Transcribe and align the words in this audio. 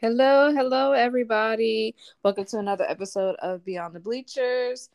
Hello, 0.00 0.54
hello, 0.54 0.92
everybody. 0.92 1.96
Welcome 2.22 2.44
to 2.44 2.58
another 2.58 2.84
episode 2.88 3.34
of 3.40 3.64
Beyond 3.64 3.96
the 3.96 3.98
Bleachers. 3.98 4.90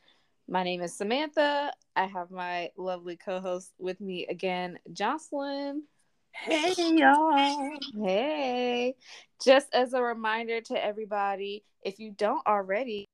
My 0.48 0.64
name 0.64 0.82
is 0.82 0.96
Samantha. 0.96 1.74
I 1.94 2.06
have 2.06 2.32
my 2.32 2.70
lovely 2.78 3.18
co 3.18 3.42
host 3.42 3.74
with 3.78 4.00
me 4.00 4.26
again, 4.28 4.80
Joslyn. 4.94 5.84
Hey, 6.32 6.74
y'all. 6.78 7.78
Hey. 8.02 8.96
Just 9.44 9.68
as 9.74 9.92
a 9.92 10.02
reminder 10.02 10.62
to 10.62 10.82
everybody, 10.82 11.66
if 11.82 12.00
you 12.00 12.12
don't 12.12 12.48
already, 12.48 13.10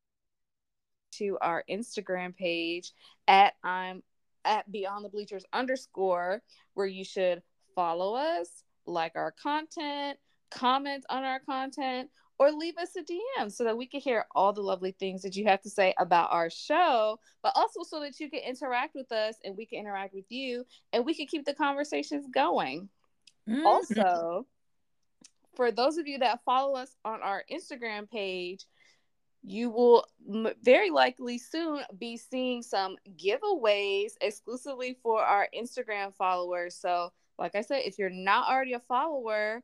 to 1.14 1.40
our 1.42 1.64
Instagram 1.68 2.36
page 2.36 2.94
at 3.28 3.56
I'm 3.64 4.04
at 4.46 4.72
Beyond 4.72 5.06
the 5.06 5.10
Bleachers 5.10 5.44
underscore, 5.52 6.44
where 6.76 6.86
you 6.86 7.04
should 7.04 7.42
follow 7.74 8.14
us, 8.14 8.64
like 8.86 9.14
our 9.16 9.32
content 9.42 10.20
comment 10.50 11.06
on 11.10 11.24
our 11.24 11.40
content, 11.40 12.10
or 12.40 12.52
leave 12.52 12.78
us 12.78 12.96
a 12.96 13.04
DM 13.04 13.52
so 13.52 13.66
that 13.66 13.78
we 13.78 13.86
can 13.86 14.00
hear 14.00 14.26
all 14.34 14.54
the 14.54 14.62
lovely 14.62 14.96
things 14.98 15.22
that 15.22 15.36
you 15.36 15.46
have 15.46 15.62
to 15.62 15.70
say 15.70 15.94
about 16.00 16.32
our 16.32 16.50
show, 16.50 17.20
but 17.44 17.52
also 17.56 17.84
so 17.84 18.00
that 18.00 18.20
you 18.20 18.30
can 18.30 18.40
interact 18.40 18.96
with 18.96 19.12
us 19.12 19.36
and 19.44 19.58
we 19.58 19.66
can 19.66 19.80
interact 19.80 20.14
with 20.14 20.26
you 20.30 20.66
and 20.94 21.06
we 21.06 21.14
can 21.14 21.28
keep 21.28 21.46
the 21.46 21.54
conversations 21.54 22.26
going. 22.34 22.88
Mm-hmm. 23.48 23.66
Also, 23.66 24.48
for 25.56 25.72
those 25.72 25.98
of 25.98 26.08
you 26.08 26.20
that 26.20 26.40
follow 26.46 26.76
us 26.76 26.96
on 27.04 27.22
our 27.22 27.44
Instagram 27.52 28.10
page, 28.10 28.66
you 29.44 29.70
will 29.70 30.06
m- 30.28 30.54
very 30.64 30.90
likely 30.90 31.38
soon 31.38 31.82
be 31.98 32.16
seeing 32.16 32.62
some 32.62 32.96
giveaways 33.18 34.12
exclusively 34.22 34.98
for 35.04 35.22
our 35.22 35.50
Instagram 35.58 36.16
followers. 36.16 36.76
So, 36.76 37.12
like 37.38 37.56
I 37.56 37.62
said, 37.62 37.82
if 37.86 38.00
you're 38.00 38.10
not 38.10 38.50
already 38.50 38.74
a 38.74 38.80
follower, 38.80 39.62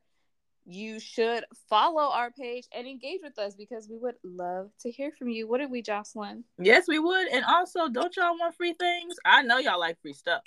you 0.66 1.00
should 1.00 1.46
follow 1.70 2.12
our 2.12 2.32
page 2.32 2.66
and 2.72 2.88
engage 2.88 3.22
with 3.24 3.38
us 3.38 3.56
because 3.56 3.88
we 3.90 3.98
would 3.98 4.16
love 4.24 4.72
to 4.82 4.92
hear 4.92 5.12
from 5.12 5.30
you. 5.30 5.48
Wouldn't 5.48 5.70
we, 5.70 5.82
Joslyn? 5.82 6.44
Yes, 6.58 6.88
we 6.88 6.98
would. 6.98 7.28
And 7.28 7.46
also, 7.46 7.88
don't 7.88 8.16
y'all 8.16 8.38
want 8.38 8.56
free 8.56 8.74
things? 8.74 9.16
I 9.24 9.44
know 9.44 9.60
y'all 9.60 9.80
like 9.80 10.02
free 10.02 10.14
stuff 10.14 10.42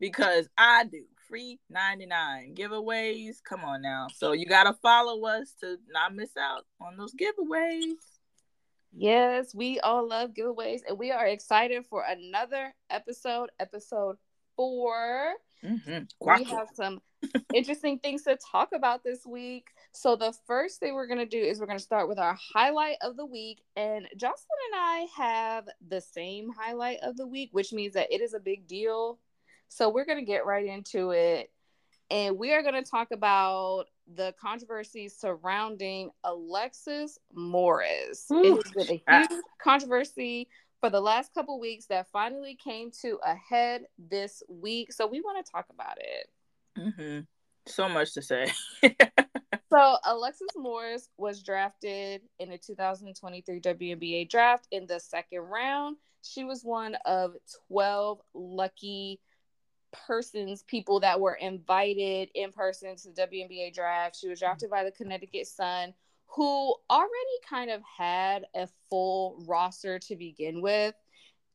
because 0.00 0.48
I 0.58 0.84
do. 0.84 1.04
Free 1.28 1.60
99 1.70 2.56
giveaways. 2.56 3.36
Come 3.48 3.60
on 3.60 3.82
now. 3.82 4.08
So 4.12 4.32
you 4.32 4.46
got 4.46 4.64
to 4.64 4.72
follow 4.82 5.24
us 5.26 5.54
to 5.60 5.76
not 5.92 6.12
miss 6.12 6.36
out 6.36 6.66
on 6.80 6.96
those 6.96 7.14
giveaways. 7.14 7.92
Yes, 8.92 9.54
we 9.54 9.78
all 9.78 10.08
love 10.08 10.30
giveaways 10.30 10.80
and 10.88 10.98
we 10.98 11.12
are 11.12 11.26
excited 11.26 11.86
for 11.88 12.02
another 12.02 12.74
episode, 12.90 13.50
episode 13.60 14.16
four. 14.56 15.34
Mm-hmm. 15.64 16.04
We 16.20 16.44
have 16.44 16.68
some 16.74 17.00
interesting 17.54 17.98
things 17.98 18.22
to 18.22 18.38
talk 18.50 18.70
about 18.74 19.04
this 19.04 19.26
week. 19.26 19.68
So 19.92 20.16
the 20.16 20.34
first 20.46 20.80
thing 20.80 20.94
we're 20.94 21.06
going 21.06 21.18
to 21.18 21.26
do 21.26 21.40
is 21.40 21.60
we're 21.60 21.66
going 21.66 21.78
to 21.78 21.84
start 21.84 22.08
with 22.08 22.18
our 22.18 22.36
highlight 22.54 22.96
of 23.02 23.16
the 23.16 23.26
week 23.26 23.62
and 23.76 24.06
Joslyn 24.16 24.58
and 24.72 24.80
I 24.80 25.06
have 25.16 25.68
the 25.88 26.00
same 26.00 26.50
highlight 26.56 26.98
of 27.02 27.16
the 27.16 27.26
week, 27.26 27.50
which 27.52 27.72
means 27.72 27.94
that 27.94 28.12
it 28.12 28.20
is 28.20 28.34
a 28.34 28.40
big 28.40 28.66
deal. 28.66 29.18
So 29.68 29.88
we're 29.88 30.04
going 30.04 30.18
to 30.18 30.24
get 30.24 30.46
right 30.46 30.66
into 30.66 31.10
it 31.10 31.50
and 32.10 32.38
we 32.38 32.52
are 32.52 32.62
going 32.62 32.82
to 32.82 32.88
talk 32.88 33.08
about 33.12 33.84
the 34.16 34.34
controversy 34.40 35.08
surrounding 35.08 36.10
Alexis 36.24 37.18
Morris. 37.32 38.26
Ooh. 38.32 38.42
It 38.42 38.64
has 38.64 38.86
been 38.86 39.00
a 39.06 39.18
huge 39.18 39.42
controversy 39.62 40.48
for 40.80 40.90
the 40.90 41.00
last 41.00 41.32
couple 41.34 41.60
weeks 41.60 41.86
that 41.86 42.08
finally 42.10 42.56
came 42.62 42.90
to 43.02 43.18
a 43.24 43.34
head 43.34 43.84
this 43.98 44.42
week. 44.48 44.92
So 44.92 45.06
we 45.06 45.20
want 45.20 45.44
to 45.44 45.52
talk 45.52 45.66
about 45.70 45.98
it. 45.98 46.28
Mm-hmm. 46.80 47.20
So 47.66 47.88
much 47.88 48.14
to 48.14 48.22
say. 48.22 48.50
so 49.70 49.96
Alexis 50.04 50.48
Morris 50.56 51.08
was 51.16 51.42
drafted 51.42 52.22
in 52.38 52.50
the 52.50 52.58
2023 52.58 53.60
WNBA 53.60 54.30
draft 54.30 54.66
in 54.70 54.86
the 54.86 54.98
second 54.98 55.40
round. 55.40 55.96
She 56.22 56.44
was 56.44 56.62
one 56.62 56.96
of 57.04 57.34
12 57.68 58.20
lucky 58.34 59.20
persons, 60.06 60.62
people 60.62 61.00
that 61.00 61.20
were 61.20 61.34
invited 61.34 62.30
in 62.34 62.52
person 62.52 62.96
to 62.96 63.08
the 63.10 63.22
WNBA 63.22 63.74
draft. 63.74 64.16
She 64.20 64.28
was 64.28 64.40
drafted 64.40 64.70
by 64.70 64.84
the 64.84 64.92
Connecticut 64.92 65.46
Sun, 65.46 65.94
who 66.26 66.74
already 66.88 67.10
kind 67.48 67.70
of 67.70 67.82
had 67.82 68.46
a 68.54 68.68
full 68.88 69.42
roster 69.46 69.98
to 69.98 70.16
begin 70.16 70.62
with. 70.62 70.94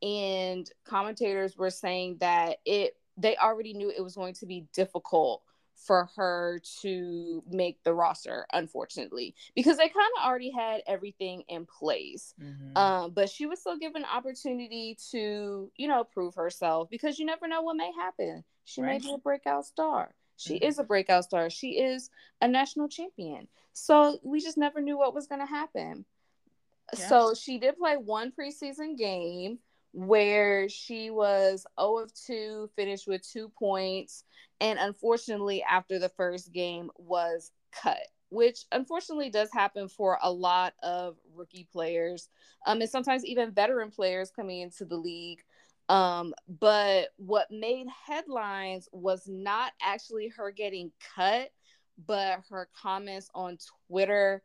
And 0.01 0.69
commentators 0.85 1.57
were 1.57 1.69
saying 1.69 2.17
that 2.19 2.57
it 2.66 2.95
they 3.17 3.35
already 3.37 3.73
knew 3.73 3.89
it 3.89 4.03
was 4.03 4.15
going 4.15 4.33
to 4.35 4.45
be 4.45 4.67
difficult 4.73 5.41
for 5.75 6.09
her 6.15 6.61
to 6.81 7.43
make 7.49 7.83
the 7.83 7.93
roster, 7.93 8.45
unfortunately, 8.53 9.35
because 9.55 9.77
they 9.77 9.89
kind 9.89 10.11
of 10.17 10.25
already 10.25 10.51
had 10.51 10.81
everything 10.87 11.43
in 11.47 11.65
place. 11.65 12.33
Mm-hmm. 12.41 12.77
Um, 12.77 13.11
but 13.11 13.29
she 13.29 13.45
was 13.45 13.59
still 13.59 13.77
given 13.77 14.03
an 14.03 14.09
opportunity 14.11 14.97
to, 15.11 15.71
you 15.75 15.87
know, 15.87 16.03
prove 16.03 16.35
herself 16.35 16.89
because 16.89 17.19
you 17.19 17.25
never 17.25 17.47
know 17.47 17.61
what 17.61 17.75
may 17.75 17.91
happen. 17.97 18.43
She 18.63 18.81
right. 18.81 19.01
may 19.01 19.07
be 19.07 19.13
a 19.13 19.17
breakout 19.17 19.65
star. 19.65 20.15
She 20.37 20.55
mm-hmm. 20.55 20.65
is 20.65 20.79
a 20.79 20.83
breakout 20.83 21.25
star. 21.25 21.49
She 21.49 21.79
is 21.79 22.09
a 22.41 22.47
national 22.47 22.89
champion. 22.89 23.47
So 23.73 24.19
we 24.23 24.41
just 24.41 24.57
never 24.57 24.81
knew 24.81 24.97
what 24.97 25.13
was 25.13 25.27
going 25.27 25.41
to 25.41 25.45
happen. 25.45 26.05
Yeah. 26.97 27.07
So 27.07 27.33
she 27.33 27.57
did 27.57 27.77
play 27.77 27.95
one 27.97 28.31
preseason 28.31 28.97
game 28.97 29.59
where 29.95 30.67
she 30.67 31.09
was 31.09 31.66
0 31.79 32.00
of 32.00 32.13
2, 32.13 32.69
finished 32.75 33.07
with 33.07 33.28
two 33.28 33.50
points, 33.57 34.25
and 34.59 34.78
unfortunately, 34.78 35.63
after 35.63 36.00
the 36.00 36.09
first 36.09 36.51
game, 36.51 36.91
was 36.97 37.51
cut, 37.72 38.05
which 38.28 38.66
unfortunately 38.73 39.29
does 39.29 39.50
happen 39.53 39.88
for 39.88 40.19
a 40.22 40.29
lot 40.29 40.73
of 40.84 41.16
rookie 41.34 41.67
players, 41.72 42.28
um, 42.67 42.81
and 42.81 42.89
sometimes 42.89 43.25
even 43.25 43.53
veteran 43.53 43.89
players 43.89 44.31
coming 44.35 44.59
into 44.59 44.84
the 44.84 44.97
league. 44.97 45.39
Um, 45.88 46.34
but 46.47 47.09
what 47.16 47.47
made 47.50 47.88
headlines 48.05 48.89
was 48.91 49.23
not 49.28 49.72
actually 49.81 50.28
her 50.35 50.51
getting 50.51 50.91
cut, 51.16 51.51
but 52.05 52.41
her 52.50 52.67
comments 52.81 53.29
on 53.34 53.57
Twitter 53.88 54.44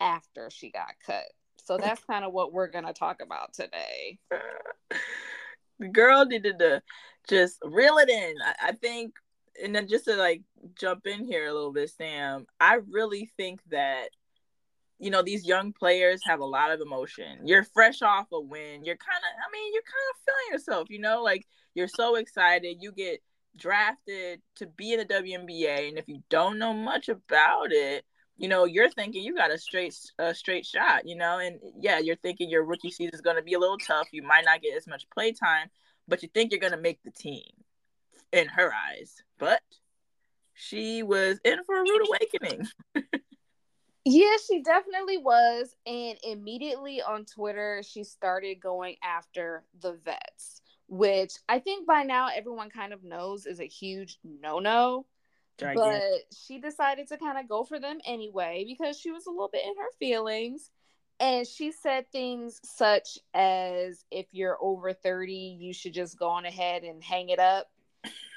after 0.00 0.50
she 0.50 0.70
got 0.70 0.92
cut. 1.06 1.24
So 1.66 1.76
that's 1.76 2.02
kind 2.04 2.24
of 2.24 2.32
what 2.32 2.52
we're 2.52 2.68
gonna 2.68 2.92
talk 2.92 3.20
about 3.20 3.52
today. 3.52 4.18
the 5.78 5.88
girl 5.92 6.24
needed 6.24 6.58
to 6.60 6.80
just 7.28 7.58
reel 7.64 7.98
it 7.98 8.08
in. 8.08 8.34
I, 8.44 8.68
I 8.68 8.72
think, 8.72 9.14
and 9.62 9.74
then 9.74 9.88
just 9.88 10.04
to 10.04 10.14
like 10.14 10.42
jump 10.78 11.06
in 11.06 11.24
here 11.24 11.46
a 11.46 11.52
little 11.52 11.72
bit, 11.72 11.90
Sam. 11.90 12.46
I 12.60 12.78
really 12.88 13.30
think 13.36 13.60
that 13.70 14.10
you 15.00 15.10
know 15.10 15.22
these 15.22 15.44
young 15.44 15.72
players 15.72 16.20
have 16.24 16.38
a 16.38 16.44
lot 16.44 16.70
of 16.70 16.80
emotion. 16.80 17.40
You're 17.46 17.64
fresh 17.64 18.00
off 18.00 18.26
a 18.32 18.40
win. 18.40 18.84
You're 18.84 18.96
kind 18.96 19.18
of, 19.18 19.36
I 19.36 19.50
mean, 19.52 19.72
you're 19.74 19.82
kind 19.82 20.10
of 20.10 20.20
feeling 20.24 20.52
yourself. 20.52 20.88
You 20.88 21.00
know, 21.00 21.22
like 21.22 21.46
you're 21.74 21.88
so 21.88 22.14
excited. 22.14 22.76
You 22.80 22.92
get 22.92 23.20
drafted 23.56 24.40
to 24.56 24.66
be 24.66 24.92
in 24.92 25.00
the 25.00 25.04
WNBA, 25.04 25.88
and 25.88 25.98
if 25.98 26.06
you 26.06 26.22
don't 26.30 26.60
know 26.60 26.72
much 26.72 27.08
about 27.08 27.72
it, 27.72 28.04
you 28.36 28.48
know, 28.48 28.64
you're 28.64 28.90
thinking 28.90 29.22
you 29.22 29.34
got 29.34 29.50
a 29.50 29.58
straight 29.58 29.96
a 30.18 30.34
straight 30.34 30.66
shot, 30.66 31.06
you 31.06 31.16
know, 31.16 31.38
and 31.38 31.58
yeah, 31.78 31.98
you're 31.98 32.16
thinking 32.16 32.50
your 32.50 32.64
rookie 32.64 32.90
season 32.90 33.14
is 33.14 33.20
going 33.20 33.36
to 33.36 33.42
be 33.42 33.54
a 33.54 33.58
little 33.58 33.78
tough. 33.78 34.08
You 34.12 34.22
might 34.22 34.44
not 34.44 34.62
get 34.62 34.76
as 34.76 34.86
much 34.86 35.08
play 35.10 35.32
time, 35.32 35.70
but 36.06 36.22
you 36.22 36.28
think 36.32 36.50
you're 36.50 36.60
going 36.60 36.72
to 36.72 36.78
make 36.78 37.02
the 37.02 37.10
team 37.10 37.44
in 38.32 38.48
her 38.48 38.72
eyes. 38.72 39.22
But 39.38 39.62
she 40.52 41.02
was 41.02 41.38
in 41.44 41.64
for 41.64 41.76
a 41.76 41.82
rude 41.82 42.08
awakening. 42.08 42.66
yeah, 44.04 44.36
she 44.46 44.62
definitely 44.62 45.18
was. 45.18 45.74
And 45.86 46.18
immediately 46.22 47.00
on 47.00 47.24
Twitter, 47.24 47.82
she 47.86 48.04
started 48.04 48.60
going 48.60 48.96
after 49.02 49.64
the 49.80 49.98
vets, 50.04 50.60
which 50.88 51.34
I 51.48 51.58
think 51.58 51.86
by 51.86 52.02
now 52.02 52.28
everyone 52.34 52.68
kind 52.68 52.92
of 52.92 53.02
knows 53.02 53.46
is 53.46 53.60
a 53.60 53.66
huge 53.66 54.18
no 54.22 54.58
no. 54.58 55.06
Gigantic. 55.58 56.00
But 56.02 56.36
she 56.36 56.58
decided 56.58 57.08
to 57.08 57.16
kind 57.16 57.38
of 57.38 57.48
go 57.48 57.64
for 57.64 57.78
them 57.78 57.98
anyway 58.04 58.64
because 58.66 58.98
she 58.98 59.10
was 59.10 59.26
a 59.26 59.30
little 59.30 59.50
bit 59.50 59.64
in 59.64 59.74
her 59.76 59.90
feelings. 59.98 60.70
And 61.18 61.46
she 61.46 61.72
said 61.72 62.10
things 62.12 62.60
such 62.62 63.18
as 63.32 64.04
if 64.10 64.26
you're 64.32 64.58
over 64.60 64.92
30, 64.92 65.32
you 65.58 65.72
should 65.72 65.94
just 65.94 66.18
go 66.18 66.28
on 66.28 66.44
ahead 66.44 66.82
and 66.82 67.02
hang 67.02 67.30
it 67.30 67.38
up. 67.38 67.70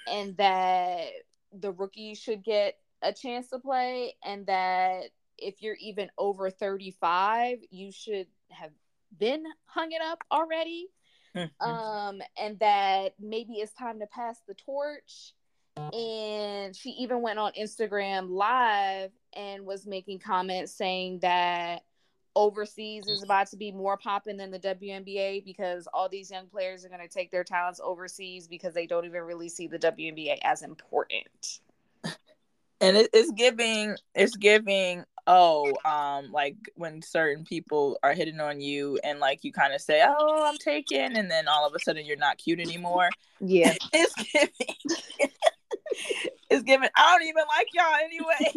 And 0.07 0.35
that 0.37 1.07
the 1.51 1.71
rookie 1.71 2.15
should 2.15 2.43
get 2.43 2.75
a 3.01 3.11
chance 3.11 3.49
to 3.49 3.59
play. 3.59 4.15
And 4.23 4.45
that 4.47 5.09
if 5.37 5.61
you're 5.61 5.75
even 5.75 6.09
over 6.17 6.49
35, 6.49 7.59
you 7.69 7.91
should 7.91 8.27
have 8.49 8.71
been 9.17 9.43
hung 9.65 9.91
it 9.91 10.01
up 10.01 10.23
already. 10.31 10.87
Mm-hmm. 11.35 11.69
Um, 11.69 12.21
and 12.41 12.57
that 12.59 13.15
maybe 13.19 13.55
it's 13.55 13.73
time 13.73 13.99
to 13.99 14.07
pass 14.07 14.39
the 14.47 14.55
torch 14.55 15.33
and 15.93 16.75
she 16.75 16.89
even 16.91 17.21
went 17.21 17.39
on 17.39 17.51
Instagram 17.59 18.29
live 18.29 19.11
and 19.33 19.65
was 19.65 19.85
making 19.85 20.19
comments 20.19 20.71
saying 20.71 21.19
that 21.19 21.83
overseas 22.35 23.07
is 23.07 23.23
about 23.23 23.47
to 23.47 23.57
be 23.57 23.71
more 23.71 23.97
popping 23.97 24.37
than 24.37 24.51
the 24.51 24.59
WNBA 24.59 25.43
because 25.43 25.87
all 25.93 26.07
these 26.07 26.31
young 26.31 26.47
players 26.47 26.85
are 26.85 26.89
going 26.89 27.01
to 27.01 27.07
take 27.07 27.31
their 27.31 27.43
talents 27.43 27.81
overseas 27.83 28.47
because 28.47 28.73
they 28.73 28.87
don't 28.87 29.05
even 29.05 29.21
really 29.23 29.49
see 29.49 29.67
the 29.67 29.79
WNBA 29.79 30.37
as 30.43 30.61
important. 30.61 31.59
And 32.81 32.95
it's 33.11 33.31
giving 33.31 33.97
it's 34.15 34.37
giving 34.37 35.03
oh, 35.27 35.71
um, 35.85 36.31
like 36.31 36.55
when 36.75 37.01
certain 37.01 37.43
people 37.43 37.99
are 38.01 38.13
hitting 38.13 38.39
on 38.39 38.61
you 38.61 38.99
and 39.03 39.19
like 39.19 39.43
you 39.43 39.51
kind 39.51 39.73
of 39.73 39.81
say, 39.81 40.03
oh, 40.05 40.45
I'm 40.45 40.57
taken, 40.57 41.15
and 41.15 41.29
then 41.29 41.47
all 41.47 41.67
of 41.67 41.75
a 41.75 41.79
sudden 41.79 42.05
you're 42.05 42.17
not 42.17 42.37
cute 42.37 42.59
anymore. 42.59 43.09
Yeah, 43.39 43.75
it's 43.93 44.15
giving. 44.31 45.31
it's 46.49 46.63
giving. 46.63 46.89
I 46.95 47.17
don't 47.17 47.27
even 47.27 47.43
like 47.57 47.67
y'all 47.73 47.95
anyway. 48.03 48.53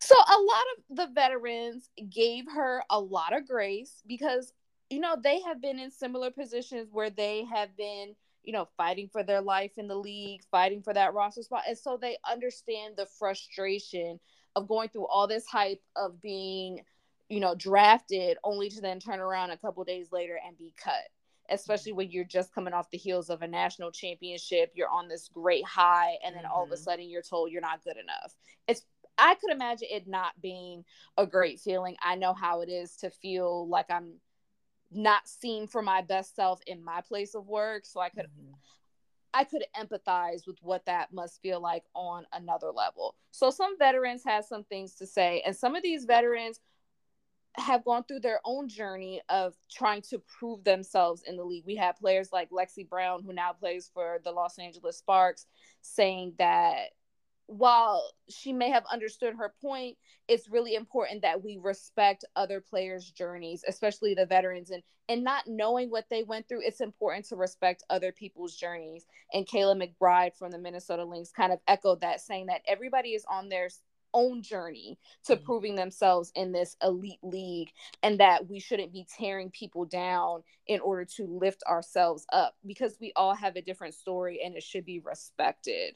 so 0.00 0.14
a 0.16 0.40
lot 0.40 0.64
of 0.76 0.96
the 0.96 1.08
veterans 1.14 1.88
gave 2.10 2.44
her 2.54 2.82
a 2.90 2.98
lot 3.00 3.36
of 3.36 3.46
grace 3.46 4.02
because 4.06 4.52
you 4.88 5.00
know 5.00 5.16
they 5.22 5.40
have 5.42 5.60
been 5.60 5.78
in 5.78 5.90
similar 5.90 6.30
positions 6.30 6.88
where 6.92 7.10
they 7.10 7.44
have 7.44 7.76
been 7.76 8.14
you 8.42 8.52
know, 8.52 8.68
fighting 8.76 9.08
for 9.12 9.22
their 9.22 9.40
life 9.40 9.72
in 9.76 9.86
the 9.86 9.94
league, 9.94 10.42
fighting 10.50 10.82
for 10.82 10.94
that 10.94 11.14
roster 11.14 11.42
spot. 11.42 11.62
And 11.68 11.76
so 11.76 11.98
they 12.00 12.16
understand 12.28 12.94
the 12.96 13.06
frustration 13.18 14.18
of 14.56 14.68
going 14.68 14.88
through 14.88 15.06
all 15.06 15.26
this 15.26 15.46
hype 15.46 15.82
of 15.96 16.20
being, 16.20 16.80
you 17.28 17.40
know, 17.40 17.54
drafted 17.54 18.38
only 18.42 18.70
to 18.70 18.80
then 18.80 18.98
turn 18.98 19.20
around 19.20 19.50
a 19.50 19.56
couple 19.58 19.84
days 19.84 20.08
later 20.10 20.38
and 20.44 20.56
be 20.56 20.72
cut. 20.82 20.94
Especially 21.50 21.92
when 21.92 22.10
you're 22.10 22.24
just 22.24 22.54
coming 22.54 22.74
off 22.74 22.90
the 22.90 22.98
heels 22.98 23.30
of 23.30 23.42
a 23.42 23.48
national 23.48 23.90
championship, 23.90 24.72
you're 24.74 24.88
on 24.88 25.08
this 25.08 25.28
great 25.28 25.64
high, 25.64 26.16
and 26.24 26.34
then 26.34 26.44
mm-hmm. 26.44 26.52
all 26.52 26.64
of 26.64 26.70
a 26.70 26.74
mm-hmm. 26.74 26.82
sudden 26.82 27.08
you're 27.08 27.22
told 27.22 27.50
you're 27.50 27.60
not 27.60 27.84
good 27.84 27.96
enough. 27.96 28.34
It's 28.66 28.82
I 29.18 29.34
could 29.34 29.50
imagine 29.50 29.88
it 29.90 30.08
not 30.08 30.40
being 30.40 30.84
a 31.18 31.26
great 31.26 31.60
feeling. 31.60 31.96
I 32.02 32.14
know 32.14 32.32
how 32.32 32.62
it 32.62 32.70
is 32.70 32.96
to 32.98 33.10
feel 33.10 33.68
like 33.68 33.86
I'm 33.90 34.14
not 34.90 35.28
seen 35.28 35.66
for 35.66 35.82
my 35.82 36.02
best 36.02 36.34
self 36.34 36.60
in 36.66 36.84
my 36.84 37.00
place 37.00 37.34
of 37.34 37.46
work 37.46 37.84
so 37.86 38.00
i 38.00 38.08
could 38.08 38.26
mm-hmm. 38.26 38.52
i 39.32 39.44
could 39.44 39.64
empathize 39.78 40.46
with 40.46 40.56
what 40.62 40.84
that 40.86 41.12
must 41.12 41.40
feel 41.40 41.60
like 41.60 41.84
on 41.94 42.26
another 42.32 42.70
level 42.70 43.14
so 43.30 43.50
some 43.50 43.78
veterans 43.78 44.22
have 44.24 44.44
some 44.44 44.64
things 44.64 44.94
to 44.94 45.06
say 45.06 45.42
and 45.46 45.54
some 45.54 45.76
of 45.76 45.82
these 45.82 46.04
veterans 46.04 46.60
have 47.56 47.84
gone 47.84 48.04
through 48.04 48.20
their 48.20 48.40
own 48.44 48.68
journey 48.68 49.20
of 49.28 49.54
trying 49.70 50.02
to 50.02 50.22
prove 50.38 50.62
themselves 50.64 51.22
in 51.26 51.36
the 51.36 51.44
league. 51.44 51.64
We 51.66 51.76
have 51.76 51.96
players 51.96 52.30
like 52.32 52.50
Lexie 52.50 52.88
Brown, 52.88 53.22
who 53.22 53.32
now 53.32 53.52
plays 53.52 53.90
for 53.92 54.20
the 54.24 54.30
Los 54.30 54.58
Angeles 54.58 54.98
Sparks, 54.98 55.46
saying 55.82 56.34
that 56.38 56.90
while 57.46 58.12
she 58.28 58.52
may 58.52 58.70
have 58.70 58.84
understood 58.92 59.34
her 59.34 59.52
point, 59.60 59.96
it's 60.28 60.48
really 60.48 60.76
important 60.76 61.22
that 61.22 61.42
we 61.42 61.58
respect 61.60 62.24
other 62.36 62.60
players' 62.60 63.10
journeys, 63.10 63.64
especially 63.66 64.14
the 64.14 64.26
veterans, 64.26 64.70
and 64.70 64.84
and 65.08 65.24
not 65.24 65.48
knowing 65.48 65.90
what 65.90 66.04
they 66.08 66.22
went 66.22 66.48
through. 66.48 66.60
It's 66.64 66.80
important 66.80 67.26
to 67.26 67.36
respect 67.36 67.82
other 67.90 68.12
people's 68.12 68.54
journeys. 68.54 69.06
And 69.32 69.44
Kayla 69.44 69.82
McBride 69.82 70.36
from 70.36 70.52
the 70.52 70.58
Minnesota 70.58 71.04
Lynx 71.04 71.32
kind 71.32 71.52
of 71.52 71.58
echoed 71.66 72.02
that, 72.02 72.20
saying 72.20 72.46
that 72.46 72.62
everybody 72.68 73.10
is 73.10 73.24
on 73.28 73.48
their 73.48 73.68
own 74.14 74.42
journey 74.42 74.98
to 75.24 75.34
mm-hmm. 75.34 75.44
proving 75.44 75.76
themselves 75.76 76.32
in 76.34 76.52
this 76.52 76.76
elite 76.82 77.18
league 77.22 77.70
and 78.02 78.20
that 78.20 78.48
we 78.48 78.58
shouldn't 78.58 78.92
be 78.92 79.06
tearing 79.18 79.50
people 79.50 79.84
down 79.84 80.42
in 80.66 80.80
order 80.80 81.04
to 81.04 81.26
lift 81.26 81.62
ourselves 81.68 82.26
up 82.32 82.54
because 82.66 82.96
we 83.00 83.12
all 83.16 83.34
have 83.34 83.56
a 83.56 83.62
different 83.62 83.94
story 83.94 84.40
and 84.44 84.56
it 84.56 84.62
should 84.62 84.84
be 84.84 85.00
respected 85.00 85.94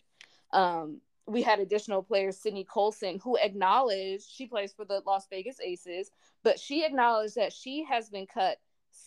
um, 0.52 1.00
we 1.26 1.43
had 1.43 1.58
additional 1.58 2.02
players, 2.02 2.38
Sydney 2.38 2.64
Colson, 2.64 3.19
who 3.22 3.37
acknowledged 3.37 4.26
she 4.31 4.46
plays 4.46 4.72
for 4.72 4.84
the 4.84 5.02
Las 5.06 5.26
Vegas 5.31 5.58
Aces, 5.61 6.11
but 6.43 6.61
she 6.61 6.84
acknowledged 6.84 7.37
that 7.37 7.52
she 7.52 7.84
has 7.84 8.11
been 8.11 8.26
cut 8.26 8.58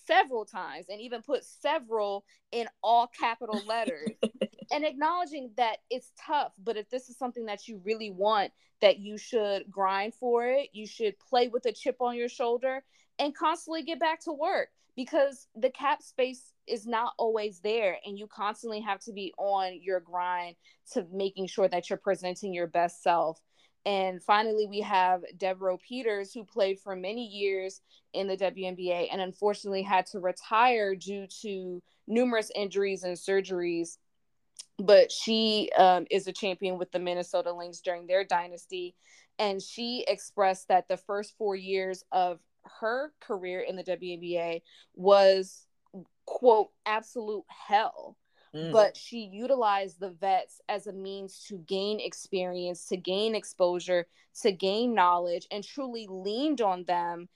several 0.06 0.46
times 0.46 0.86
and 0.90 1.02
even 1.02 1.22
put 1.22 1.44
several 1.44 2.26
in 2.52 2.68
all 2.84 3.08
capital 3.08 3.62
letters 3.66 4.10
and 4.72 4.86
acknowledging 4.86 5.52
that 5.58 5.78
it's 5.90 6.12
tough 6.20 6.52
but 6.64 6.78
if 6.78 6.90
this 6.90 7.10
is 7.10 7.18
something 7.18 7.46
that 7.46 7.68
you 7.68 7.82
really 7.84 8.12
want 8.12 8.52
that 8.82 9.00
you 9.00 9.18
should 9.18 9.64
grind 9.70 10.14
for 10.14 10.46
it 10.46 10.70
you 10.74 10.86
should 10.86 11.18
play 11.20 11.48
with 11.48 11.66
a 11.66 11.72
chip 11.72 11.98
on 12.02 12.16
your 12.16 12.30
shoulder 12.30 12.84
and 13.20 13.36
constantly 13.36 13.84
get 13.84 14.00
back 14.00 14.20
to 14.20 14.32
work 14.32 14.70
because 14.96 15.48
the 15.56 15.70
cap 15.70 16.02
space 16.02 16.54
is 16.66 16.86
not 16.86 17.14
always 17.18 17.60
there 17.60 17.98
and 18.06 18.18
you 18.18 18.28
constantly 18.28 18.82
have 18.82 19.00
to 19.00 19.14
be 19.14 19.34
on 19.38 19.80
your 19.82 20.00
grind 20.00 20.56
to 20.92 21.06
making 21.14 21.48
sure 21.48 21.68
that 21.68 21.90
you're 21.90 21.98
presenting 21.98 22.54
your 22.54 22.68
best 22.68 23.04
self 23.04 23.40
and 23.88 24.22
finally 24.22 24.68
we 24.68 24.82
have 24.82 25.24
Devereaux 25.38 25.78
Peters 25.78 26.34
who 26.34 26.44
played 26.44 26.78
for 26.78 26.94
many 26.94 27.26
years 27.26 27.80
in 28.14 28.28
the 28.28 28.36
WNBA 28.36 29.08
and 29.10 29.22
unfortunately 29.22 29.82
had 29.82 30.06
to 30.08 30.20
retire 30.20 30.94
due 30.94 31.26
to 31.42 31.82
numerous 32.06 32.52
injuries 32.54 33.04
and 33.04 33.16
surgeries. 33.16 33.98
But 34.78 35.10
she 35.10 35.72
um, 35.78 36.06
is 36.12 36.28
a 36.28 36.34
champion 36.34 36.78
with 36.78 36.92
the 36.92 37.00
Minnesota 37.00 37.54
Lynx 37.54 37.80
during 37.80 38.08
their 38.08 38.26
dynasty. 38.26 38.94
And 39.40 39.62
she 39.62 40.04
expressed 40.06 40.68
that 40.68 40.90
the 40.90 40.98
first 40.98 41.38
4 41.38 41.56
years 41.56 42.04
of 42.12 42.40
her 42.82 43.14
career 43.22 43.62
in 43.62 43.78
the 43.78 43.84
WNBA 43.86 44.64
was 44.96 45.66
quote 46.26 46.72
absolute 46.86 47.46
hell 47.48 48.18
mm. 48.54 48.72
but 48.72 48.96
she 48.96 49.30
utilized 49.32 50.00
the 50.00 50.12
vets 50.12 50.62
as 50.70 50.88
a 50.88 50.94
means 50.94 51.46
to 51.48 51.58
gain 51.60 52.00
experience 52.00 52.86
to 52.86 52.98
gain 52.98 53.36
exposure 53.36 54.08
to 54.42 54.52
gain 54.52 54.94
knowledge 54.94 55.48
and 55.52 55.64
truly 55.64 56.08
leaned 56.10 56.62
on 56.62 56.84
them 56.86 57.28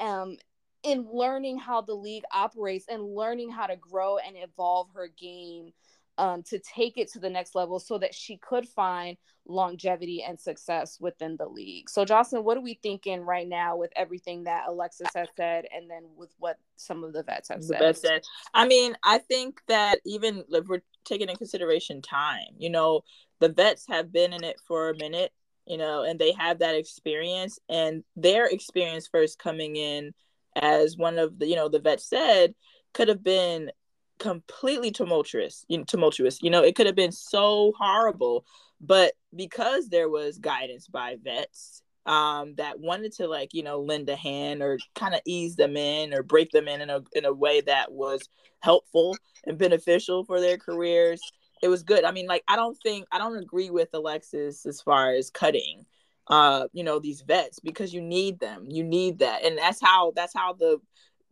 um, 0.00 0.36
in 0.82 1.06
learning 1.10 1.58
how 1.58 1.80
the 1.80 1.94
league 1.94 2.24
operates 2.32 2.86
and 2.88 3.14
learning 3.14 3.50
how 3.50 3.66
to 3.66 3.76
grow 3.76 4.18
and 4.18 4.36
evolve 4.36 4.88
her 4.94 5.08
game 5.08 5.72
um, 6.18 6.42
to 6.44 6.58
take 6.58 6.96
it 6.98 7.10
to 7.12 7.18
the 7.18 7.30
next 7.30 7.54
level 7.54 7.78
so 7.78 7.98
that 7.98 8.14
she 8.14 8.38
could 8.38 8.68
find 8.68 9.16
longevity 9.48 10.22
and 10.26 10.38
success 10.38 10.98
within 11.00 11.36
the 11.36 11.46
league. 11.46 11.88
So, 11.88 12.04
Joslyn, 12.04 12.44
what 12.44 12.56
are 12.56 12.62
we 12.62 12.78
thinking 12.82 13.20
right 13.20 13.48
now 13.48 13.76
with 13.76 13.92
everything 13.96 14.44
that 14.44 14.64
Alexis 14.68 15.08
has 15.14 15.28
said 15.36 15.66
and 15.74 15.88
then 15.90 16.02
with 16.16 16.30
what 16.38 16.58
some 16.76 17.04
of 17.04 17.12
the 17.12 17.22
vets 17.22 17.48
have 17.48 17.62
said? 17.62 17.96
Said. 17.96 18.22
I 18.54 18.66
mean, 18.66 18.96
I 19.04 19.18
think 19.18 19.60
that 19.68 20.00
even 20.04 20.44
if 20.50 20.66
we're 20.66 20.82
taking 21.04 21.28
in 21.28 21.36
consideration 21.36 22.02
time, 22.02 22.54
you 22.58 22.70
know, 22.70 23.02
the 23.40 23.48
vets 23.48 23.84
have 23.88 24.12
been 24.12 24.32
in 24.32 24.42
it 24.42 24.56
for 24.66 24.90
a 24.90 24.96
minute, 24.96 25.32
you 25.66 25.76
know, 25.76 26.02
and 26.02 26.18
they 26.18 26.32
have 26.32 26.60
that 26.60 26.74
experience 26.74 27.58
and 27.68 28.04
their 28.16 28.46
experience 28.46 29.06
first 29.06 29.38
coming 29.38 29.76
in 29.76 30.12
as 30.54 30.96
one 30.96 31.18
of 31.18 31.38
the, 31.38 31.46
you 31.46 31.56
know, 31.56 31.68
the 31.68 31.80
vets 31.80 32.08
said 32.08 32.54
could 32.94 33.08
have 33.08 33.22
been 33.22 33.70
completely 34.18 34.90
tumultuous 34.90 35.64
you 35.68 35.78
know, 35.78 35.84
tumultuous. 35.84 36.42
You 36.42 36.50
know 36.50 36.62
it 36.62 36.74
could 36.74 36.86
have 36.86 36.96
been 36.96 37.12
so 37.12 37.72
horrible 37.78 38.44
but 38.80 39.14
because 39.34 39.88
there 39.88 40.08
was 40.08 40.38
guidance 40.38 40.86
by 40.88 41.16
vets 41.22 41.82
um, 42.04 42.54
that 42.56 42.78
wanted 42.78 43.12
to 43.14 43.26
like 43.26 43.52
you 43.52 43.62
know 43.62 43.80
lend 43.80 44.08
a 44.08 44.16
hand 44.16 44.62
or 44.62 44.78
kind 44.94 45.14
of 45.14 45.20
ease 45.26 45.56
them 45.56 45.76
in 45.76 46.14
or 46.14 46.22
break 46.22 46.50
them 46.50 46.68
in 46.68 46.80
in 46.80 46.90
a, 46.90 47.02
in 47.14 47.24
a 47.24 47.32
way 47.32 47.60
that 47.62 47.92
was 47.92 48.28
helpful 48.60 49.16
and 49.46 49.58
beneficial 49.58 50.24
for 50.24 50.40
their 50.40 50.56
careers 50.56 51.20
it 51.62 51.68
was 51.68 51.82
good. 51.82 52.04
I 52.04 52.12
mean 52.12 52.26
like 52.26 52.44
i 52.48 52.56
don't 52.56 52.76
think 52.82 53.06
i 53.10 53.18
don't 53.18 53.36
agree 53.38 53.70
with 53.70 53.88
alexis 53.94 54.66
as 54.66 54.80
far 54.80 55.12
as 55.14 55.30
cutting 55.30 55.86
uh 56.28 56.66
you 56.72 56.84
know 56.84 56.98
these 56.98 57.22
vets 57.22 57.60
because 57.60 57.94
you 57.94 58.00
need 58.00 58.40
them. 58.40 58.66
You 58.68 58.84
need 58.84 59.20
that. 59.20 59.44
And 59.44 59.58
that's 59.58 59.80
how 59.80 60.12
that's 60.14 60.34
how 60.34 60.52
the 60.52 60.80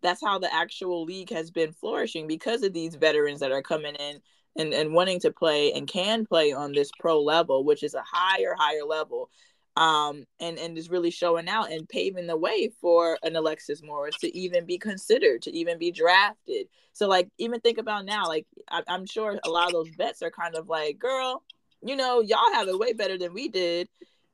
that's 0.04 0.22
how 0.22 0.38
the 0.38 0.54
actual 0.54 1.04
league 1.04 1.30
has 1.30 1.50
been 1.50 1.72
flourishing 1.72 2.28
because 2.28 2.62
of 2.62 2.74
these 2.74 2.94
veterans 2.94 3.40
that 3.40 3.50
are 3.50 3.62
coming 3.62 3.94
in 3.94 4.20
and, 4.56 4.72
and 4.74 4.92
wanting 4.92 5.18
to 5.20 5.32
play 5.32 5.72
and 5.72 5.88
can 5.88 6.26
play 6.26 6.52
on 6.52 6.72
this 6.72 6.90
pro 7.00 7.20
level, 7.20 7.64
which 7.64 7.82
is 7.82 7.94
a 7.94 8.04
higher, 8.06 8.54
higher 8.56 8.84
level. 8.84 9.30
Um, 9.76 10.24
and, 10.38 10.56
and 10.56 10.78
is 10.78 10.88
really 10.88 11.10
showing 11.10 11.48
out 11.48 11.72
and 11.72 11.88
paving 11.88 12.28
the 12.28 12.36
way 12.36 12.70
for 12.80 13.18
an 13.24 13.34
Alexis 13.34 13.82
Morris 13.82 14.16
to 14.18 14.32
even 14.36 14.66
be 14.66 14.78
considered, 14.78 15.42
to 15.42 15.50
even 15.50 15.80
be 15.80 15.90
drafted. 15.90 16.68
So, 16.92 17.08
like, 17.08 17.28
even 17.38 17.58
think 17.58 17.78
about 17.78 18.04
now, 18.04 18.28
like, 18.28 18.46
I, 18.70 18.84
I'm 18.86 19.04
sure 19.04 19.36
a 19.42 19.50
lot 19.50 19.66
of 19.66 19.72
those 19.72 19.88
vets 19.88 20.22
are 20.22 20.30
kind 20.30 20.54
of 20.54 20.68
like, 20.68 21.00
girl, 21.00 21.42
you 21.82 21.96
know, 21.96 22.20
y'all 22.20 22.52
have 22.52 22.68
it 22.68 22.78
way 22.78 22.92
better 22.92 23.18
than 23.18 23.34
we 23.34 23.48
did 23.48 23.88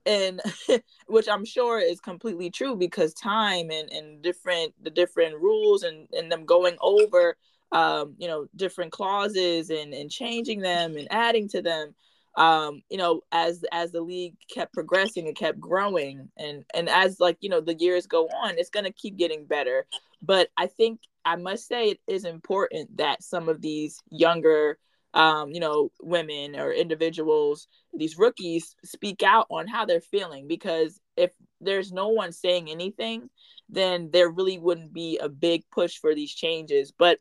and 0.06 0.40
which 1.06 1.28
i'm 1.28 1.44
sure 1.44 1.78
is 1.78 2.00
completely 2.00 2.50
true 2.50 2.76
because 2.76 3.12
time 3.14 3.70
and 3.70 3.90
and 3.92 4.22
different 4.22 4.72
the 4.82 4.90
different 4.90 5.34
rules 5.36 5.82
and 5.82 6.08
and 6.12 6.30
them 6.30 6.44
going 6.44 6.76
over 6.80 7.36
um 7.72 8.14
you 8.18 8.26
know 8.26 8.46
different 8.56 8.92
clauses 8.92 9.70
and 9.70 9.92
and 9.92 10.10
changing 10.10 10.60
them 10.60 10.96
and 10.96 11.08
adding 11.10 11.48
to 11.48 11.62
them 11.62 11.94
um 12.36 12.80
you 12.90 12.96
know 12.96 13.22
as 13.32 13.64
as 13.72 13.90
the 13.92 14.00
league 14.00 14.34
kept 14.52 14.72
progressing 14.72 15.26
and 15.26 15.36
kept 15.36 15.58
growing 15.58 16.28
and 16.36 16.64
and 16.74 16.88
as 16.88 17.18
like 17.18 17.36
you 17.40 17.48
know 17.48 17.60
the 17.60 17.74
years 17.74 18.06
go 18.06 18.26
on 18.26 18.56
it's 18.56 18.70
going 18.70 18.84
to 18.84 18.92
keep 18.92 19.16
getting 19.16 19.44
better. 19.44 19.86
But 20.22 20.48
i 20.56 20.66
think 20.66 21.00
i 21.24 21.36
must 21.36 21.66
say 21.66 21.88
it 21.88 22.00
is 22.06 22.24
important 22.24 22.96
that 22.98 23.22
some 23.22 23.48
of 23.48 23.60
these 23.60 24.00
younger 24.10 24.78
um, 25.14 25.50
you 25.50 25.60
know, 25.60 25.90
women 26.00 26.56
or 26.56 26.72
individuals, 26.72 27.66
these 27.92 28.18
rookies 28.18 28.76
speak 28.84 29.22
out 29.22 29.46
on 29.50 29.66
how 29.66 29.84
they're 29.84 30.00
feeling 30.00 30.46
because 30.46 31.00
if 31.16 31.32
there's 31.60 31.92
no 31.92 32.08
one 32.08 32.32
saying 32.32 32.70
anything, 32.70 33.28
then 33.68 34.10
there 34.12 34.30
really 34.30 34.58
wouldn't 34.58 34.92
be 34.92 35.18
a 35.18 35.28
big 35.28 35.62
push 35.70 35.98
for 35.98 36.14
these 36.14 36.32
changes. 36.32 36.92
But 36.96 37.18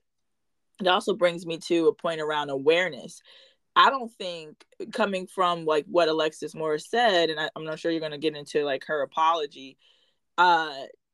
it 0.80 0.88
also 0.88 1.14
brings 1.14 1.46
me 1.46 1.58
to 1.68 1.88
a 1.88 1.94
point 1.94 2.22
around 2.22 2.50
awareness. 2.50 3.22
I 3.76 3.90
don't 3.90 4.12
think 4.14 4.64
coming 4.94 5.28
from 5.28 5.66
like 5.66 5.86
what 5.88 6.10
Alexis 6.10 6.56
Morris 6.56 6.90
said, 6.90 7.30
and 7.30 7.40
I, 7.40 7.50
am 7.56 7.66
not 7.66 7.80
sure 7.80 7.92
you're 7.92 8.00
going 8.00 8.12
to 8.12 8.18
get 8.18 8.36
into 8.36 8.64
like 8.64 8.86
her 8.88 9.02
apology. 9.02 9.78
Uh, 10.38 10.74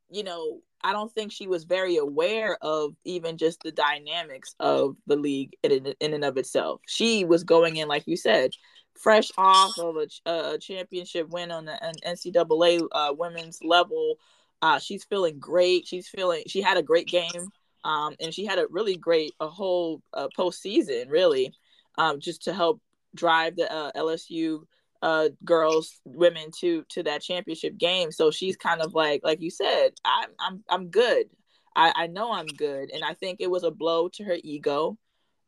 you 0.10 0.24
know, 0.24 0.62
I 0.86 0.92
don't 0.92 1.12
think 1.12 1.32
she 1.32 1.48
was 1.48 1.63
very 1.63 1.98
aware 1.98 2.60
of 2.62 2.96
even 3.06 3.38
just 3.38 3.63
the 3.63 3.72
dynamics 3.72 4.54
of 4.60 4.96
the 5.08 5.15
league 5.15 5.56
in, 5.63 5.96
in 6.00 6.13
and 6.13 6.24
of 6.24 6.38
itself. 6.38 6.80
She 6.86 7.25
was 7.25 7.44
going 7.44 7.77
in, 7.77 7.88
like 7.88 8.04
you 8.06 8.15
said, 8.15 8.51
fresh 8.94 9.32
off 9.36 9.80
of 9.80 9.96
a, 9.98 10.32
a 10.32 10.60
championship 10.60 11.27
win 11.30 11.51
on 11.51 11.65
the 11.65 11.94
NCAA 12.06 12.88
uh, 12.92 13.15
women's 13.18 13.58
level. 13.63 14.18
Uh, 14.62 14.77
she's 14.77 15.04
feeling 15.04 15.39
great. 15.39 15.88
She's 15.88 16.08
feeling 16.08 16.44
she 16.46 16.62
had 16.62 16.77
a 16.77 16.84
great 16.84 17.08
game, 17.08 17.50
um, 17.84 18.13
and 18.20 18.32
she 18.32 18.46
had 18.46 18.60
a 18.60 18.68
really 18.70 18.96
great 18.96 19.34
a 19.39 19.48
whole 19.48 20.04
uh, 20.13 20.27
postseason 20.38 21.10
really, 21.10 21.51
um, 21.98 22.20
just 22.20 22.44
to 22.44 22.54
help 22.54 22.80
drive 23.15 23.56
the 23.56 23.74
uh, 23.74 23.92
LSU 23.94 24.62
uh, 25.05 25.29
girls, 25.45 26.01
women 26.03 26.50
to 26.59 26.83
to 26.89 27.03
that 27.03 27.21
championship 27.21 27.77
game. 27.77 28.12
So 28.12 28.31
she's 28.31 28.57
kind 28.57 28.81
of 28.81 28.95
like 28.95 29.21
like 29.24 29.39
you 29.39 29.51
said, 29.51 29.91
I'm 30.03 30.29
I'm 30.39 30.63
I'm 30.67 30.88
good. 30.89 31.27
I, 31.75 31.93
I 31.95 32.07
know 32.07 32.33
I'm 32.33 32.47
good, 32.47 32.89
and 32.91 33.03
I 33.03 33.13
think 33.13 33.39
it 33.39 33.51
was 33.51 33.63
a 33.63 33.69
blow 33.69 34.09
to 34.09 34.24
her 34.24 34.38
ego 34.43 34.97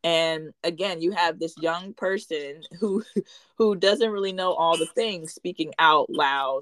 and 0.03 0.53
again 0.63 1.01
you 1.01 1.11
have 1.11 1.39
this 1.39 1.55
young 1.59 1.93
person 1.93 2.61
who 2.79 3.03
who 3.57 3.75
doesn't 3.75 4.11
really 4.11 4.31
know 4.31 4.53
all 4.53 4.77
the 4.77 4.85
things 4.85 5.33
speaking 5.33 5.73
out 5.79 6.09
loud 6.09 6.61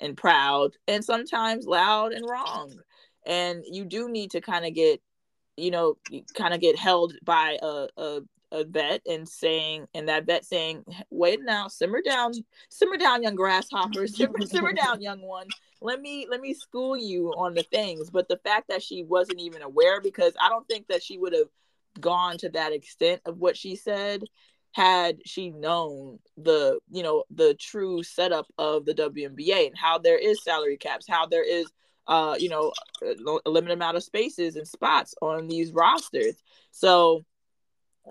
and 0.00 0.16
proud 0.16 0.72
and 0.88 1.04
sometimes 1.04 1.66
loud 1.66 2.12
and 2.12 2.24
wrong 2.28 2.74
and 3.26 3.64
you 3.70 3.84
do 3.84 4.08
need 4.08 4.30
to 4.30 4.40
kind 4.40 4.64
of 4.64 4.74
get 4.74 5.00
you 5.56 5.70
know 5.70 5.96
kind 6.34 6.54
of 6.54 6.60
get 6.60 6.76
held 6.76 7.14
by 7.22 7.58
a, 7.62 7.88
a 7.98 8.20
a 8.52 8.64
vet 8.64 9.00
and 9.08 9.28
saying 9.28 9.86
and 9.94 10.08
that 10.08 10.26
vet 10.26 10.44
saying 10.44 10.84
wait 11.10 11.40
now 11.42 11.68
simmer 11.68 12.02
down 12.02 12.32
simmer 12.68 12.96
down 12.96 13.22
young 13.22 13.34
grasshopper 13.34 14.06
simmer, 14.06 14.40
simmer 14.44 14.72
down 14.72 15.00
young 15.00 15.20
one 15.22 15.46
let 15.80 16.00
me 16.00 16.26
let 16.30 16.40
me 16.40 16.52
school 16.52 16.96
you 16.96 17.28
on 17.36 17.54
the 17.54 17.62
things 17.64 18.10
but 18.10 18.28
the 18.28 18.38
fact 18.38 18.68
that 18.68 18.82
she 18.82 19.04
wasn't 19.04 19.40
even 19.40 19.62
aware 19.62 20.00
because 20.00 20.34
i 20.40 20.48
don't 20.48 20.66
think 20.68 20.86
that 20.88 21.02
she 21.02 21.16
would 21.16 21.32
have 21.32 21.48
gone 22.00 22.36
to 22.38 22.48
that 22.48 22.72
extent 22.72 23.20
of 23.24 23.38
what 23.38 23.56
she 23.56 23.76
said 23.76 24.22
had 24.72 25.18
she 25.26 25.50
known 25.50 26.18
the 26.36 26.78
you 26.90 27.02
know 27.02 27.24
the 27.30 27.54
true 27.54 28.02
setup 28.02 28.46
of 28.58 28.84
the 28.84 28.94
WNBA 28.94 29.66
and 29.66 29.76
how 29.76 29.98
there 29.98 30.18
is 30.18 30.42
salary 30.44 30.76
caps, 30.76 31.06
how 31.08 31.26
there 31.26 31.44
is 31.44 31.66
uh 32.06 32.36
you 32.38 32.48
know 32.48 32.72
a 33.02 33.50
limited 33.50 33.74
amount 33.74 33.96
of 33.96 34.04
spaces 34.04 34.56
and 34.56 34.66
spots 34.66 35.14
on 35.20 35.48
these 35.48 35.72
rosters. 35.72 36.34
So 36.70 37.24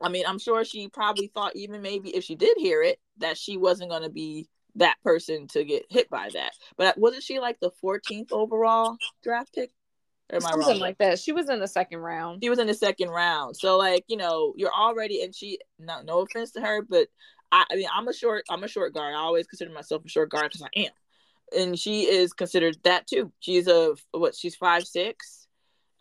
I 0.01 0.09
mean, 0.09 0.25
I'm 0.27 0.39
sure 0.39 0.63
she 0.63 0.87
probably 0.87 1.27
thought 1.27 1.55
even 1.55 1.81
maybe 1.81 2.09
if 2.15 2.23
she 2.23 2.35
did 2.35 2.57
hear 2.57 2.81
it 2.81 2.99
that 3.17 3.37
she 3.37 3.57
wasn't 3.57 3.89
going 3.89 4.03
to 4.03 4.09
be 4.09 4.47
that 4.75 4.95
person 5.03 5.47
to 5.47 5.63
get 5.63 5.85
hit 5.89 6.09
by 6.09 6.29
that. 6.33 6.51
But 6.77 6.97
wasn't 6.97 7.23
she 7.23 7.39
like 7.39 7.59
the 7.59 7.71
14th 7.83 8.31
overall 8.31 8.97
draft 9.23 9.53
pick? 9.53 9.71
Or 10.31 10.39
Something 10.39 10.61
wrong? 10.61 10.79
like 10.79 10.97
that. 10.99 11.17
She 11.17 11.31
was 11.31 11.49
in 11.49 11.59
the 11.59 11.67
second 11.67 11.99
round. 11.99 12.43
She 12.43 12.49
was 12.49 12.59
in 12.59 12.67
the 12.67 12.73
second 12.73 13.09
round. 13.09 13.57
So 13.57 13.77
like, 13.77 14.05
you 14.07 14.15
know, 14.15 14.53
you're 14.55 14.73
already 14.73 15.23
and 15.23 15.33
she 15.33 15.57
no 15.79 16.01
no 16.03 16.19
offense 16.19 16.51
to 16.51 16.61
her, 16.61 16.83
but 16.83 17.07
I, 17.51 17.65
I 17.71 17.75
mean 17.75 17.87
I'm 17.91 18.07
a 18.07 18.13
short 18.13 18.43
I'm 18.47 18.63
a 18.63 18.67
short 18.67 18.93
guard. 18.93 19.15
I 19.15 19.19
always 19.19 19.47
consider 19.47 19.71
myself 19.71 20.05
a 20.05 20.09
short 20.09 20.29
guard 20.29 20.51
because 20.51 20.61
I 20.61 20.79
am. 20.81 20.91
And 21.57 21.79
she 21.79 22.03
is 22.03 22.33
considered 22.33 22.77
that 22.83 23.07
too. 23.07 23.31
She's 23.39 23.67
a 23.67 23.95
what 24.11 24.35
she's 24.35 24.55
five 24.55 24.85
six. 24.85 25.38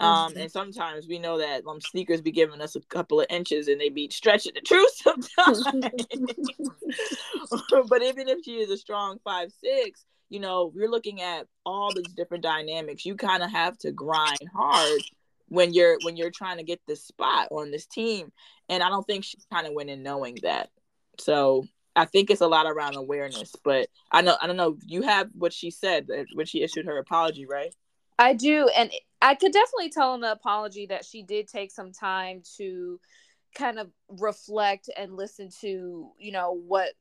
Um, 0.01 0.35
and 0.37 0.51
sometimes 0.51 1.09
we 1.09 1.19
know 1.19 1.39
that 1.39 1.67
um 1.67 1.81
sneakers 1.81 2.21
be 2.21 2.31
giving 2.31 2.61
us 2.61 2.77
a 2.77 2.81
couple 2.81 3.21
of 3.21 3.27
inches 3.31 3.67
and 3.67 3.81
they 3.81 3.89
be 3.89 4.09
stretching 4.11 4.53
the 4.55 4.61
truth 4.61 4.93
sometimes. 4.95 5.67
but 7.89 8.03
even 8.03 8.29
if 8.29 8.45
she 8.45 8.61
is 8.61 8.71
a 8.71 8.77
strong 8.77 9.19
five 9.25 9.51
six, 9.53 10.05
you 10.29 10.41
know, 10.41 10.73
you're 10.75 10.91
looking 10.91 11.21
at 11.21 11.47
all 11.65 11.93
these 11.93 12.13
different 12.13 12.45
dynamics. 12.45 13.05
You 13.05 13.17
kind 13.17 13.43
of 13.43 13.51
have 13.51 13.79
to 13.79 13.93
grind 13.93 14.49
hard 14.55 15.03
when 15.49 15.73
you're 15.73 15.99
when 16.03 16.17
you're 16.17 16.31
trying 16.31 16.59
to 16.59 16.65
get 16.65 16.81
this 16.87 17.05
spot 17.05 17.49
on 17.51 17.71
this 17.71 17.87
team. 17.87 18.33
And 18.69 18.83
I 18.83 18.91
don't 18.91 19.07
think 19.07 19.25
she 19.25 19.39
kind 19.53 19.67
of 19.67 19.73
went 19.73 19.91
in 19.91 20.03
knowing 20.03 20.37
that. 20.43 20.71
So 21.19 21.67
I 21.97 22.05
think 22.05 22.31
it's 22.31 22.43
a 22.43 22.47
lot 22.47 22.67
around 22.67 22.97
awareness. 22.97 23.55
But 23.65 23.89
I 24.13 24.23
know 24.23 24.37
I 24.41 24.47
don't 24.47 24.57
know. 24.57 24.77
You 24.87 25.03
have 25.03 25.31
what 25.33 25.53
she 25.53 25.71
said 25.71 26.09
when 26.35 26.47
she 26.47 26.63
issued 26.63 26.87
her 26.87 26.99
apology, 26.99 27.47
right? 27.47 27.75
I 28.19 28.35
do, 28.35 28.69
and 28.77 28.91
I 29.21 29.35
could 29.35 29.53
definitely 29.53 29.91
tell 29.91 30.15
in 30.15 30.21
the 30.21 30.33
apology 30.33 30.87
that 30.87 31.05
she 31.05 31.23
did 31.23 31.49
take 31.49 31.71
some 31.71 31.93
time 31.93 32.43
to 32.57 33.01
kind 33.55 33.79
of 33.79 33.91
reflect 34.09 34.91
and 34.97 35.17
listen 35.17 35.49
to 35.61 36.11
you 36.19 36.33
know 36.33 36.53
what 36.53 36.93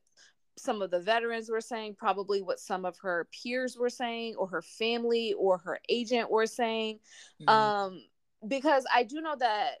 some 0.58 0.82
of 0.82 0.90
the 0.90 1.00
veterans 1.00 1.50
were 1.50 1.60
saying, 1.60 1.94
probably 1.96 2.42
what 2.42 2.58
some 2.58 2.84
of 2.84 2.96
her 2.98 3.28
peers 3.42 3.76
were 3.76 3.90
saying, 3.90 4.34
or 4.36 4.48
her 4.48 4.62
family 4.62 5.34
or 5.38 5.58
her 5.58 5.80
agent 5.88 6.30
were 6.30 6.46
saying. 6.46 6.98
Mm-hmm. 7.40 7.48
Um, 7.48 8.02
because 8.46 8.84
I 8.92 9.04
do 9.04 9.20
know 9.20 9.36
that 9.38 9.74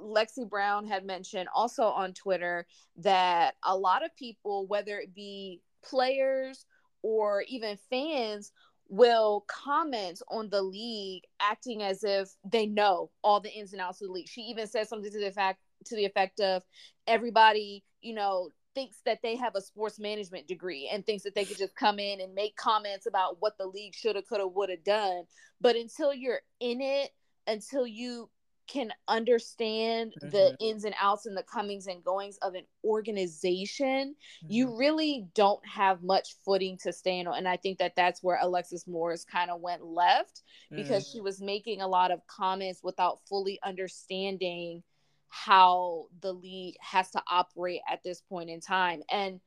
Lexie 0.00 0.48
Brown 0.48 0.86
had 0.86 1.04
mentioned 1.04 1.48
also 1.54 1.84
on 1.84 2.14
Twitter 2.14 2.66
that 2.96 3.54
a 3.64 3.76
lot 3.76 4.04
of 4.04 4.16
people, 4.16 4.66
whether 4.66 4.98
it 4.98 5.14
be 5.14 5.60
players 5.84 6.64
or 7.02 7.44
even 7.48 7.78
fans, 7.90 8.52
will 8.92 9.42
comment 9.48 10.20
on 10.28 10.50
the 10.50 10.60
league 10.60 11.22
acting 11.40 11.82
as 11.82 12.04
if 12.04 12.28
they 12.44 12.66
know 12.66 13.10
all 13.24 13.40
the 13.40 13.50
ins 13.50 13.72
and 13.72 13.80
outs 13.80 14.02
of 14.02 14.08
the 14.08 14.12
league. 14.12 14.28
She 14.28 14.42
even 14.42 14.66
said 14.66 14.86
something 14.86 15.10
to 15.10 15.18
the 15.18 15.30
fact 15.30 15.60
to 15.86 15.96
the 15.96 16.04
effect 16.04 16.40
of 16.40 16.62
everybody, 17.06 17.84
you 18.02 18.14
know, 18.14 18.50
thinks 18.74 18.98
that 19.06 19.20
they 19.22 19.34
have 19.34 19.54
a 19.54 19.62
sports 19.62 19.98
management 19.98 20.46
degree 20.46 20.90
and 20.92 21.06
thinks 21.06 21.24
that 21.24 21.34
they 21.34 21.46
could 21.46 21.56
just 21.56 21.74
come 21.74 21.98
in 21.98 22.20
and 22.20 22.34
make 22.34 22.54
comments 22.56 23.06
about 23.06 23.38
what 23.40 23.56
the 23.56 23.66
league 23.66 23.94
should 23.94 24.14
have, 24.14 24.26
could 24.26 24.40
have, 24.40 24.52
would 24.52 24.68
have 24.68 24.84
done. 24.84 25.22
But 25.58 25.74
until 25.74 26.12
you're 26.12 26.42
in 26.60 26.82
it, 26.82 27.12
until 27.46 27.86
you 27.86 28.28
can 28.72 28.92
understand 29.06 30.14
mm-hmm. 30.22 30.30
the 30.30 30.56
ins 30.60 30.84
and 30.84 30.94
outs 31.00 31.26
and 31.26 31.36
the 31.36 31.42
comings 31.42 31.86
and 31.86 32.02
goings 32.02 32.38
of 32.38 32.54
an 32.54 32.64
organization, 32.84 34.14
mm-hmm. 34.14 34.52
you 34.52 34.76
really 34.76 35.26
don't 35.34 35.64
have 35.66 36.02
much 36.02 36.36
footing 36.44 36.78
to 36.82 36.92
stand 36.92 37.28
on. 37.28 37.36
And 37.36 37.48
I 37.48 37.56
think 37.56 37.78
that 37.78 37.94
that's 37.96 38.22
where 38.22 38.38
Alexis 38.40 38.86
Morris 38.86 39.24
kind 39.24 39.50
of 39.50 39.60
went 39.60 39.84
left 39.84 40.42
because 40.70 41.04
mm-hmm. 41.04 41.18
she 41.18 41.20
was 41.20 41.40
making 41.40 41.82
a 41.82 41.88
lot 41.88 42.10
of 42.10 42.26
comments 42.26 42.80
without 42.82 43.20
fully 43.28 43.58
understanding 43.62 44.82
how 45.28 46.06
the 46.20 46.32
league 46.32 46.76
has 46.80 47.10
to 47.10 47.22
operate 47.30 47.80
at 47.90 48.02
this 48.02 48.22
point 48.22 48.50
in 48.50 48.60
time. 48.60 49.02
And 49.10 49.40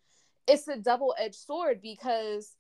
it's 0.48 0.68
a 0.68 0.78
double 0.78 1.16
edged 1.18 1.36
sword 1.36 1.82
because 1.82 2.54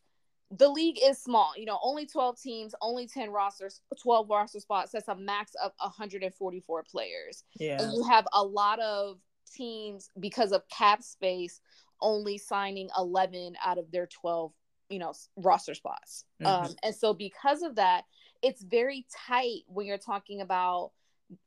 the 0.57 0.69
league 0.69 1.00
is 1.03 1.21
small. 1.21 1.53
You 1.57 1.65
know, 1.65 1.79
only 1.83 2.05
12 2.05 2.39
teams, 2.39 2.75
only 2.81 3.07
10 3.07 3.31
rosters, 3.31 3.81
12 4.01 4.29
roster 4.29 4.59
spots. 4.59 4.91
That's 4.91 5.07
a 5.07 5.15
max 5.15 5.51
of 5.63 5.71
144 5.79 6.83
players. 6.83 7.43
Yeah. 7.59 7.81
And 7.81 7.93
you 7.93 8.03
have 8.03 8.27
a 8.33 8.43
lot 8.43 8.79
of 8.79 9.17
teams 9.53 10.09
because 10.19 10.51
of 10.51 10.67
cap 10.69 11.01
space 11.03 11.62
only 12.01 12.38
signing 12.38 12.89
11 12.97 13.55
out 13.63 13.77
of 13.77 13.91
their 13.91 14.07
12, 14.07 14.51
you 14.89 15.00
know, 15.00 15.13
roster 15.38 15.74
spots. 15.74 16.25
Mm-hmm. 16.41 16.65
Um, 16.65 16.75
and 16.83 16.95
so 16.95 17.13
because 17.13 17.62
of 17.62 17.75
that, 17.75 18.03
it's 18.41 18.63
very 18.63 19.05
tight 19.27 19.62
when 19.67 19.85
you're 19.85 19.97
talking 19.97 20.41
about 20.41 20.91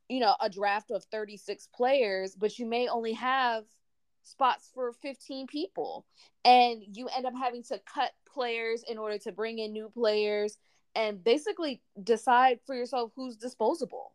you 0.09 0.19
know 0.19 0.35
a 0.41 0.49
draft 0.49 0.91
of 0.91 1.05
36 1.05 1.69
players 1.73 2.35
but 2.35 2.59
you 2.59 2.65
may 2.65 2.89
only 2.89 3.13
have 3.13 3.63
spots 4.23 4.69
for 4.73 4.91
15 4.93 5.47
people. 5.47 6.05
And 6.45 6.81
you 6.93 7.07
end 7.15 7.25
up 7.25 7.33
having 7.37 7.63
to 7.63 7.79
cut 7.91 8.11
players 8.31 8.83
in 8.89 8.97
order 8.97 9.17
to 9.19 9.31
bring 9.31 9.59
in 9.59 9.73
new 9.73 9.89
players 9.89 10.57
and 10.95 11.23
basically 11.23 11.81
decide 12.03 12.59
for 12.65 12.75
yourself 12.75 13.11
who's 13.15 13.35
disposable. 13.35 14.11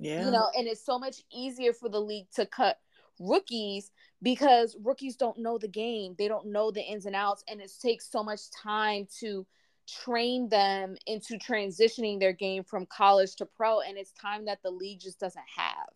Yeah. 0.00 0.24
you 0.24 0.30
know 0.30 0.48
and 0.56 0.68
it's 0.68 0.86
so 0.86 0.96
much 0.96 1.24
easier 1.32 1.72
for 1.72 1.88
the 1.88 2.00
league 2.00 2.30
to 2.36 2.46
cut 2.46 2.78
rookies 3.18 3.90
because 4.22 4.76
rookies 4.82 5.16
don't 5.16 5.38
know 5.38 5.58
the 5.58 5.68
game. 5.68 6.14
They 6.16 6.28
don't 6.28 6.46
know 6.46 6.70
the 6.70 6.82
ins 6.82 7.06
and 7.06 7.16
outs 7.16 7.44
and 7.48 7.60
it 7.60 7.70
takes 7.82 8.10
so 8.10 8.22
much 8.22 8.42
time 8.62 9.06
to 9.20 9.46
train 9.88 10.48
them 10.48 10.96
into 11.06 11.38
transitioning 11.38 12.20
their 12.20 12.32
game 12.32 12.62
from 12.62 12.86
college 12.86 13.36
to 13.36 13.46
pro 13.46 13.80
and 13.80 13.96
it's 13.96 14.12
time 14.12 14.44
that 14.44 14.62
the 14.62 14.70
league 14.70 15.00
just 15.00 15.18
doesn't 15.18 15.44
have 15.56 15.88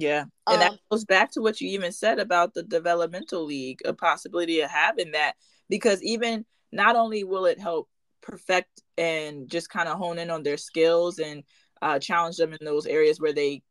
yeah 0.00 0.24
and 0.46 0.54
um, 0.54 0.60
that 0.60 0.78
goes 0.90 1.04
back 1.04 1.30
to 1.30 1.40
what 1.40 1.60
you 1.60 1.68
even 1.68 1.92
said 1.92 2.18
about 2.18 2.54
the 2.54 2.62
developmental 2.62 3.44
league 3.44 3.80
a 3.84 3.92
possibility 3.92 4.60
of 4.60 4.70
having 4.70 5.12
that 5.12 5.34
because 5.68 6.02
even 6.02 6.44
not 6.72 6.96
only 6.96 7.24
will 7.24 7.46
it 7.46 7.60
help 7.60 7.88
perfect 8.20 8.82
and 8.96 9.48
just 9.48 9.70
kind 9.70 9.88
of 9.88 9.98
hone 9.98 10.18
in 10.18 10.30
on 10.30 10.42
their 10.42 10.56
skills 10.56 11.18
and 11.18 11.44
uh, 11.80 11.98
challenge 11.98 12.36
them 12.36 12.52
in 12.52 12.58
those 12.64 12.86
areas 12.86 13.20
where 13.20 13.32
they 13.32 13.62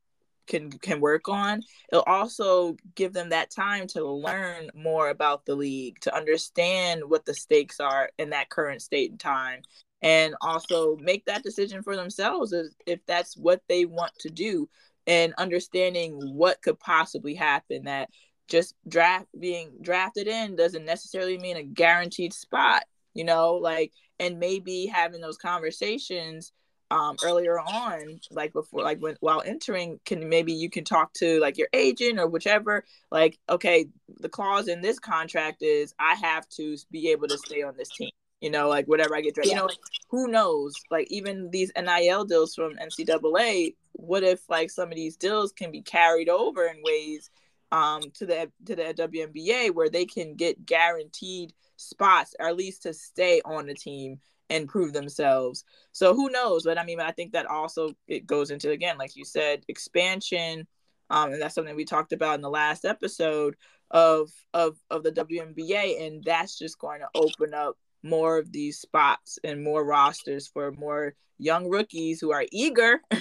can 0.48 0.72
can 0.72 1.01
work 1.01 1.27
on 1.27 1.62
it'll 1.91 2.03
also 2.03 2.77
give 2.96 3.12
them 3.12 3.29
that 3.29 3.51
time 3.51 3.86
to 3.86 4.03
learn 4.05 4.69
more 4.74 5.10
about 5.10 5.46
the 5.46 5.53
league 5.53 6.00
to 6.00 6.15
understand 6.15 7.01
what 7.05 7.25
the 7.25 7.34
stakes 7.34 7.79
are 7.81 8.10
in 8.17 8.29
that 8.29 8.50
current 8.50 8.81
state 8.81 9.12
and 9.12 9.19
time 9.19 9.62
and 10.01 10.36
also 10.41 10.96
make 10.98 11.25
that 11.25 11.43
decision 11.43 11.84
for 11.84 11.96
themselves 11.96 12.53
if 12.86 13.00
that's 13.05 13.36
what 13.36 13.62
they 13.67 13.84
want 13.86 14.12
to 14.19 14.29
do 14.29 14.69
and 15.07 15.33
understanding 15.37 16.19
what 16.35 16.61
could 16.61 16.79
possibly 16.79 17.33
happen 17.33 17.85
that 17.85 18.09
just 18.47 18.75
draft 18.87 19.27
being 19.39 19.71
drafted 19.81 20.27
in 20.27 20.55
doesn't 20.55 20.85
necessarily 20.85 21.37
mean 21.37 21.57
a 21.57 21.63
guaranteed 21.63 22.33
spot 22.33 22.83
you 23.13 23.23
know 23.23 23.55
like 23.55 23.91
and 24.19 24.39
maybe 24.39 24.85
having 24.85 25.21
those 25.21 25.37
conversations 25.37 26.51
um 26.91 27.17
earlier 27.23 27.59
on 27.59 28.19
like 28.31 28.53
before 28.53 28.81
like 28.81 28.99
when 28.99 29.17
while 29.19 29.41
entering 29.45 29.99
can 30.05 30.29
maybe 30.29 30.53
you 30.53 30.69
can 30.69 30.85
talk 30.85 31.11
to 31.13 31.39
like 31.39 31.57
your 31.57 31.67
agent 31.73 32.19
or 32.19 32.27
whichever 32.27 32.85
like 33.11 33.37
okay 33.49 33.87
the 34.19 34.29
clause 34.29 34.69
in 34.69 34.81
this 34.81 34.99
contract 34.99 35.61
is 35.61 35.93
i 35.99 36.13
have 36.15 36.47
to 36.47 36.77
be 36.89 37.09
able 37.09 37.27
to 37.27 37.37
stay 37.37 37.61
on 37.61 37.75
this 37.75 37.89
team 37.89 38.09
you 38.41 38.50
know 38.50 38.67
like 38.70 38.86
whatever 38.88 39.15
i 39.15 39.22
get 39.22 39.36
yeah. 39.38 39.50
you 39.50 39.56
know 39.56 39.65
like, 39.65 39.77
who 40.10 40.27
knows 40.27 40.74
like 40.91 41.08
even 41.10 41.50
these 41.51 41.72
nil 41.77 42.25
deals 42.25 42.53
from 42.56 42.75
ncaa 42.75 43.74
what 43.94 44.24
if 44.24 44.41
like 44.50 44.70
some 44.70 44.89
of 44.89 44.96
these 44.96 45.17
deals 45.17 45.51
can 45.51 45.72
be 45.72 45.82
carried 45.82 46.29
over 46.29 46.65
in 46.65 46.82
ways 46.84 47.29
um 47.72 48.01
to 48.13 48.25
the 48.25 48.50
to 48.65 48.75
the 48.75 48.94
WNBA 48.94 49.74
where 49.74 49.89
they 49.89 50.06
can 50.06 50.36
get 50.36 50.65
guaranteed 50.65 51.53
spots 51.75 52.36
or 52.39 52.48
at 52.48 52.56
least 52.56 52.84
to 52.84 52.94
stay 52.94 53.41
on 53.44 53.67
the 53.67 53.74
team 53.74 54.20
and 54.50 54.70
prove 54.70 54.94
themselves. 54.94 55.65
So 55.91 56.13
who 56.13 56.29
knows? 56.29 56.63
But 56.63 56.77
I 56.77 56.86
mean, 56.86 57.00
I 57.00 57.12
think 57.12 57.34
that 57.34 57.46
also 57.46 57.89
it 58.08 58.25
goes 58.25 58.51
into 58.51 58.72
again, 58.72 58.98
like 58.98 59.15
you 59.15 59.25
said, 59.25 59.63
expansion. 59.67 60.67
Um, 61.10 61.34
and 61.34 61.41
that's 61.41 61.56
something 61.56 61.75
we 61.75 61.86
talked 61.86 62.13
about 62.13 62.36
in 62.36 62.41
the 62.41 62.50
last 62.50 62.86
episode 62.86 63.56
of 63.91 64.32
of 64.53 64.77
of 64.89 65.03
the 65.03 65.12
WNBA, 65.12 66.06
and 66.06 66.24
that's 66.24 66.58
just 66.58 66.79
going 66.79 67.00
to 67.00 67.08
open 67.15 67.53
up 67.53 67.77
more 68.04 68.38
of 68.38 68.51
these 68.51 68.80
spots 68.80 69.39
and 69.44 69.63
more 69.63 69.84
rosters 69.84 70.48
for 70.48 70.72
more 70.72 71.13
young 71.38 71.70
rookies 71.70 72.20
who 72.20 72.32
are 72.32 72.46
eager 72.51 73.01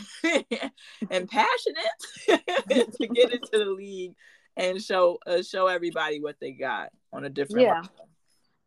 and 1.11 1.29
passionate 1.29 1.99
to 2.27 3.07
get 3.09 3.33
into 3.33 3.51
the 3.53 3.75
league 3.77 4.15
and 4.57 4.83
show 4.83 5.19
uh, 5.27 5.43
show 5.43 5.67
everybody 5.67 6.21
what 6.21 6.37
they 6.41 6.53
got 6.53 6.91
on 7.13 7.25
a 7.25 7.29
different 7.29 7.67
yeah. 7.67 7.75
Level. 7.75 8.09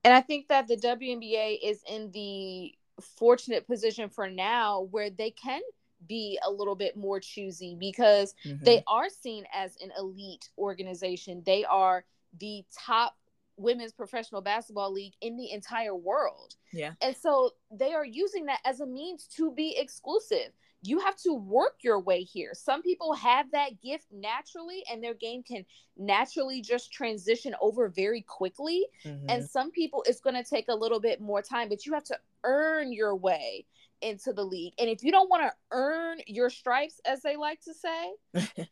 And 0.03 0.13
I 0.13 0.21
think 0.21 0.47
that 0.47 0.67
the 0.67 0.77
WNBA 0.77 1.57
is 1.63 1.81
in 1.89 2.11
the 2.11 2.73
fortunate 3.17 3.67
position 3.67 4.09
for 4.09 4.29
now 4.29 4.87
where 4.91 5.09
they 5.09 5.31
can 5.31 5.61
be 6.07 6.39
a 6.45 6.51
little 6.51 6.75
bit 6.75 6.95
more 6.95 7.19
choosy 7.19 7.75
because 7.77 8.33
mm-hmm. 8.45 8.63
they 8.63 8.83
are 8.87 9.09
seen 9.09 9.45
as 9.53 9.75
an 9.81 9.91
elite 9.97 10.49
organization. 10.57 11.43
They 11.45 11.65
are 11.65 12.05
the 12.39 12.63
top 12.85 13.15
women's 13.59 13.91
professional 13.91 14.41
basketball 14.41 14.91
league 14.91 15.13
in 15.21 15.37
the 15.37 15.51
entire 15.51 15.95
world. 15.95 16.55
Yeah. 16.73 16.93
And 17.01 17.15
so 17.15 17.51
they 17.71 17.93
are 17.93 18.05
using 18.05 18.45
that 18.45 18.59
as 18.65 18.79
a 18.79 18.85
means 18.85 19.27
to 19.37 19.51
be 19.51 19.75
exclusive 19.77 20.51
you 20.81 20.99
have 20.99 21.17
to 21.17 21.33
work 21.33 21.77
your 21.81 21.99
way 21.99 22.23
here. 22.23 22.51
Some 22.53 22.81
people 22.81 23.13
have 23.13 23.51
that 23.51 23.81
gift 23.81 24.05
naturally 24.11 24.83
and 24.89 25.03
their 25.03 25.13
game 25.13 25.43
can 25.43 25.65
naturally 25.97 26.61
just 26.61 26.91
transition 26.91 27.53
over 27.61 27.89
very 27.89 28.21
quickly. 28.21 28.85
Mm-hmm. 29.05 29.25
And 29.29 29.49
some 29.49 29.71
people 29.71 30.03
it's 30.07 30.21
going 30.21 30.41
to 30.41 30.49
take 30.49 30.65
a 30.69 30.75
little 30.75 30.99
bit 30.99 31.19
more 31.19 31.41
time, 31.41 31.69
but 31.69 31.85
you 31.85 31.93
have 31.93 32.05
to 32.05 32.17
earn 32.43 32.93
your 32.93 33.15
way 33.15 33.65
into 34.01 34.31
the 34.31 34.43
league. 34.43 34.73
And 34.79 34.89
if 34.89 35.03
you 35.03 35.11
don't 35.11 35.29
want 35.29 35.43
to 35.43 35.51
earn 35.71 36.19
your 36.27 36.49
stripes 36.49 37.01
as 37.05 37.21
they 37.21 37.35
like 37.35 37.59
to 37.61 37.73
say, 37.73 38.67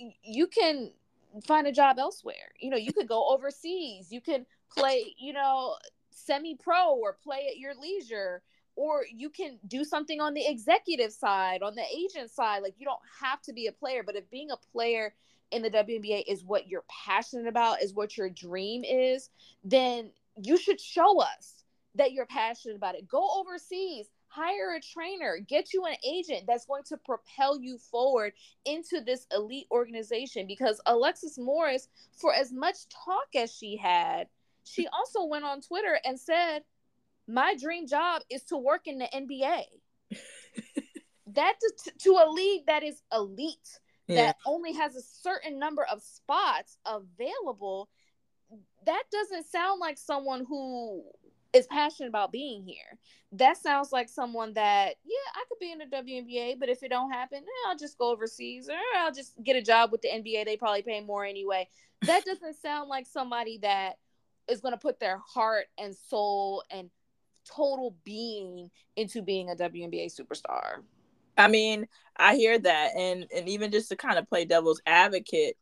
you 0.22 0.46
can 0.46 0.92
find 1.46 1.66
a 1.66 1.72
job 1.72 1.98
elsewhere. 1.98 2.52
You 2.60 2.70
know, 2.70 2.76
you 2.76 2.92
could 2.92 3.08
go 3.08 3.28
overseas. 3.28 4.10
You 4.10 4.20
can 4.20 4.46
play, 4.70 5.14
you 5.18 5.32
know, 5.32 5.76
semi 6.10 6.56
pro 6.56 6.94
or 6.94 7.16
play 7.22 7.48
at 7.50 7.58
your 7.58 7.74
leisure 7.74 8.42
or 8.74 9.04
you 9.14 9.28
can 9.28 9.58
do 9.66 9.84
something 9.84 10.20
on 10.20 10.34
the 10.34 10.46
executive 10.46 11.12
side, 11.12 11.62
on 11.62 11.74
the 11.74 11.84
agent 11.94 12.30
side. 12.30 12.62
Like 12.62 12.74
you 12.78 12.86
don't 12.86 13.00
have 13.20 13.42
to 13.42 13.52
be 13.52 13.66
a 13.66 13.72
player, 13.72 14.02
but 14.04 14.16
if 14.16 14.30
being 14.30 14.50
a 14.50 14.56
player 14.72 15.14
in 15.50 15.62
the 15.62 15.70
WNBA 15.70 16.24
is 16.26 16.44
what 16.44 16.68
you're 16.68 16.84
passionate 16.88 17.46
about, 17.46 17.82
is 17.82 17.92
what 17.92 18.16
your 18.16 18.30
dream 18.30 18.82
is, 18.84 19.28
then 19.62 20.10
you 20.42 20.56
should 20.56 20.80
show 20.80 21.20
us 21.20 21.64
that 21.94 22.12
you're 22.12 22.26
passionate 22.26 22.76
about 22.76 22.94
it. 22.94 23.06
Go 23.06 23.28
overseas, 23.36 24.06
hire 24.34 24.74
a 24.74 24.80
trainer, 24.80 25.38
get 25.46 25.72
you 25.74 25.84
an 25.84 25.96
agent 26.06 26.44
that's 26.46 26.64
going 26.64 26.82
to 26.84 26.96
propel 26.96 27.60
you 27.60 27.76
forward 27.78 28.32
into 28.64 29.00
this 29.00 29.26
elite 29.34 29.66
organization 29.70 30.46
because 30.46 30.80
Alexis 30.86 31.38
Morris, 31.38 31.88
for 32.18 32.32
as 32.32 32.52
much 32.52 32.76
talk 32.88 33.26
as 33.36 33.52
she 33.52 33.76
had, 33.76 34.28
she 34.64 34.86
also 34.92 35.24
went 35.24 35.44
on 35.44 35.60
Twitter 35.60 35.98
and 36.04 36.18
said, 36.18 36.62
my 37.28 37.54
dream 37.60 37.86
job 37.86 38.22
is 38.30 38.42
to 38.44 38.56
work 38.56 38.86
in 38.86 38.98
the 38.98 39.08
NBA. 39.14 39.64
that 41.34 41.54
to, 41.60 41.92
to, 41.98 42.10
a 42.12 42.30
league 42.30 42.66
that 42.66 42.82
is 42.82 43.02
elite, 43.12 43.78
yeah. 44.08 44.16
that 44.16 44.36
only 44.46 44.72
has 44.72 44.96
a 44.96 45.02
certain 45.02 45.58
number 45.58 45.84
of 45.84 46.02
spots 46.02 46.78
available, 46.86 47.88
that 48.86 49.04
doesn't 49.12 49.46
sound 49.46 49.78
like 49.78 49.98
someone 49.98 50.44
who 50.46 51.04
is 51.52 51.66
passionate 51.66 52.08
about 52.08 52.32
being 52.32 52.64
here. 52.64 52.98
That 53.32 53.56
sounds 53.56 53.92
like 53.92 54.08
someone 54.08 54.54
that, 54.54 54.94
yeah, 55.04 55.32
I 55.34 55.44
could 55.48 55.58
be 55.58 55.72
in 55.72 55.78
the 55.78 55.84
WNBA, 55.84 56.58
but 56.58 56.68
if 56.68 56.82
it 56.82 56.88
don't 56.88 57.10
happen, 57.10 57.38
eh, 57.38 57.68
I'll 57.68 57.76
just 57.76 57.98
go 57.98 58.10
overseas 58.10 58.68
or 58.68 58.76
I'll 58.98 59.12
just 59.12 59.32
get 59.42 59.56
a 59.56 59.62
job 59.62 59.92
with 59.92 60.02
the 60.02 60.08
NBA. 60.08 60.44
They 60.44 60.56
probably 60.56 60.82
pay 60.82 61.00
more 61.00 61.24
anyway. 61.24 61.68
That 62.02 62.24
doesn't 62.24 62.56
sound 62.60 62.88
like 62.88 63.06
somebody 63.06 63.58
that 63.58 63.98
is 64.48 64.60
going 64.60 64.72
to 64.72 64.78
put 64.78 64.98
their 64.98 65.18
heart 65.18 65.66
and 65.78 65.94
soul 65.94 66.64
and 66.70 66.90
total 67.44 67.96
being 68.04 68.70
into 68.96 69.22
being 69.22 69.50
a 69.50 69.54
WNBA 69.54 70.12
superstar. 70.12 70.82
I 71.36 71.48
mean, 71.48 71.86
I 72.16 72.36
hear 72.36 72.58
that 72.58 72.90
and 72.96 73.26
and 73.34 73.48
even 73.48 73.70
just 73.70 73.88
to 73.88 73.96
kind 73.96 74.18
of 74.18 74.28
play 74.28 74.44
devil's 74.44 74.82
advocate, 74.86 75.56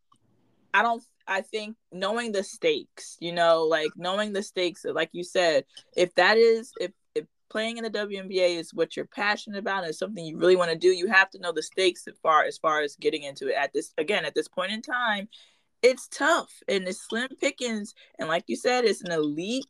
I 0.75 0.83
don't 0.83 1.03
I 1.31 1.43
think 1.43 1.77
knowing 1.93 2.33
the 2.33 2.43
stakes, 2.43 3.17
you 3.21 3.31
know, 3.33 3.63
like 3.63 3.93
knowing 3.97 4.33
the 4.33 4.43
stakes, 4.43 4.85
like 4.85 5.11
you 5.13 5.23
said, 5.23 5.65
if 5.97 6.13
that 6.17 6.37
is 6.37 6.73
if 6.81 6.91
if 7.15 7.25
playing 7.49 7.79
in 7.79 7.85
the 7.85 7.91
WNBA 7.91 8.59
is 8.59 8.75
what 8.75 8.97
you're 8.97 9.07
passionate 9.07 9.61
about 9.61 9.85
and 9.85 9.95
something 9.95 10.25
you 10.25 10.37
really 10.37 10.57
want 10.57 10.73
to 10.73 10.77
do, 10.77 10.89
you 10.89 11.07
have 11.07 11.31
to 11.31 11.39
know 11.39 11.53
the 11.53 11.63
stakes 11.63 12.07
as 12.09 12.15
far 12.21 12.43
as 12.45 12.59
far 12.59 12.83
as 12.83 12.97
getting 12.97 13.23
into 13.23 13.47
it 13.47 13.55
at 13.55 13.73
this 13.73 13.95
again 13.97 14.25
at 14.25 14.35
this 14.35 14.49
point 14.49 14.73
in 14.73 14.83
time. 14.83 15.29
It's 15.83 16.09
tough 16.09 16.53
and 16.69 16.87
it's 16.89 17.01
slim 17.01 17.29
pickings 17.41 17.95
and 18.19 18.29
like 18.29 18.45
you 18.49 18.57
said, 18.57 18.85
it's 18.85 19.03
an 19.03 19.13
elite 19.13 19.67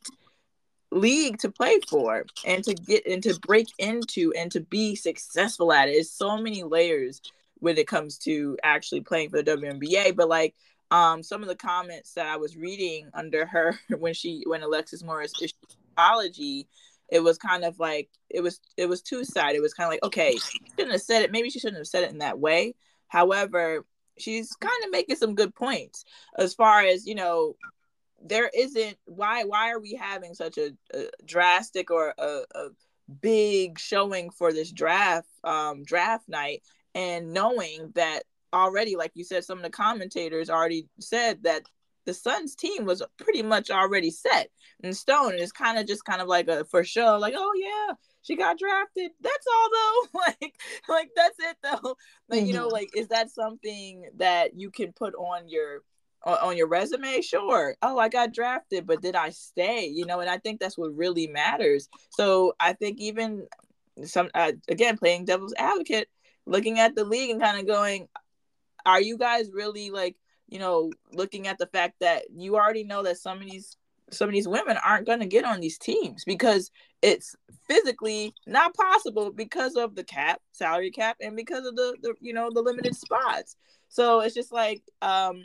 league 0.91 1.39
to 1.41 1.51
play 1.51 1.79
for 1.91 2.25
and 2.47 2.65
to 2.65 2.75
get 2.75 3.07
and 3.07 3.23
to 3.23 3.39
break 3.41 3.69
into 3.79 4.33
and 4.35 4.51
to 4.53 4.61
be 4.61 4.97
successful 4.97 5.75
at 5.75 5.91
it. 5.91 5.93
It's 5.93 6.11
so 6.11 6.39
many 6.39 6.63
layers 6.63 7.21
when 7.59 7.77
it 7.77 7.87
comes 7.87 8.17
to 8.21 8.57
actually 8.63 9.03
playing 9.03 9.29
for 9.29 9.43
the 9.43 9.57
WNBA. 9.57 10.17
But 10.17 10.31
like 10.31 10.55
um 10.91 11.23
some 11.23 11.43
of 11.43 11.49
the 11.49 11.57
comments 11.57 12.15
that 12.15 12.27
I 12.27 12.37
was 12.37 12.57
reading 12.57 13.09
under 13.15 13.47
her 13.47 13.79
when 13.99 14.15
she 14.15 14.43
when 14.47 14.63
Alexis 14.63 15.03
Morris 15.03 15.33
issued 15.41 15.55
apology, 15.93 16.69
it 17.11 17.21
was 17.21 17.39
kind 17.39 17.65
of 17.65 17.79
like 17.79 18.09
it 18.29 18.43
was 18.43 18.61
it 18.77 18.87
was 18.87 19.03
two 19.03 19.25
sided. 19.25 19.59
It 19.59 19.63
was 19.63 19.75
kind 19.75 19.87
of 19.87 19.93
like, 19.93 20.05
okay, 20.05 20.37
she 20.37 20.59
shouldn't 20.71 20.93
have 20.93 21.03
said 21.03 21.23
it. 21.23 21.33
Maybe 21.33 21.51
she 21.51 21.59
shouldn't 21.59 21.79
have 21.79 21.87
said 21.87 22.05
it 22.05 22.13
in 22.13 22.19
that 22.19 22.39
way. 22.39 22.75
However, 23.09 23.85
she's 24.19 24.53
kind 24.55 24.85
of 24.85 24.91
making 24.91 25.17
some 25.17 25.35
good 25.35 25.55
points 25.55 26.05
as 26.39 26.55
far 26.55 26.81
as, 26.83 27.07
you 27.07 27.15
know, 27.15 27.57
there 28.23 28.51
isn't 28.55 28.97
why 29.07 29.45
why 29.45 29.71
are 29.71 29.81
we 29.81 29.95
having 29.95 30.35
such 30.35 30.59
a, 30.59 30.73
a 30.95 31.07
drastic 31.25 31.91
or 31.91 32.15
a, 32.19 32.43
a, 32.55 32.69
big 33.21 33.77
showing 33.77 34.31
for 34.31 34.53
this 34.53 34.71
draft 34.71 35.29
um 35.43 35.83
draft 35.83 36.29
night 36.29 36.63
and 36.95 37.33
knowing 37.33 37.91
that 37.97 38.23
already 38.53 38.97
like 38.97 39.13
you 39.15 39.25
said 39.25 39.45
some 39.45 39.59
of 39.59 39.65
the 39.65 39.71
commentators 39.71 40.51
already 40.51 40.87
said 40.99 41.43
that 41.43 41.63
the 42.07 42.15
Suns 42.15 42.55
team 42.55 42.85
was 42.87 43.03
pretty 43.19 43.43
much 43.43 43.71
already 43.71 44.11
set 44.11 44.49
in 44.83 44.93
stone. 44.95 45.33
And 45.33 45.41
it's 45.41 45.53
kind 45.53 45.79
of 45.79 45.87
just 45.87 46.05
kind 46.05 46.21
of 46.21 46.29
like 46.29 46.49
a 46.49 46.65
for 46.65 46.85
sure 46.85 47.19
like 47.19 47.35
oh 47.37 47.53
yeah 47.57 47.95
she 48.23 48.37
got 48.37 48.59
drafted. 48.59 49.13
That's 49.21 49.47
all 49.55 49.69
though. 49.71 50.21
Like 50.27 50.55
like 50.89 51.11
that's 51.17 51.39
it 51.39 51.57
though. 51.63 51.95
But 52.29 52.39
mm-hmm. 52.39 52.47
you 52.47 52.53
know 52.53 52.67
mm-hmm. 52.67 52.75
like 52.75 52.91
is 52.97 53.09
that 53.09 53.31
something 53.31 54.05
that 54.17 54.59
you 54.59 54.71
can 54.71 54.93
put 54.93 55.15
on 55.15 55.49
your 55.49 55.83
on 56.25 56.57
your 56.57 56.69
resume? 56.69 57.21
Sure. 57.21 57.77
Oh 57.83 57.99
i 57.99 58.09
got 58.09 58.35
drafted 58.35 58.87
but 58.87 59.03
did 59.03 59.15
i 59.15 59.31
stay? 59.31 59.87
You 59.87 60.07
know 60.07 60.21
and 60.21 60.31
i 60.31 60.39
think 60.39 60.61
that's 60.61 60.79
what 60.79 60.97
really 60.97 61.27
matters. 61.27 61.89
So 62.11 62.55
i 62.61 62.73
think 62.73 62.99
even 62.99 63.47
some 64.05 64.31
uh, 64.35 64.53
again 64.69 64.97
playing 64.97 65.27
devil's 65.27 65.55
advocate 65.59 66.09
looking 66.47 66.79
at 66.79 66.95
the 66.95 67.05
league 67.05 67.31
and 67.31 67.41
kind 67.41 67.59
of 67.59 67.67
going 67.67 68.09
are 68.87 69.01
you 69.01 69.17
guys 69.17 69.51
really 69.53 69.91
like 69.91 70.17
you 70.49 70.59
know 70.59 70.93
looking 71.13 71.47
at 71.47 71.59
the 71.59 71.67
fact 71.67 71.95
that 72.01 72.25
you 72.35 72.57
already 72.57 72.85
know 72.85 73.03
that 73.03 73.19
some 73.19 73.39
of 73.39 73.45
these 73.45 73.77
some 74.11 74.29
of 74.29 74.35
these 74.35 74.49
women 74.49 74.77
aren't 74.85 75.07
going 75.07 75.21
to 75.21 75.27
get 75.27 75.45
on 75.45 75.61
these 75.61 75.79
teams 75.79 76.25
because 76.25 76.71
it's 77.01 77.35
physically 77.67 78.35
not 78.47 78.75
possible 78.75 79.31
because 79.31 79.77
of 79.77 79.95
the 79.95 80.05
cap 80.05 80.41
salary 80.53 80.91
cap 80.91 81.17
and 81.21 81.37
because 81.37 81.65
of 81.67 81.77
the, 81.77 81.97
the 82.03 82.15
you 82.21 82.33
know 82.33 82.51
the 82.53 82.63
limited 82.63 82.95
spots. 82.97 83.57
So 83.89 84.21
it's 84.21 84.35
just 84.35 84.53
like 84.53 84.83
um 85.03 85.43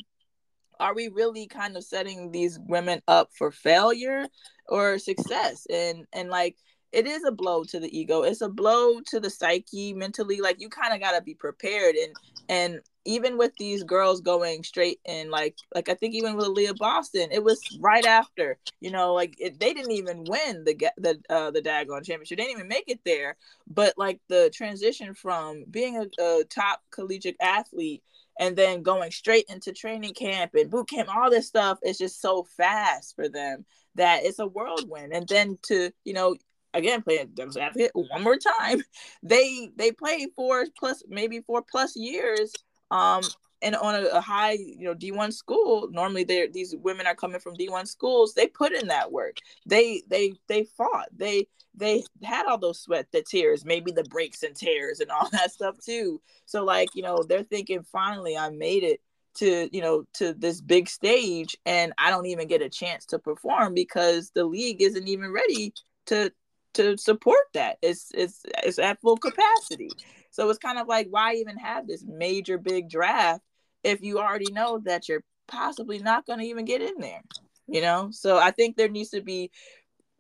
are 0.80 0.94
we 0.94 1.08
really 1.08 1.48
kind 1.48 1.78
of 1.78 1.84
setting 1.84 2.32
these 2.32 2.60
women 2.60 3.02
up 3.08 3.30
for 3.38 3.52
failure 3.52 4.28
or 4.68 4.98
success? 4.98 5.66
And 5.72 6.06
and 6.14 6.30
like 6.30 6.58
it 6.92 7.08
is 7.08 7.24
a 7.24 7.32
blow 7.32 7.64
to 7.66 7.80
the 7.80 7.98
ego. 7.98 8.24
It's 8.24 8.42
a 8.42 8.50
blow 8.50 9.02
to 9.08 9.20
the 9.20 9.30
psyche 9.30 9.94
mentally. 9.94 10.40
Like 10.42 10.62
you 10.62 10.70
kind 10.70 10.94
of 10.94 11.00
got 11.00 11.12
to 11.12 11.22
be 11.22 11.34
prepared 11.34 11.96
and 11.96 12.16
and 12.50 12.80
even 13.06 13.38
with 13.38 13.56
these 13.58 13.84
girls 13.84 14.22
going 14.22 14.64
straight 14.64 15.00
in, 15.06 15.30
like 15.30 15.56
like 15.74 15.90
I 15.90 15.94
think 15.94 16.16
even 16.16 16.36
with 16.36 16.48
Aliyah 16.48 16.78
Boston, 16.78 17.30
it 17.32 17.44
was 17.44 17.62
right 17.80 18.06
after. 18.06 18.58
You 18.82 18.92
know, 18.92 19.14
like 19.14 19.36
it, 19.40 19.60
they 19.60 19.74
didn't 19.74 19.92
even 19.92 20.24
win 20.26 20.64
the 20.64 20.76
the 20.98 21.22
uh, 21.30 21.52
the 21.52 21.62
Dagon 21.62 22.04
championship. 22.04 22.38
They 22.38 22.46
didn't 22.46 22.58
even 22.58 22.68
make 22.68 22.86
it 22.88 23.00
there. 23.06 23.38
But 23.68 23.94
like 23.98 24.20
the 24.28 24.52
transition 24.54 25.14
from 25.14 25.66
being 25.70 25.98
a, 25.98 26.22
a 26.22 26.44
top 26.50 26.82
collegiate 26.92 27.38
athlete 27.42 28.04
and 28.40 28.56
then 28.56 28.84
going 28.84 29.12
straight 29.12 29.46
into 29.48 29.72
training 29.72 30.14
camp 30.14 30.52
and 30.56 30.70
boot 30.70 30.90
camp, 30.90 31.16
all 31.16 31.30
this 31.30 31.48
stuff 31.48 31.80
is 31.84 31.98
just 31.98 32.22
so 32.22 32.44
fast 32.58 33.16
for 33.16 33.30
them 33.30 33.66
that 33.96 34.26
it's 34.26 34.40
a 34.40 34.48
whirlwind. 34.48 35.14
And 35.14 35.28
then 35.28 35.58
to 35.64 35.92
you 36.04 36.14
know 36.14 36.36
again 36.76 37.02
playing 37.02 37.30
devil's 37.34 37.58
advocate 37.58 37.92
one 37.94 38.22
more 38.22 38.38
time 38.38 38.84
they 39.24 39.70
they 39.78 39.92
play 39.92 40.28
four 40.36 40.66
plus 40.78 41.04
maybe 41.08 41.40
four 41.40 41.62
plus 41.62 41.96
years 41.96 42.52
um 42.92 43.22
and 43.62 43.76
on 43.76 43.96
a, 43.96 44.04
a, 44.08 44.22
high 44.22 44.54
you 44.54 44.84
know 44.84 44.94
d1 44.94 45.34
school 45.34 45.90
normally 45.92 46.24
they 46.24 46.48
these 46.48 46.76
women 46.78 47.08
are 47.08 47.16
coming 47.16 47.40
from 47.40 47.56
d1 47.56 47.88
schools 47.88 48.34
they 48.34 48.48
put 48.48 48.74
in 48.74 48.88
that 48.88 49.12
work 49.12 49.38
they 49.66 50.02
they 50.10 50.34
they 50.48 50.64
fought 50.78 51.08
they 51.16 51.48
they 51.74 52.04
had 52.24 52.46
all 52.46 52.58
those 52.58 52.80
sweat 52.80 53.08
the 53.12 53.22
tears 53.22 53.66
maybe 53.66 53.92
the 53.92 54.04
breaks 54.06 54.44
and 54.44 54.56
tears 54.56 55.00
and 55.00 55.12
all 55.12 55.30
that 55.32 55.52
stuff 55.52 55.78
too 55.84 56.22
so 56.46 56.64
like 56.64 56.90
you 56.94 57.02
know 57.02 57.24
they're 57.28 57.44
thinking 57.44 57.84
finally 57.84 58.38
i 58.38 58.50
made 58.50 58.84
it 58.84 59.02
to 59.34 59.70
you 59.74 59.82
know 59.82 60.06
to 60.14 60.34
this 60.34 60.62
big 60.62 60.88
stage 60.88 61.58
and 61.66 61.92
i 61.98 62.10
don't 62.10 62.26
even 62.26 62.48
get 62.48 62.62
a 62.62 62.70
chance 62.70 63.06
to 63.06 63.20
perform 63.20 63.74
because 63.74 64.32
the 64.32 64.46
league 64.46 64.82
isn't 64.82 65.10
even 65.10 65.32
ready 65.32 65.74
to 66.06 66.32
to 66.76 66.98
support 66.98 67.46
that. 67.54 67.78
It's 67.82 68.12
it's 68.14 68.46
it's 68.64 68.80
at 68.80 69.02
full 69.02 69.18
capacity. 69.18 69.90
So 70.36 70.50
it's 70.50 70.60
kind 70.60 70.78
of 70.78 70.88
like 70.90 71.08
why 71.10 71.36
even 71.36 71.56
have 71.56 71.88
this 71.88 72.04
major 72.06 72.58
big 72.58 72.90
draft 72.90 73.42
if 73.84 74.02
you 74.02 74.20
already 74.20 74.52
know 74.52 74.82
that 74.84 75.08
you're 75.08 75.24
possibly 75.48 75.98
not 76.00 76.26
going 76.26 76.40
to 76.40 76.46
even 76.46 76.66
get 76.66 76.82
in 76.82 76.96
there. 77.00 77.22
You 77.68 77.80
know? 77.80 78.10
So 78.12 78.38
I 78.38 78.52
think 78.52 78.76
there 78.76 78.90
needs 78.90 79.12
to 79.12 79.22
be 79.22 79.50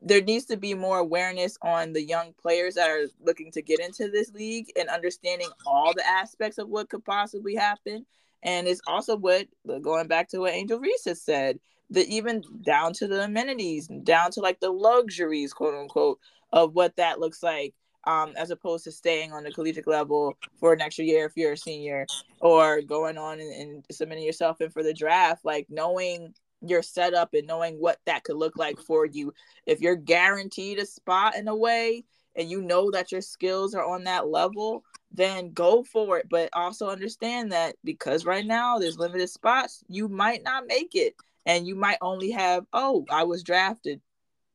there 0.01 0.21
needs 0.21 0.45
to 0.45 0.55
be 0.55 0.73
more 0.73 0.99
awareness 0.99 1.57
on 1.61 1.91
the 1.91 2.01
young 2.01 2.33
players 2.41 2.75
that 2.75 2.89
are 2.89 3.07
looking 3.19 3.51
to 3.51 3.61
get 3.61 3.81
into 3.81 4.09
this 4.09 4.31
league 4.31 4.71
and 4.77 4.87
understanding 4.87 5.49
all 5.65 5.93
the 5.93 6.07
aspects 6.07 6.59
of 6.59 6.69
what 6.69 6.89
could 6.89 7.03
possibly 7.03 7.55
happen. 7.55 8.05
And 8.41 8.67
it's 8.67 8.81
also 8.87 9.17
what 9.17 9.47
going 9.81 10.07
back 10.07 10.29
to 10.29 10.39
what 10.39 10.53
Angel 10.53 10.79
Reese 10.79 11.05
has 11.05 11.21
said, 11.21 11.59
that 11.89 12.07
even 12.07 12.41
down 12.61 12.93
to 12.93 13.07
the 13.07 13.23
amenities, 13.23 13.87
down 13.87 14.31
to 14.31 14.41
like 14.41 14.61
the 14.61 14.69
luxuries, 14.69 15.53
quote 15.53 15.75
unquote, 15.75 16.19
of 16.53 16.73
what 16.73 16.95
that 16.95 17.19
looks 17.19 17.43
like 17.43 17.73
um, 18.05 18.33
as 18.37 18.51
opposed 18.51 18.83
to 18.83 18.91
staying 18.91 19.31
on 19.31 19.43
the 19.43 19.51
collegiate 19.51 19.87
level 19.87 20.37
for 20.59 20.73
an 20.73 20.81
extra 20.81 21.05
year 21.05 21.25
if 21.25 21.33
you're 21.35 21.53
a 21.53 21.57
senior 21.57 22.05
or 22.39 22.81
going 22.81 23.17
on 23.17 23.39
and, 23.39 23.53
and 23.53 23.85
submitting 23.91 24.23
yourself 24.23 24.61
in 24.61 24.69
for 24.69 24.83
the 24.83 24.93
draft 24.93 25.43
like 25.43 25.65
knowing 25.69 26.33
your 26.61 26.81
setup 26.81 27.33
and 27.33 27.47
knowing 27.47 27.75
what 27.75 27.99
that 28.05 28.23
could 28.23 28.37
look 28.37 28.57
like 28.57 28.79
for 28.79 29.05
you. 29.05 29.33
If 29.65 29.81
you're 29.81 29.95
guaranteed 29.95 30.79
a 30.79 30.85
spot 30.85 31.35
in 31.35 31.47
a 31.47 31.55
way 31.55 32.03
and 32.35 32.49
you 32.49 32.61
know 32.61 32.91
that 32.91 33.11
your 33.11 33.21
skills 33.21 33.73
are 33.73 33.85
on 33.85 34.03
that 34.05 34.27
level 34.27 34.83
then 35.11 35.53
go 35.53 35.81
for 35.83 36.17
it. 36.17 36.27
But 36.29 36.49
also 36.53 36.89
understand 36.89 37.51
that 37.51 37.75
because 37.83 38.25
right 38.25 38.45
now 38.45 38.79
there's 38.79 38.97
limited 38.97 39.29
spots 39.29 39.83
you 39.87 40.09
might 40.09 40.43
not 40.43 40.67
make 40.67 40.95
it 40.95 41.15
and 41.45 41.67
you 41.67 41.75
might 41.75 41.97
only 42.01 42.31
have 42.31 42.65
oh 42.73 43.05
i 43.09 43.23
was 43.23 43.43
drafted. 43.43 44.01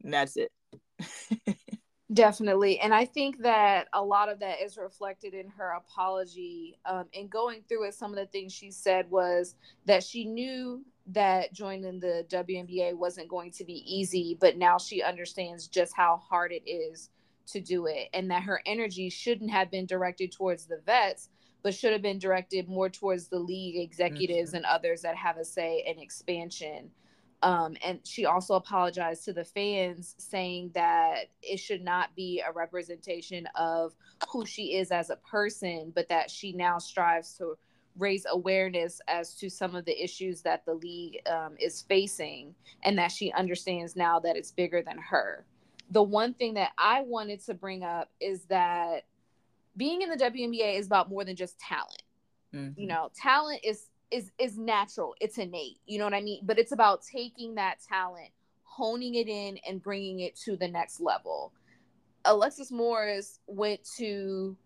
And 0.02 0.12
that's 0.12 0.36
it 0.36 0.52
Definitely. 2.12 2.80
And 2.80 2.92
I 2.92 3.04
think 3.04 3.38
that 3.42 3.86
a 3.92 4.02
lot 4.02 4.28
of 4.28 4.40
that 4.40 4.60
is 4.60 4.76
reflected 4.76 5.32
in 5.32 5.48
her 5.50 5.74
apology. 5.76 6.76
Um, 6.84 7.04
and 7.14 7.30
going 7.30 7.62
through 7.68 7.84
it, 7.84 7.94
some 7.94 8.10
of 8.10 8.16
the 8.16 8.26
things 8.26 8.52
she 8.52 8.72
said 8.72 9.08
was 9.10 9.54
that 9.86 10.02
she 10.02 10.24
knew 10.24 10.84
that 11.06 11.52
joining 11.52 12.00
the 12.00 12.26
WNBA 12.28 12.96
wasn't 12.96 13.28
going 13.28 13.52
to 13.52 13.64
be 13.64 13.84
easy, 13.86 14.36
but 14.40 14.56
now 14.56 14.76
she 14.76 15.02
understands 15.02 15.68
just 15.68 15.94
how 15.94 16.16
hard 16.16 16.50
it 16.50 16.68
is 16.68 17.10
to 17.46 17.60
do 17.60 17.86
it. 17.86 18.08
And 18.12 18.28
that 18.30 18.42
her 18.42 18.60
energy 18.66 19.08
shouldn't 19.08 19.50
have 19.50 19.70
been 19.70 19.86
directed 19.86 20.32
towards 20.32 20.66
the 20.66 20.80
vets, 20.84 21.28
but 21.62 21.74
should 21.74 21.92
have 21.92 22.02
been 22.02 22.18
directed 22.18 22.68
more 22.68 22.88
towards 22.88 23.28
the 23.28 23.38
league 23.38 23.76
executives 23.76 24.50
mm-hmm. 24.50 24.56
and 24.56 24.66
others 24.66 25.02
that 25.02 25.14
have 25.14 25.36
a 25.36 25.44
say 25.44 25.84
in 25.86 26.00
expansion. 26.00 26.90
Um, 27.42 27.76
and 27.82 28.00
she 28.04 28.26
also 28.26 28.54
apologized 28.54 29.24
to 29.24 29.32
the 29.32 29.44
fans, 29.44 30.14
saying 30.18 30.72
that 30.74 31.26
it 31.42 31.56
should 31.56 31.82
not 31.82 32.14
be 32.14 32.42
a 32.46 32.52
representation 32.52 33.46
of 33.54 33.94
who 34.28 34.44
she 34.44 34.74
is 34.74 34.90
as 34.90 35.10
a 35.10 35.16
person, 35.16 35.92
but 35.94 36.08
that 36.08 36.30
she 36.30 36.52
now 36.52 36.78
strives 36.78 37.34
to 37.38 37.56
raise 37.96 38.26
awareness 38.30 39.00
as 39.08 39.34
to 39.34 39.48
some 39.48 39.74
of 39.74 39.84
the 39.84 40.02
issues 40.02 40.42
that 40.42 40.64
the 40.64 40.74
league 40.74 41.18
um, 41.28 41.54
is 41.58 41.82
facing, 41.82 42.54
and 42.82 42.98
that 42.98 43.10
she 43.10 43.32
understands 43.32 43.96
now 43.96 44.20
that 44.20 44.36
it's 44.36 44.52
bigger 44.52 44.82
than 44.82 44.98
her. 44.98 45.44
The 45.90 46.02
one 46.02 46.34
thing 46.34 46.54
that 46.54 46.70
I 46.78 47.02
wanted 47.02 47.44
to 47.46 47.54
bring 47.54 47.82
up 47.82 48.10
is 48.20 48.44
that 48.44 49.04
being 49.76 50.02
in 50.02 50.10
the 50.10 50.16
WNBA 50.16 50.78
is 50.78 50.86
about 50.86 51.08
more 51.08 51.24
than 51.24 51.36
just 51.36 51.58
talent. 51.58 52.02
Mm-hmm. 52.54 52.80
You 52.80 52.86
know, 52.86 53.10
talent 53.14 53.60
is 53.64 53.86
is 54.10 54.30
is 54.38 54.58
natural 54.58 55.14
it's 55.20 55.38
innate 55.38 55.78
you 55.86 55.98
know 55.98 56.04
what 56.04 56.14
i 56.14 56.20
mean? 56.20 56.40
But 56.44 56.58
it's 56.58 56.72
about 56.72 57.02
taking 57.02 57.54
that 57.56 57.76
talent 57.86 58.30
honing 58.64 59.14
it 59.16 59.28
in 59.28 59.58
and 59.68 59.82
bringing 59.82 60.20
it 60.20 60.36
to 60.36 60.56
the 60.56 60.68
next 60.68 61.00
level. 61.00 61.52
Alexis 62.24 62.70
morris 62.70 63.40
went 63.46 63.80
to 63.98 64.56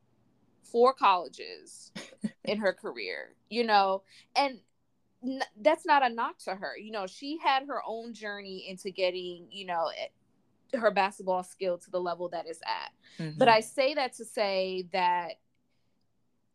four 0.62 0.92
colleges 0.92 1.92
in 2.44 2.58
her 2.58 2.72
career 2.72 3.30
you 3.48 3.64
know? 3.64 4.02
And 4.34 4.60
n- 5.22 5.42
that's 5.60 5.86
not 5.86 6.04
a 6.04 6.08
knock 6.08 6.38
to 6.44 6.54
her 6.54 6.76
you 6.78 6.90
know? 6.90 7.06
She 7.06 7.38
had 7.38 7.66
her 7.66 7.80
own 7.86 8.14
journey 8.14 8.66
into 8.68 8.90
getting 8.90 9.46
you 9.50 9.66
know 9.66 9.90
her 10.74 10.90
basketball 10.90 11.42
skill 11.42 11.78
to 11.78 11.90
the 11.90 12.00
level 12.00 12.28
that 12.30 12.48
is 12.48 12.60
at. 12.64 13.22
Mm-hmm. 13.22 13.38
but 13.38 13.48
i 13.48 13.60
say 13.60 13.94
that 13.94 14.14
to 14.14 14.24
say 14.24 14.88
that 14.92 15.34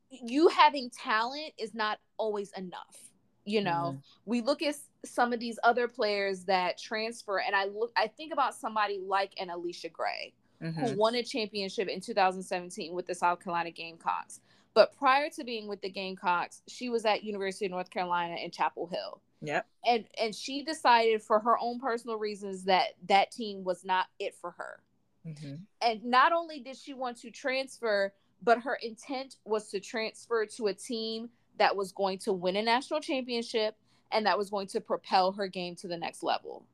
you 0.10 0.48
having 0.50 0.90
talent 0.90 1.54
is 1.58 1.74
not 1.74 2.00
always 2.18 2.52
enough. 2.58 2.98
You 3.46 3.62
know, 3.62 3.96
mm. 3.98 4.02
we 4.26 4.42
look 4.42 4.62
at 4.62 4.76
some 5.06 5.34
of 5.34 5.40
these 5.40 5.58
other 5.64 5.88
players 5.88 6.46
that 6.46 6.78
transfer, 6.78 7.40
and 7.40 7.56
I 7.56 7.66
look, 7.66 7.92
I 7.96 8.08
think 8.08 8.32
about 8.32 8.54
somebody 8.54 9.00
like 9.04 9.34
an 9.40 9.48
Allisha 9.48 9.92
Gray, 9.92 10.34
mm-hmm. 10.62 10.80
who 10.80 10.98
won 10.98 11.16
a 11.16 11.24
championship 11.24 11.88
in 11.88 12.00
2017 12.00 12.94
with 12.94 13.08
the 13.08 13.16
South 13.16 13.44
Carolina 13.44 13.72
Gamecocks. 13.72 14.42
But 14.76 14.96
prior 14.98 15.30
to 15.32 15.44
being 15.44 15.68
with 15.68 15.82
the 15.82 15.90
Gamecocks, 15.90 16.62
she 16.68 16.90
was 16.90 17.06
at 17.06 17.24
University 17.24 17.66
of 17.66 17.72
North 17.72 17.90
Carolina 17.90 18.36
in 18.36 18.52
Chapel 18.52 18.88
Hill. 18.88 19.22
Yep. 19.42 19.66
And 19.86 20.06
and 20.22 20.36
she 20.36 20.64
decided 20.64 21.22
for 21.22 21.40
her 21.40 21.58
own 21.58 21.80
personal 21.80 22.18
reasons 22.18 22.66
that 22.66 22.90
that 23.08 23.32
team 23.32 23.64
was 23.64 23.86
not 23.86 24.08
it 24.20 24.36
for 24.36 24.52
her. 24.52 24.80
Mm-hmm. 25.26 25.56
And 25.82 26.04
not 26.04 26.34
only 26.34 26.60
did 26.60 26.78
she 26.78 26.94
want 26.94 27.18
to 27.22 27.32
transfer, 27.32 28.14
but 28.42 28.60
her 28.60 28.78
intent 28.82 29.38
was 29.46 29.70
to 29.70 29.80
transfer 29.80 30.46
to 30.46 30.68
a 30.68 30.74
team 30.74 31.30
that 31.58 31.76
was 31.76 31.92
going 31.92 32.18
to 32.20 32.34
win 32.34 32.56
a 32.56 32.62
national 32.62 33.02
championship 33.02 33.76
and 34.12 34.26
that 34.26 34.38
was 34.38 34.50
going 34.50 34.68
to 34.68 34.82
propel 34.82 35.32
her 35.32 35.48
game 35.48 35.76
to 35.76 35.88
the 35.88 35.98
next 35.98 36.24
level. 36.24 36.66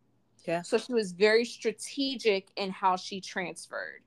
Yeah. 0.47 0.61
So 0.61 0.77
she 0.77 0.93
was 0.93 1.11
very 1.11 1.43
strategic 1.43 2.49
in 2.55 2.69
how 2.69 2.95
she 2.95 3.19
transferred 3.19 4.01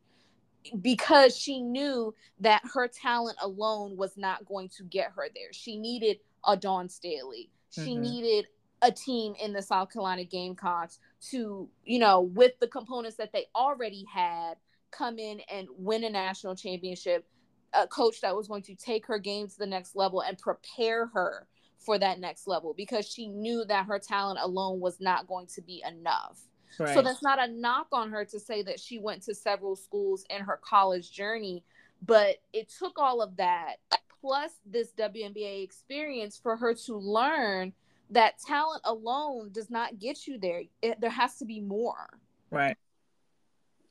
because 0.80 1.36
she 1.36 1.60
knew 1.60 2.14
that 2.40 2.62
her 2.74 2.88
talent 2.88 3.36
alone 3.42 3.96
was 3.96 4.16
not 4.16 4.46
going 4.46 4.68
to 4.76 4.84
get 4.84 5.10
her 5.16 5.28
there. 5.34 5.52
She 5.52 5.76
needed 5.76 6.18
a 6.46 6.56
Dawn 6.56 6.88
Staley. 6.88 7.50
She 7.70 7.92
mm-hmm. 7.92 8.02
needed 8.02 8.46
a 8.82 8.92
team 8.92 9.34
in 9.42 9.52
the 9.52 9.62
South 9.62 9.92
Carolina 9.92 10.24
Gamecocks 10.24 11.00
to, 11.30 11.68
you 11.84 11.98
know, 11.98 12.20
with 12.20 12.58
the 12.60 12.68
components 12.68 13.16
that 13.16 13.32
they 13.32 13.46
already 13.54 14.04
had, 14.12 14.54
come 14.90 15.18
in 15.18 15.40
and 15.52 15.68
win 15.76 16.04
a 16.04 16.10
national 16.10 16.54
championship 16.54 17.26
a 17.72 17.86
coach 17.86 18.20
that 18.20 18.34
was 18.34 18.48
going 18.48 18.62
to 18.62 18.74
take 18.74 19.06
her 19.06 19.18
game 19.18 19.48
to 19.48 19.58
the 19.58 19.66
next 19.66 19.94
level 19.94 20.20
and 20.22 20.38
prepare 20.38 21.06
her 21.06 21.46
for 21.78 21.98
that 21.98 22.18
next 22.18 22.46
level 22.46 22.74
because 22.76 23.06
she 23.06 23.28
knew 23.28 23.64
that 23.64 23.86
her 23.86 23.98
talent 23.98 24.38
alone 24.42 24.80
was 24.80 25.00
not 25.00 25.26
going 25.26 25.46
to 25.46 25.62
be 25.62 25.82
enough. 25.88 26.40
Right. 26.78 26.94
So 26.94 27.02
that's 27.02 27.22
not 27.22 27.42
a 27.42 27.50
knock 27.50 27.88
on 27.92 28.10
her 28.10 28.24
to 28.26 28.38
say 28.38 28.62
that 28.62 28.78
she 28.78 28.98
went 28.98 29.22
to 29.24 29.34
several 29.34 29.76
schools 29.76 30.24
in 30.30 30.42
her 30.42 30.60
college 30.62 31.10
journey, 31.10 31.64
but 32.04 32.36
it 32.52 32.72
took 32.78 32.98
all 32.98 33.22
of 33.22 33.36
that 33.36 33.76
plus 34.20 34.52
this 34.66 34.92
WNBA 34.98 35.62
experience 35.62 36.38
for 36.42 36.56
her 36.56 36.74
to 36.74 36.96
learn 36.96 37.72
that 38.10 38.38
talent 38.46 38.82
alone 38.84 39.50
does 39.52 39.70
not 39.70 39.98
get 39.98 40.26
you 40.26 40.38
there. 40.38 40.62
It, 40.82 41.00
there 41.00 41.10
has 41.10 41.36
to 41.38 41.44
be 41.44 41.60
more. 41.60 42.08
Right. 42.50 42.76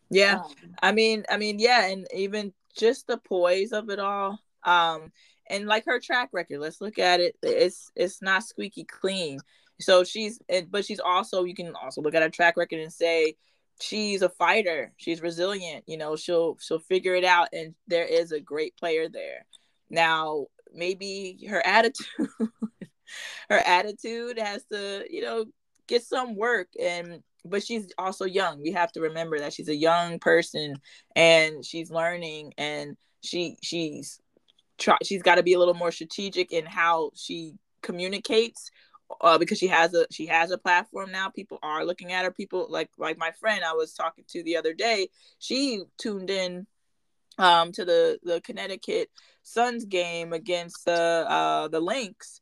Yeah. 0.10 0.42
Um, 0.44 0.54
I 0.82 0.92
mean, 0.92 1.26
I 1.30 1.38
mean, 1.38 1.60
yeah, 1.60 1.88
and 1.88 2.08
even 2.14 2.54
just 2.78 3.08
the 3.08 3.18
poise 3.18 3.72
of 3.72 3.90
it 3.90 4.00
all. 4.00 4.40
Um, 4.64 5.12
and 5.50 5.66
like 5.66 5.86
her 5.86 6.00
track 6.00 6.30
record, 6.34 6.60
let's 6.60 6.82
look 6.82 7.00
at 7.00 7.20
it. 7.20 7.36
It's 7.42 7.92
it's 7.96 8.22
not 8.22 8.44
squeaky 8.44 8.84
clean. 8.84 9.40
So 9.80 10.04
she's, 10.04 10.40
but 10.70 10.86
she's 10.86 11.00
also 11.00 11.44
you 11.44 11.54
can 11.54 11.74
also 11.76 12.02
look 12.02 12.16
at 12.16 12.24
her 12.24 12.30
track 12.30 12.58
record 12.58 12.80
and 12.80 12.92
say 12.92 13.36
she's 13.80 14.22
a 14.22 14.30
fighter. 14.30 14.94
She's 14.98 15.22
resilient. 15.22 15.84
You 15.88 15.98
know, 15.98 16.16
she'll 16.16 16.58
she'll 16.60 16.80
figure 16.80 17.16
it 17.16 17.24
out, 17.24 17.50
and 17.54 17.76
there 17.88 18.06
is 18.06 18.32
a 18.32 18.40
great 18.40 18.76
player 18.78 19.08
there. 19.10 19.46
Now, 19.90 20.48
maybe 20.74 21.48
her 21.50 21.66
attitude 21.66 22.08
her 23.50 23.58
attitude 23.66 24.40
has 24.40 24.64
to, 24.66 25.06
you 25.10 25.22
know, 25.22 25.46
get 25.88 26.04
some 26.04 26.36
work 26.36 26.68
and 26.80 27.24
but 27.50 27.64
she's 27.64 27.88
also 27.98 28.26
young. 28.26 28.62
We 28.62 28.72
have 28.72 28.92
to 28.94 29.02
remember 29.02 29.40
that 29.40 29.54
she's 29.54 29.70
a 29.70 29.76
young 29.76 30.20
person 30.20 30.76
and 31.16 31.66
she's 31.66 31.92
learning 31.92 32.54
and 32.58 32.98
she 33.24 33.58
she's 33.62 34.20
try 34.78 34.98
she's 35.04 35.24
got 35.24 35.36
to 35.36 35.44
be 35.44 35.54
a 35.54 35.60
little 35.60 35.74
more 35.74 35.92
strategic 35.92 36.52
in 36.52 36.66
how 36.66 37.12
she 37.16 37.54
communicates 37.82 38.70
uh, 39.22 39.38
because 39.38 39.58
she 39.58 39.68
has 39.68 39.94
a 39.94 40.06
she 40.12 40.28
has 40.28 40.52
a 40.52 40.58
platform 40.58 41.12
now. 41.12 41.30
People 41.30 41.60
are 41.64 41.86
looking 41.86 42.12
at 42.12 42.26
her. 42.26 42.32
People 42.32 42.68
like 42.70 42.90
like 42.98 43.18
my 43.18 43.32
friend 43.32 43.64
i 43.64 43.74
was 43.74 43.94
talking 43.94 44.24
to 44.28 44.44
the 44.44 44.58
other 44.58 44.74
day 44.74 45.10
she 45.40 45.84
tuned 45.98 46.30
in 46.30 46.68
um 47.38 47.72
to 47.72 47.86
the 47.86 48.20
the 48.24 48.42
connecticut 48.42 49.10
suns 49.44 49.86
game 49.86 50.34
against 50.34 50.86
the 50.86 51.26
uh 51.30 51.68
the 51.68 51.80
lynx 51.80 52.42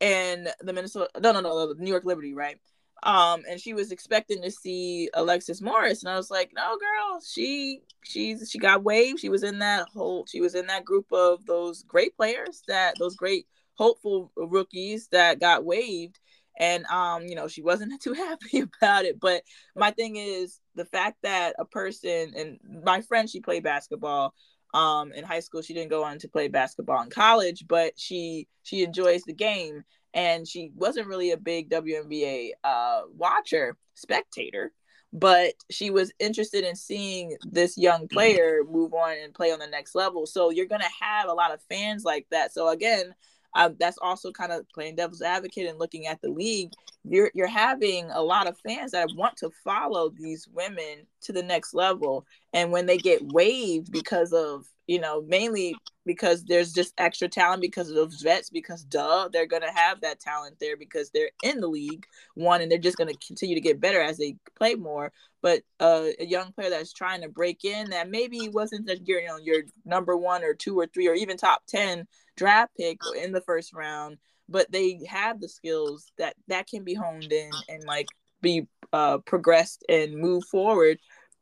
and 0.00 0.48
the 0.60 0.72
minnesota 0.72 1.08
no 1.20 1.32
no 1.32 1.40
no 1.40 1.72
the 1.72 1.80
new 1.82 1.90
york 1.90 2.04
liberty 2.04 2.34
right 2.34 2.58
um 3.02 3.42
and 3.48 3.60
she 3.60 3.72
was 3.72 3.92
expecting 3.92 4.42
to 4.42 4.50
see 4.50 5.08
alexis 5.14 5.62
morris 5.62 6.02
and 6.02 6.12
i 6.12 6.16
was 6.16 6.30
like 6.30 6.50
no 6.54 6.76
girl 6.76 7.20
she 7.26 7.80
she's 8.04 8.50
she 8.50 8.58
got 8.58 8.82
waived 8.82 9.20
she 9.20 9.28
was 9.28 9.42
in 9.42 9.58
that 9.58 9.86
whole 9.88 10.26
she 10.26 10.40
was 10.40 10.54
in 10.54 10.66
that 10.66 10.84
group 10.84 11.06
of 11.12 11.44
those 11.46 11.82
great 11.84 12.14
players 12.16 12.62
that 12.68 12.94
those 12.98 13.16
great 13.16 13.46
hopeful 13.80 14.30
rookies 14.36 15.08
that 15.08 15.40
got 15.40 15.64
waived. 15.64 16.18
And 16.58 16.84
um 16.86 17.22
you 17.26 17.34
know 17.34 17.48
she 17.48 17.62
wasn't 17.62 18.00
too 18.02 18.12
happy 18.12 18.60
about 18.82 19.06
it 19.06 19.18
but 19.18 19.42
my 19.74 19.90
thing 19.90 20.16
is 20.16 20.60
the 20.74 20.84
fact 20.84 21.16
that 21.22 21.54
a 21.58 21.64
person 21.64 22.32
and 22.36 22.58
my 22.84 23.00
friend 23.00 23.28
she 23.28 23.40
played 23.40 23.64
basketball 23.64 24.34
um 24.74 25.10
in 25.12 25.24
high 25.24 25.40
school. 25.40 25.62
She 25.62 25.74
didn't 25.74 25.90
go 25.90 26.04
on 26.04 26.18
to 26.18 26.28
play 26.28 26.48
basketball 26.48 27.02
in 27.02 27.08
college 27.08 27.64
but 27.66 27.98
she 27.98 28.46
she 28.62 28.82
enjoys 28.82 29.22
the 29.22 29.32
game 29.32 29.84
and 30.14 30.46
she 30.46 30.72
wasn't 30.74 31.06
really 31.06 31.30
a 31.30 31.36
big 31.36 31.70
WNBA 31.70 32.50
uh 32.64 33.02
watcher 33.16 33.76
spectator 33.94 34.72
but 35.12 35.54
she 35.70 35.90
was 35.90 36.12
interested 36.18 36.64
in 36.64 36.76
seeing 36.76 37.36
this 37.42 37.76
young 37.76 38.06
player 38.06 38.62
move 38.68 38.94
on 38.94 39.16
and 39.22 39.34
play 39.34 39.50
on 39.50 39.58
the 39.58 39.66
next 39.66 39.94
level. 39.94 40.24
So 40.24 40.50
you're 40.50 40.66
going 40.66 40.82
to 40.82 41.04
have 41.04 41.28
a 41.28 41.32
lot 41.32 41.52
of 41.52 41.60
fans 41.62 42.04
like 42.04 42.26
that. 42.30 42.54
So 42.54 42.68
again 42.68 43.14
uh, 43.54 43.70
that's 43.78 43.98
also 44.00 44.30
kind 44.30 44.52
of 44.52 44.68
playing 44.70 44.96
devil's 44.96 45.22
advocate 45.22 45.68
and 45.68 45.78
looking 45.78 46.06
at 46.06 46.20
the 46.20 46.30
league. 46.30 46.70
You're 47.04 47.30
you're 47.34 47.46
having 47.46 48.10
a 48.10 48.22
lot 48.22 48.46
of 48.46 48.58
fans 48.58 48.92
that 48.92 49.08
want 49.16 49.36
to 49.38 49.50
follow 49.64 50.10
these 50.10 50.46
women 50.52 51.06
to 51.22 51.32
the 51.32 51.42
next 51.42 51.74
level, 51.74 52.26
and 52.52 52.72
when 52.72 52.86
they 52.86 52.98
get 52.98 53.32
waived 53.32 53.90
because 53.90 54.32
of 54.32 54.66
you 54.86 55.00
know 55.00 55.22
mainly 55.22 55.74
because 56.04 56.42
there's 56.44 56.72
just 56.72 56.92
extra 56.98 57.28
talent 57.28 57.62
because 57.62 57.88
of 57.88 57.94
those 57.94 58.20
vets 58.22 58.50
because 58.50 58.82
duh 58.82 59.28
they're 59.32 59.46
gonna 59.46 59.72
have 59.72 60.00
that 60.00 60.18
talent 60.18 60.56
there 60.60 60.76
because 60.76 61.10
they're 61.10 61.30
in 61.44 61.60
the 61.60 61.68
league 61.68 62.04
one 62.34 62.60
and 62.60 62.70
they're 62.70 62.78
just 62.78 62.96
gonna 62.96 63.14
continue 63.24 63.54
to 63.54 63.60
get 63.60 63.80
better 63.80 64.00
as 64.00 64.18
they 64.18 64.34
play 64.56 64.74
more 64.74 65.12
but 65.42 65.62
uh, 65.78 66.06
a 66.18 66.26
young 66.26 66.52
player 66.52 66.70
that's 66.70 66.92
trying 66.92 67.22
to 67.22 67.28
break 67.28 67.64
in 67.64 67.90
that 67.90 68.10
maybe 68.10 68.48
wasn't 68.48 68.90
your 69.06 69.20
you 69.20 69.28
know 69.28 69.38
your 69.38 69.62
number 69.84 70.16
one 70.16 70.42
or 70.42 70.54
two 70.54 70.78
or 70.78 70.86
three 70.86 71.06
or 71.06 71.14
even 71.14 71.36
top 71.36 71.62
10 71.68 72.06
draft 72.40 72.72
pick 72.76 72.98
in 73.22 73.32
the 73.32 73.42
first 73.42 73.74
round, 73.74 74.16
but 74.48 74.72
they 74.72 75.00
have 75.06 75.40
the 75.40 75.48
skills 75.48 76.10
that 76.16 76.34
that 76.48 76.66
can 76.66 76.84
be 76.84 76.94
honed 76.94 77.32
in 77.32 77.50
and 77.68 77.84
like 77.84 78.08
be 78.40 78.66
uh, 78.92 79.18
progressed 79.18 79.84
and 79.88 80.16
move 80.16 80.42
forward 80.44 80.98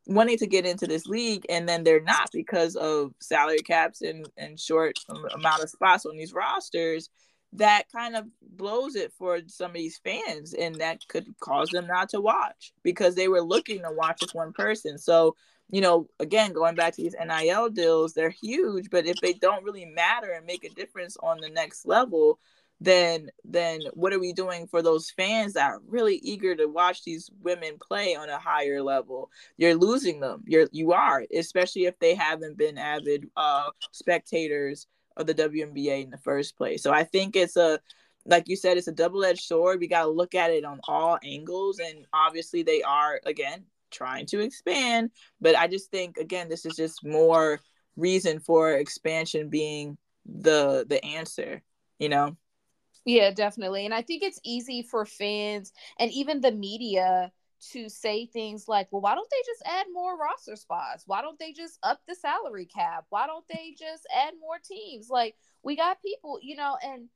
wanting 0.06 0.38
to 0.38 0.46
get 0.46 0.64
into 0.64 0.86
this 0.86 1.06
league 1.06 1.44
and 1.50 1.68
then 1.68 1.84
they're 1.84 2.00
not 2.00 2.30
because 2.32 2.76
of 2.76 3.12
salary 3.20 3.58
caps 3.58 4.00
and, 4.00 4.26
and 4.38 4.58
short 4.58 4.98
amount 5.34 5.62
of 5.62 5.68
spots 5.68 6.06
on 6.06 6.16
these 6.16 6.32
rosters 6.32 7.10
that 7.52 7.84
kind 7.92 8.16
of 8.16 8.24
blows 8.42 8.96
it 8.96 9.12
for 9.18 9.38
some 9.46 9.70
of 9.70 9.76
these 9.76 10.00
fans 10.02 10.54
and 10.54 10.76
that 10.76 11.06
could 11.08 11.26
cause 11.40 11.68
them 11.68 11.86
not 11.86 12.08
to 12.08 12.22
watch 12.22 12.72
because 12.82 13.14
they 13.14 13.28
were 13.28 13.42
looking 13.42 13.82
to 13.82 13.92
watch 13.92 14.18
this 14.20 14.34
one 14.34 14.52
person. 14.52 14.98
So 14.98 15.36
you 15.70 15.80
know, 15.80 16.08
again, 16.18 16.52
going 16.52 16.74
back 16.74 16.94
to 16.94 17.02
these 17.02 17.14
NIL 17.18 17.68
deals, 17.70 18.14
they're 18.14 18.30
huge, 18.30 18.88
but 18.90 19.06
if 19.06 19.20
they 19.20 19.34
don't 19.34 19.64
really 19.64 19.84
matter 19.84 20.30
and 20.32 20.46
make 20.46 20.64
a 20.64 20.70
difference 20.70 21.16
on 21.22 21.38
the 21.40 21.50
next 21.50 21.86
level, 21.86 22.38
then 22.80 23.28
then 23.44 23.80
what 23.94 24.12
are 24.12 24.20
we 24.20 24.32
doing 24.32 24.66
for 24.66 24.82
those 24.82 25.10
fans 25.10 25.54
that 25.54 25.70
are 25.70 25.80
really 25.88 26.16
eager 26.16 26.54
to 26.54 26.66
watch 26.66 27.02
these 27.02 27.28
women 27.42 27.76
play 27.80 28.14
on 28.14 28.28
a 28.28 28.38
higher 28.38 28.82
level? 28.82 29.30
You're 29.56 29.74
losing 29.74 30.20
them. 30.20 30.44
You're 30.46 30.68
you 30.72 30.92
are, 30.92 31.24
especially 31.34 31.86
if 31.86 31.98
they 31.98 32.14
haven't 32.14 32.56
been 32.56 32.78
avid 32.78 33.28
uh 33.36 33.70
spectators 33.92 34.86
of 35.16 35.26
the 35.26 35.34
WNBA 35.34 36.04
in 36.04 36.10
the 36.10 36.18
first 36.18 36.56
place. 36.56 36.82
So 36.82 36.92
I 36.92 37.04
think 37.04 37.36
it's 37.36 37.56
a 37.56 37.80
like 38.26 38.48
you 38.48 38.56
said, 38.56 38.76
it's 38.76 38.88
a 38.88 38.92
double-edged 38.92 39.42
sword. 39.42 39.80
We 39.80 39.88
got 39.88 40.02
to 40.02 40.10
look 40.10 40.34
at 40.34 40.50
it 40.50 40.64
on 40.64 40.80
all 40.86 41.18
angles, 41.24 41.78
and 41.78 42.06
obviously 42.12 42.62
they 42.62 42.82
are 42.82 43.20
again 43.26 43.64
trying 43.90 44.26
to 44.26 44.40
expand. 44.40 45.10
But 45.40 45.56
I 45.56 45.66
just 45.66 45.90
think 45.90 46.16
again, 46.16 46.48
this 46.48 46.66
is 46.66 46.76
just 46.76 47.04
more 47.04 47.60
reason 47.96 48.40
for 48.40 48.72
expansion 48.72 49.48
being 49.48 49.98
the 50.26 50.86
the 50.88 51.04
answer, 51.04 51.62
you 51.98 52.08
know? 52.08 52.36
Yeah, 53.04 53.30
definitely. 53.30 53.84
And 53.86 53.94
I 53.94 54.02
think 54.02 54.22
it's 54.22 54.40
easy 54.44 54.82
for 54.82 55.06
fans 55.06 55.72
and 55.98 56.10
even 56.12 56.40
the 56.40 56.52
media 56.52 57.32
to 57.72 57.88
say 57.88 58.26
things 58.26 58.68
like, 58.68 58.88
well, 58.90 59.00
why 59.00 59.14
don't 59.14 59.28
they 59.30 59.42
just 59.46 59.62
add 59.64 59.86
more 59.92 60.16
roster 60.16 60.56
spots? 60.56 61.04
Why 61.06 61.22
don't 61.22 61.38
they 61.38 61.52
just 61.52 61.78
up 61.82 62.00
the 62.06 62.14
salary 62.14 62.66
cap? 62.66 63.06
Why 63.08 63.26
don't 63.26 63.44
they 63.48 63.74
just 63.78 64.06
add 64.14 64.34
more 64.40 64.58
teams? 64.62 65.08
Like, 65.10 65.36
we 65.62 65.76
got 65.76 66.02
people, 66.02 66.38
you 66.40 66.56
know, 66.56 66.76
and 66.82 67.08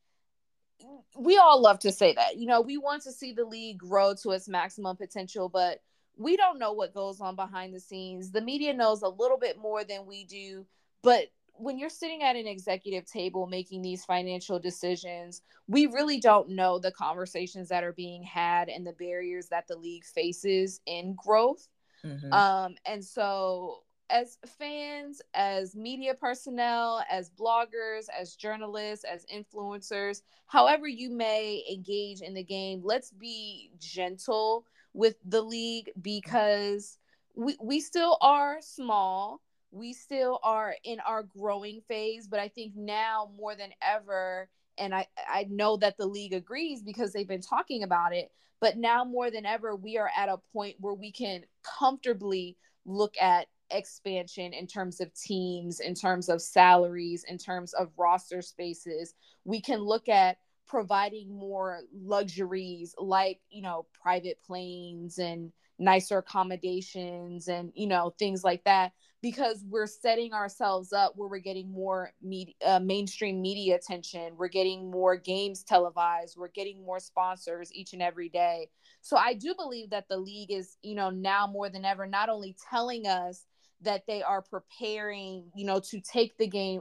we 1.17 1.39
all 1.39 1.61
love 1.61 1.79
to 1.81 1.93
say 1.93 2.15
that. 2.15 2.39
You 2.39 2.47
know, 2.47 2.61
we 2.61 2.77
want 2.77 3.03
to 3.03 3.13
see 3.13 3.33
the 3.33 3.45
league 3.45 3.79
grow 3.79 4.15
to 4.23 4.31
its 4.31 4.49
maximum 4.49 4.97
potential, 4.97 5.49
but 5.49 5.81
we 6.17 6.37
don't 6.37 6.59
know 6.59 6.73
what 6.73 6.95
goes 6.95 7.21
on 7.21 7.37
behind 7.37 7.75
the 7.75 7.81
scenes. 7.81 8.31
The 8.31 8.41
media 8.41 8.75
knows 8.75 9.03
a 9.03 9.09
little 9.09 9.39
bit 9.39 9.59
more 9.59 9.85
than 9.85 10.07
we 10.07 10.25
do, 10.25 10.67
but 11.03 11.29
when 11.55 11.79
you're 11.79 11.91
sitting 11.91 12.23
at 12.23 12.37
an 12.37 12.47
executive 12.47 13.05
table 13.07 13.47
making 13.47 13.83
these 13.83 14.05
financial 14.05 14.59
decisions, 14.59 15.43
we 15.69 15.87
really 15.87 16.19
don't 16.19 16.49
know 16.49 16.79
the 16.79 16.91
conversations 16.93 17.69
that 17.69 17.85
are 17.85 17.93
being 17.93 18.23
had 18.23 18.69
and 18.69 18.87
the 18.87 18.93
barriers 18.95 19.49
that 19.49 19.69
the 19.69 19.77
league 19.77 20.05
faces 20.05 20.81
in 20.87 21.15
growth. 21.15 21.69
Mm-hmm. 22.05 22.33
Um, 22.33 22.75
and 22.87 23.05
so, 23.05 23.83
as 24.11 24.39
fans, 24.59 25.23
as 25.35 25.75
media 25.75 26.15
personnel, 26.15 27.03
as 27.11 27.31
bloggers, 27.31 28.07
as 28.19 28.35
journalists, 28.35 29.05
as 29.05 29.25
influencers, 29.33 30.23
however 30.47 30.87
you 30.87 31.11
may 31.11 31.65
engage 31.71 32.21
in 32.21 32.35
the 32.35 32.43
game, 32.43 32.81
let's 32.83 33.11
be 33.11 33.71
gentle 33.79 34.67
with 34.95 35.17
the 35.25 35.43
league 35.43 35.91
because 36.01 36.99
we, 37.35 37.57
we 37.63 37.81
still 37.81 38.19
are 38.21 38.59
small. 38.61 39.41
We 39.71 39.95
still 39.95 40.39
are 40.43 40.75
in 40.85 41.01
our 41.01 41.23
growing 41.23 41.81
phase, 41.89 42.27
but 42.27 42.41
I 42.41 42.49
think 42.49 42.75
now 42.77 43.31
more 43.37 43.55
than 43.55 43.71
ever, 43.83 44.49
and 44.77 44.95
I, 44.95 45.07
I 45.27 45.47
know 45.49 45.79
that 45.79 45.97
the 45.97 46.07
league 46.07 46.35
agrees 46.35 46.83
because 46.83 47.13
they've 47.13 47.29
been 47.29 47.41
talking 47.41 47.83
about 47.83 48.15
it, 48.15 48.31
but 48.61 48.77
now 48.77 49.05
more 49.05 49.31
than 49.31 49.47
ever, 49.47 49.75
we 49.75 49.97
are 49.97 50.11
at 50.17 50.29
a 50.29 50.41
point 50.53 50.77
where 50.79 50.95
we 50.95 51.11
can 51.11 51.45
comfortably 51.79 52.57
look 52.85 53.15
at 53.21 53.47
expansion 53.71 54.53
in 54.53 54.67
terms 54.67 55.01
of 55.01 55.13
teams, 55.15 55.81
in 55.81 55.95
terms 55.95 56.29
of 56.29 56.43
salaries, 56.43 57.25
in 57.27 57.39
terms 57.39 57.73
of 57.73 57.89
roster 57.97 58.43
spaces. 58.43 59.15
We 59.45 59.61
can 59.61 59.81
look 59.81 60.09
at 60.09 60.37
providing 60.73 61.29
more 61.39 61.83
luxuries 61.95 62.95
like 62.97 63.39
you 63.51 63.61
know 63.61 63.85
private 64.03 64.39
planes 64.43 65.19
and 65.19 65.53
nicer 65.79 66.17
accommodations 66.17 67.47
and 67.47 67.71
you 67.75 67.87
know 67.87 68.15
things 68.19 68.43
like 68.43 68.65
that 68.65 68.91
because 69.21 69.63
we're 69.69 69.87
setting 69.87 70.33
ourselves 70.33 70.91
up 70.95 71.13
where 71.15 71.29
we're 71.29 71.39
getting 71.39 71.71
more 71.71 72.11
media, 72.23 72.55
uh, 72.65 72.81
mainstream 72.81 73.43
media 73.43 73.77
attention 73.77 74.33
we're 74.39 74.49
getting 74.49 74.91
more 74.91 75.15
games 75.15 75.63
televised 75.63 76.39
we're 76.39 76.49
getting 76.49 76.83
more 76.83 76.99
sponsors 76.99 77.71
each 77.75 77.93
and 77.93 78.01
every 78.01 78.31
day. 78.31 78.67
So 79.03 79.19
i 79.19 79.35
do 79.35 79.55
believe 79.55 79.91
that 79.91 80.09
the 80.09 80.17
league 80.17 80.51
is 80.51 80.79
you 80.81 80.95
know 80.95 81.11
now 81.11 81.47
more 81.47 81.69
than 81.69 81.85
ever 81.85 82.07
not 82.07 82.31
only 82.31 82.57
telling 82.71 83.07
us 83.07 83.45
that 83.83 84.05
they 84.07 84.23
are 84.23 84.41
preparing 84.41 85.51
you 85.55 85.67
know 85.67 85.81
to 85.91 86.01
take 86.01 86.39
the 86.39 86.47
game 86.47 86.81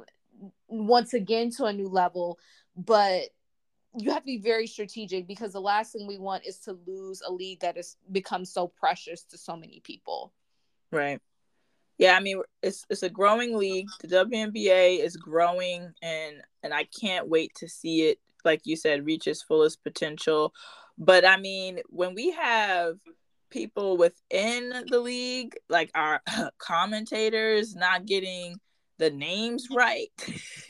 once 0.70 1.14
again 1.14 1.50
to 1.58 1.66
a 1.66 1.74
new 1.74 1.90
level 1.90 2.40
but 2.78 3.24
you 3.98 4.12
have 4.12 4.22
to 4.22 4.26
be 4.26 4.38
very 4.38 4.68
strategic 4.68 5.28
because 5.28 5.54
the 5.54 5.62
last 5.62 5.94
thing 5.94 6.08
we 6.08 6.18
want 6.18 6.46
is 6.46 6.60
to 6.60 6.78
lose 6.86 7.22
a 7.28 7.32
league 7.32 7.60
that 7.60 7.76
has 7.76 7.98
become 8.12 8.46
so 8.46 8.68
precious 8.68 9.24
to 9.24 9.38
so 9.38 9.56
many 9.56 9.82
people. 9.84 10.34
Right. 10.92 11.20
Yeah, 11.98 12.16
I 12.16 12.20
mean 12.20 12.42
it's 12.64 12.86
it's 12.90 13.04
a 13.04 13.10
growing 13.10 13.58
league. 13.58 13.88
The 14.02 14.08
WNBA 14.08 15.04
is 15.04 15.18
growing 15.18 15.94
and 16.02 16.38
and 16.64 16.74
I 16.74 16.86
can't 16.86 17.28
wait 17.28 17.54
to 17.56 17.68
see 17.68 18.04
it 18.10 18.20
like 18.44 18.62
you 18.64 18.76
said 18.76 19.06
reach 19.06 19.28
its 19.28 19.42
fullest 19.42 19.84
potential. 19.84 20.54
But 20.98 21.26
I 21.26 21.38
mean, 21.38 21.80
when 21.90 22.16
we 22.16 22.32
have 22.32 22.96
people 23.50 23.98
within 23.98 24.86
the 24.90 25.00
league 25.00 25.56
like 25.70 25.92
our 25.94 26.22
commentators 26.58 27.76
not 27.76 28.06
getting 28.06 28.60
the 29.02 29.10
names 29.10 29.68
right. 29.72 30.10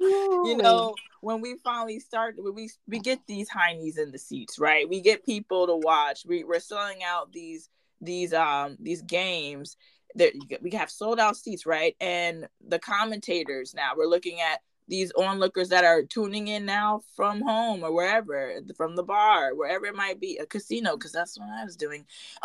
you 0.00 0.56
know, 0.56 0.94
when 1.20 1.40
we 1.40 1.56
finally 1.64 1.98
start, 1.98 2.36
when 2.38 2.54
we 2.54 2.70
we 2.86 3.00
get 3.00 3.18
these 3.26 3.50
heinies 3.50 3.98
in 3.98 4.12
the 4.12 4.18
seats, 4.18 4.58
right? 4.58 4.88
We 4.88 5.00
get 5.00 5.26
people 5.26 5.66
to 5.66 5.74
watch. 5.74 6.20
We 6.24 6.44
we're 6.44 6.60
selling 6.60 7.00
out 7.04 7.32
these 7.32 7.68
these 8.00 8.32
um 8.32 8.76
these 8.80 9.02
games 9.02 9.76
that 10.14 10.32
we 10.62 10.70
have 10.70 10.90
sold 10.90 11.18
out 11.18 11.36
seats, 11.36 11.66
right? 11.66 11.96
And 12.00 12.46
the 12.66 12.78
commentators 12.78 13.74
now 13.74 13.92
we're 13.96 14.06
looking 14.06 14.40
at 14.40 14.60
these 14.90 15.12
onlookers 15.12 15.70
that 15.70 15.84
are 15.84 16.02
tuning 16.02 16.48
in 16.48 16.66
now 16.66 17.00
from 17.16 17.40
home 17.40 17.82
or 17.82 17.92
wherever, 17.94 18.60
from 18.76 18.96
the 18.96 19.02
bar, 19.02 19.54
wherever 19.54 19.86
it 19.86 19.94
might 19.94 20.20
be, 20.20 20.36
a 20.36 20.44
casino, 20.44 20.96
because 20.96 21.12
that's 21.12 21.38
what 21.38 21.48
I 21.48 21.64
was 21.64 21.76
doing. 21.76 22.04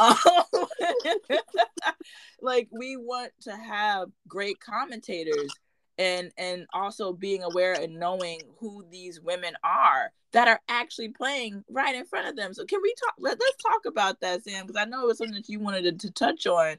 Like 2.41 2.67
we 2.71 2.95
want 2.95 3.31
to 3.41 3.55
have 3.55 4.10
great 4.27 4.60
commentators 4.60 5.51
and 5.97 6.31
and 6.38 6.67
also 6.73 7.13
being 7.13 7.41
aware 7.41 7.73
and 7.73 7.97
knowing 7.99 8.41
who 8.60 8.86
these 8.91 9.19
women 9.19 9.53
are 9.63 10.12
that 10.34 10.47
are 10.47 10.60
actually 10.67 11.10
playing 11.10 11.63
right 11.69 11.95
in 11.95 12.05
front 12.05 12.27
of 12.27 12.36
them. 12.36 12.53
So 12.53 12.65
can 12.65 12.81
we 12.84 12.93
talk? 13.03 13.15
Let, 13.17 13.41
us 13.41 13.53
talk 13.62 13.86
about 13.88 14.19
that, 14.19 14.43
Sam, 14.43 14.67
because 14.67 14.79
I 14.79 14.86
know 14.86 15.03
it 15.03 15.08
was 15.08 15.17
something 15.17 15.36
that 15.36 15.49
you 15.49 15.60
wanted 15.60 15.99
to, 15.99 16.08
to 16.08 16.13
touch 16.13 16.45
on 16.45 16.75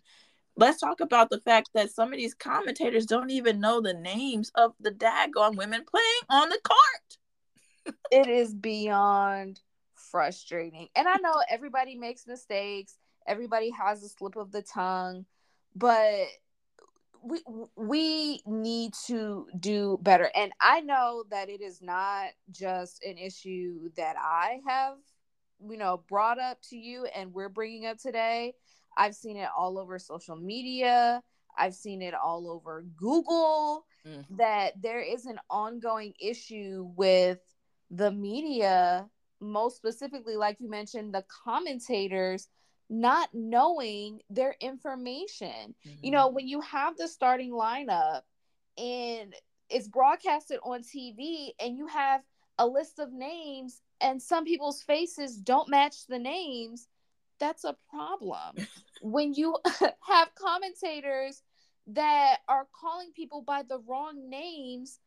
let's 0.56 0.80
talk 0.80 1.00
about 1.00 1.30
the 1.30 1.40
fact 1.40 1.70
that 1.74 1.90
some 1.90 2.12
of 2.12 2.18
these 2.18 2.34
commentators 2.34 3.06
don't 3.06 3.30
even 3.30 3.60
know 3.60 3.80
the 3.80 3.94
names 3.94 4.50
of 4.54 4.72
the 4.80 4.90
daggone 4.90 5.56
women 5.56 5.84
playing 5.84 6.06
on 6.30 6.48
the 6.48 6.58
court. 6.64 7.96
it 8.10 8.26
is 8.28 8.54
beyond 8.54 9.60
frustrating. 9.94 10.88
And 10.96 11.06
I 11.06 11.16
know 11.16 11.34
everybody 11.50 11.94
makes 11.96 12.26
mistakes, 12.26 12.96
everybody 13.26 13.70
has 13.70 14.02
a 14.02 14.08
slip 14.08 14.36
of 14.36 14.52
the 14.52 14.62
tongue, 14.62 15.26
but 15.74 16.26
we 17.22 17.40
we 17.76 18.40
need 18.46 18.94
to 19.06 19.48
do 19.58 19.98
better. 20.02 20.30
And 20.34 20.52
I 20.60 20.80
know 20.80 21.24
that 21.30 21.48
it 21.48 21.60
is 21.60 21.82
not 21.82 22.28
just 22.50 23.02
an 23.04 23.18
issue 23.18 23.90
that 23.96 24.16
I 24.16 24.60
have, 24.66 24.94
you 25.68 25.76
know, 25.76 26.02
brought 26.08 26.38
up 26.38 26.58
to 26.70 26.76
you 26.76 27.06
and 27.06 27.34
we're 27.34 27.48
bringing 27.48 27.86
up 27.86 27.98
today 27.98 28.54
I've 28.96 29.14
seen 29.14 29.36
it 29.36 29.48
all 29.56 29.78
over 29.78 29.98
social 29.98 30.36
media. 30.36 31.22
I've 31.58 31.74
seen 31.74 32.02
it 32.02 32.14
all 32.14 32.50
over 32.50 32.84
Google 32.96 33.86
mm. 34.06 34.24
that 34.36 34.80
there 34.82 35.00
is 35.00 35.26
an 35.26 35.38
ongoing 35.48 36.12
issue 36.20 36.90
with 36.96 37.38
the 37.90 38.10
media, 38.10 39.08
most 39.40 39.76
specifically, 39.76 40.36
like 40.36 40.58
you 40.60 40.68
mentioned, 40.68 41.14
the 41.14 41.24
commentators 41.44 42.48
not 42.88 43.28
knowing 43.32 44.20
their 44.30 44.54
information. 44.60 45.74
Mm-hmm. 45.86 46.04
You 46.04 46.10
know, 46.10 46.28
when 46.28 46.46
you 46.46 46.60
have 46.60 46.96
the 46.96 47.08
starting 47.08 47.52
lineup 47.52 48.22
and 48.78 49.34
it's 49.68 49.88
broadcasted 49.88 50.60
on 50.62 50.82
TV 50.82 51.50
and 51.60 51.76
you 51.76 51.86
have 51.88 52.22
a 52.58 52.66
list 52.66 52.98
of 52.98 53.12
names 53.12 53.80
and 54.00 54.20
some 54.22 54.44
people's 54.44 54.82
faces 54.82 55.36
don't 55.36 55.68
match 55.68 56.06
the 56.08 56.18
names, 56.18 56.88
that's 57.38 57.64
a 57.64 57.76
problem. 57.90 58.66
when 59.00 59.34
you 59.34 59.56
have 60.06 60.34
commentators 60.34 61.42
that 61.88 62.38
are 62.48 62.66
calling 62.78 63.12
people 63.14 63.42
by 63.42 63.62
the 63.62 63.78
wrong 63.86 64.28
names, 64.28 64.98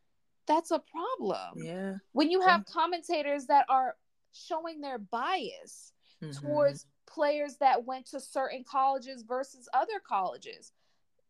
that's 0.48 0.72
a 0.72 0.80
problem. 0.80 1.64
Yeah. 1.64 1.96
When 2.14 2.32
you 2.32 2.42
have 2.42 2.64
yeah. 2.68 2.74
commentators 2.74 3.46
that 3.48 3.66
are 3.70 3.96
showing 4.34 4.82
their 4.82 4.98
bias 4.98 5.94
mm-hmm. 6.24 6.46
towards 6.46 6.86
players 7.08 7.58
that 7.58 7.86
went 7.86 8.08
to 8.08 8.20
certain 8.20 8.64
colleges 8.64 9.24
versus 9.28 9.68
other 9.74 10.00
colleges, 10.08 10.72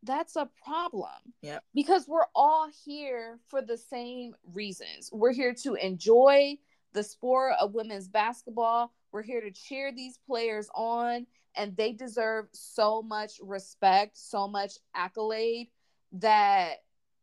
that's 0.04 0.36
a 0.36 0.50
problem. 0.64 1.34
Yeah. 1.42 1.60
Because 1.74 2.08
we're 2.08 2.28
all 2.36 2.70
here 2.86 3.40
for 3.48 3.62
the 3.62 3.78
same 3.78 4.36
reasons. 4.54 5.10
We're 5.12 5.34
here 5.34 5.54
to 5.64 5.76
enjoy 5.76 6.58
the 6.94 7.04
sport 7.04 7.54
of 7.60 7.74
women's 7.74 8.08
basketball. 8.08 8.94
We're 9.12 9.24
here 9.24 9.41
to 9.41 9.52
cheer 9.52 9.91
these 9.91 10.17
players 10.28 10.69
on, 10.76 11.26
and 11.56 11.76
they 11.76 11.93
deserve 11.93 12.48
so 12.54 13.02
much 13.02 13.34
respect, 13.41 14.17
so 14.17 14.48
much 14.48 14.74
accolade 14.95 15.67
that 16.13 16.76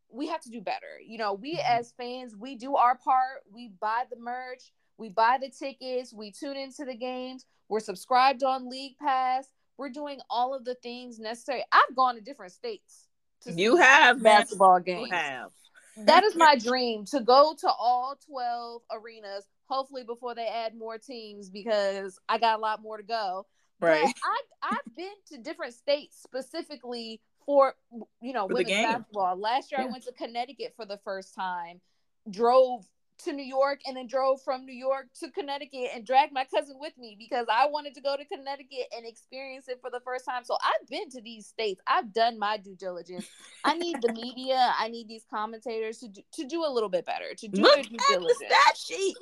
we 0.09 0.27
have 0.27 0.41
to 0.41 0.49
do 0.49 0.61
better. 0.61 0.99
You 1.05 1.17
know, 1.17 1.33
we 1.33 1.55
mm-hmm. 1.55 1.79
as 1.79 1.93
fans, 1.97 2.35
we 2.35 2.55
do 2.55 2.75
our 2.75 2.95
part. 2.95 3.43
We 3.51 3.71
buy 3.79 4.03
the 4.09 4.19
merch, 4.19 4.71
we 4.97 5.09
buy 5.09 5.37
the 5.41 5.49
tickets, 5.49 6.13
we 6.13 6.31
tune 6.31 6.57
into 6.57 6.85
the 6.85 6.95
games, 6.95 7.45
we're 7.69 7.79
subscribed 7.79 8.43
on 8.43 8.69
League 8.69 8.97
Pass. 8.97 9.47
We're 9.77 9.89
doing 9.89 10.19
all 10.29 10.55
of 10.55 10.65
the 10.65 10.75
things 10.75 11.19
necessary. 11.19 11.63
I've 11.71 11.95
gone 11.95 12.15
to 12.15 12.21
different 12.21 12.51
states. 12.51 13.07
To 13.41 13.51
you 13.51 13.75
have 13.75 14.23
basketball 14.23 14.79
games. 14.79 15.09
You 15.11 15.15
have. 15.15 15.51
that 15.97 16.23
is 16.23 16.35
my 16.35 16.55
dream 16.59 17.05
to 17.05 17.19
go 17.19 17.55
to 17.59 17.67
all 17.67 18.17
12 18.27 18.81
arenas 18.91 19.45
hopefully 19.67 20.03
before 20.03 20.35
they 20.35 20.47
add 20.47 20.75
more 20.75 20.97
teams 20.97 21.49
because 21.49 22.19
I 22.27 22.37
got 22.37 22.57
a 22.57 22.61
lot 22.61 22.81
more 22.81 22.97
to 22.97 23.03
go. 23.03 23.45
Right. 23.79 24.03
But 24.03 24.13
I 24.23 24.75
I've 24.75 24.95
been 24.95 25.13
to 25.31 25.37
different 25.37 25.73
states 25.73 26.17
specifically 26.21 27.21
for 27.45 27.75
you 28.21 28.33
know 28.33 28.47
for 28.47 28.55
women's 28.55 28.71
basketball. 28.71 29.37
Last 29.37 29.71
year 29.71 29.81
yeah. 29.81 29.87
I 29.87 29.91
went 29.91 30.03
to 30.05 30.11
Connecticut 30.13 30.73
for 30.75 30.85
the 30.85 30.99
first 31.03 31.35
time. 31.35 31.81
Drove 32.29 32.85
to 33.23 33.33
New 33.33 33.43
York 33.43 33.81
and 33.85 33.97
then 33.97 34.07
drove 34.07 34.41
from 34.41 34.65
New 34.65 34.75
York 34.75 35.07
to 35.19 35.31
Connecticut 35.31 35.89
and 35.93 36.05
dragged 36.05 36.33
my 36.33 36.45
cousin 36.45 36.77
with 36.79 36.97
me 36.97 37.15
because 37.17 37.47
I 37.51 37.67
wanted 37.67 37.95
to 37.95 38.01
go 38.01 38.15
to 38.15 38.25
Connecticut 38.25 38.87
and 38.95 39.05
experience 39.05 39.67
it 39.67 39.79
for 39.81 39.89
the 39.89 39.99
first 40.01 40.25
time. 40.25 40.43
So 40.43 40.57
I've 40.63 40.87
been 40.87 41.09
to 41.11 41.21
these 41.21 41.47
states. 41.47 41.81
I've 41.87 42.13
done 42.13 42.37
my 42.37 42.57
due 42.57 42.75
diligence. 42.75 43.27
I 43.63 43.77
need 43.77 43.97
the 44.01 44.13
media. 44.13 44.73
I 44.77 44.87
need 44.89 45.07
these 45.07 45.25
commentators 45.29 45.99
to 45.99 46.09
do, 46.09 46.21
to 46.33 46.45
do 46.45 46.65
a 46.65 46.71
little 46.71 46.89
bit 46.89 47.05
better. 47.05 47.33
To 47.37 47.47
do 47.47 47.61
Look 47.61 47.75
their 47.75 47.83
due 47.83 47.97
diligence. 48.09 48.39
The 48.39 48.45
stat 48.45 48.77
sheet. 48.77 49.15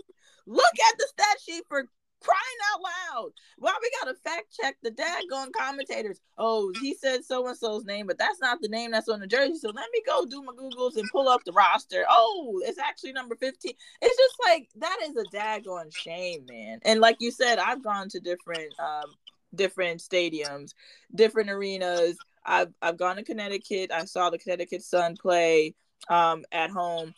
Look 0.48 0.64
at 0.90 0.98
the 0.98 1.08
stat 1.08 1.38
sheet 1.44 1.64
for 1.68 1.90
crying 2.22 2.40
out 2.74 2.82
loud. 2.82 3.32
Why 3.58 3.74
we 3.82 3.92
gotta 4.00 4.18
fact 4.18 4.56
check 4.60 4.78
the 4.82 4.92
daggone 4.92 5.52
commentators? 5.52 6.20
Oh, 6.38 6.72
he 6.82 6.94
said 6.96 7.24
so 7.24 7.48
and 7.48 7.58
so's 7.58 7.86
name, 7.86 8.08
but 8.08 8.18
that's 8.18 8.40
not 8.40 8.62
the 8.62 8.68
name 8.68 8.92
that's 8.92 9.10
on 9.10 9.20
the 9.20 9.28
jersey. 9.28 9.56
So 9.56 9.70
let 9.70 9.90
me 9.94 10.02
go 10.06 10.26
do 10.26 10.42
my 10.42 10.54
Googles 10.54 10.98
and 10.98 11.10
pull 11.12 11.30
up 11.30 11.44
the 11.44 11.52
roster. 11.52 12.06
Oh, 12.10 12.62
it's 12.66 12.80
actually 12.80 13.14
number 13.14 13.36
15. 13.36 13.74
It's 14.02 14.18
just 14.18 14.36
like 14.46 14.70
that 14.78 14.98
is 15.04 15.16
a 15.16 15.36
daggone 15.36 15.96
shame, 15.96 16.46
man. 16.48 16.80
And 16.84 17.00
like 17.00 17.18
you 17.20 17.32
said, 17.32 17.60
I've 17.60 17.84
gone 17.84 18.10
to 18.10 18.20
different 18.20 18.74
um 18.80 19.12
different 19.54 20.02
stadiums, 20.02 20.74
different 21.14 21.50
arenas. 21.50 22.18
I've 22.46 22.74
I've 22.82 22.98
gone 22.98 23.18
to 23.18 23.24
Connecticut. 23.24 23.92
I 23.92 24.06
saw 24.06 24.30
the 24.30 24.40
Connecticut 24.40 24.84
Sun 24.84 25.18
play 25.18 25.76
um 26.10 26.44
at 26.52 26.70
home 26.70 27.14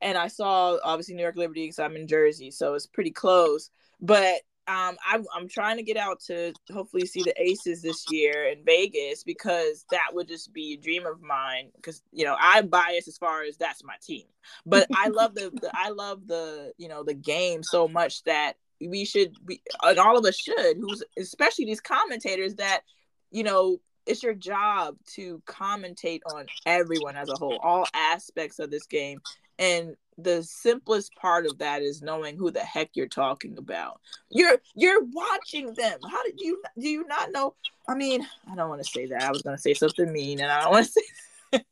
and 0.00 0.16
I 0.16 0.28
saw 0.28 0.78
obviously 0.82 1.14
New 1.14 1.22
York 1.22 1.36
Liberty 1.36 1.64
because 1.64 1.78
I'm 1.78 1.96
in 1.96 2.06
Jersey, 2.06 2.50
so 2.50 2.74
it's 2.74 2.86
pretty 2.86 3.10
close. 3.10 3.70
But 4.00 4.40
um, 4.68 4.96
I'm 5.06 5.24
I'm 5.34 5.48
trying 5.48 5.78
to 5.78 5.82
get 5.82 5.96
out 5.96 6.20
to 6.26 6.52
hopefully 6.70 7.06
see 7.06 7.22
the 7.22 7.34
Aces 7.40 7.80
this 7.80 8.04
year 8.10 8.48
in 8.48 8.64
Vegas 8.64 9.24
because 9.24 9.86
that 9.90 10.10
would 10.12 10.28
just 10.28 10.52
be 10.52 10.74
a 10.74 10.76
dream 10.76 11.06
of 11.06 11.22
mine. 11.22 11.70
Because 11.74 12.02
you 12.12 12.24
know 12.24 12.36
I'm 12.38 12.68
biased 12.68 13.08
as 13.08 13.16
far 13.16 13.42
as 13.44 13.56
that's 13.56 13.82
my 13.82 13.94
team, 14.02 14.26
but 14.66 14.86
I 14.94 15.08
love 15.08 15.34
the, 15.34 15.50
the 15.50 15.70
I 15.72 15.88
love 15.88 16.26
the 16.26 16.72
you 16.76 16.88
know 16.88 17.02
the 17.02 17.14
game 17.14 17.62
so 17.62 17.88
much 17.88 18.22
that 18.24 18.54
we 18.80 19.04
should 19.04 19.34
be 19.44 19.60
and 19.82 19.98
all 19.98 20.16
of 20.16 20.24
us 20.24 20.36
should 20.36 20.76
who's 20.76 21.02
especially 21.18 21.64
these 21.64 21.80
commentators 21.80 22.54
that 22.56 22.82
you 23.30 23.42
know 23.42 23.80
it's 24.06 24.22
your 24.22 24.34
job 24.34 24.96
to 25.04 25.42
commentate 25.46 26.20
on 26.32 26.46
everyone 26.64 27.16
as 27.16 27.28
a 27.28 27.36
whole 27.36 27.58
all 27.62 27.86
aspects 27.94 28.58
of 28.58 28.70
this 28.70 28.86
game 28.86 29.20
and 29.58 29.96
the 30.18 30.42
simplest 30.42 31.14
part 31.14 31.46
of 31.46 31.58
that 31.58 31.80
is 31.80 32.02
knowing 32.02 32.36
who 32.36 32.50
the 32.50 32.60
heck 32.60 32.90
you're 32.94 33.06
talking 33.06 33.56
about. 33.56 34.00
You're 34.30 34.58
you're 34.74 35.04
watching 35.04 35.72
them. 35.74 36.00
How 36.10 36.22
did 36.24 36.40
you 36.40 36.60
do 36.78 36.88
you 36.88 37.06
not 37.06 37.30
know? 37.30 37.54
I 37.88 37.94
mean 37.94 38.26
i 38.50 38.54
don't 38.54 38.68
want 38.68 38.82
to 38.82 38.90
say 38.90 39.06
that. 39.06 39.22
I 39.22 39.30
was 39.30 39.42
going 39.42 39.56
to 39.56 39.62
say 39.62 39.74
something 39.74 40.12
mean 40.12 40.40
and 40.40 40.50
i 40.50 40.62
don't 40.62 40.72
want 40.72 40.86
to 40.86 40.92
say 40.92 41.62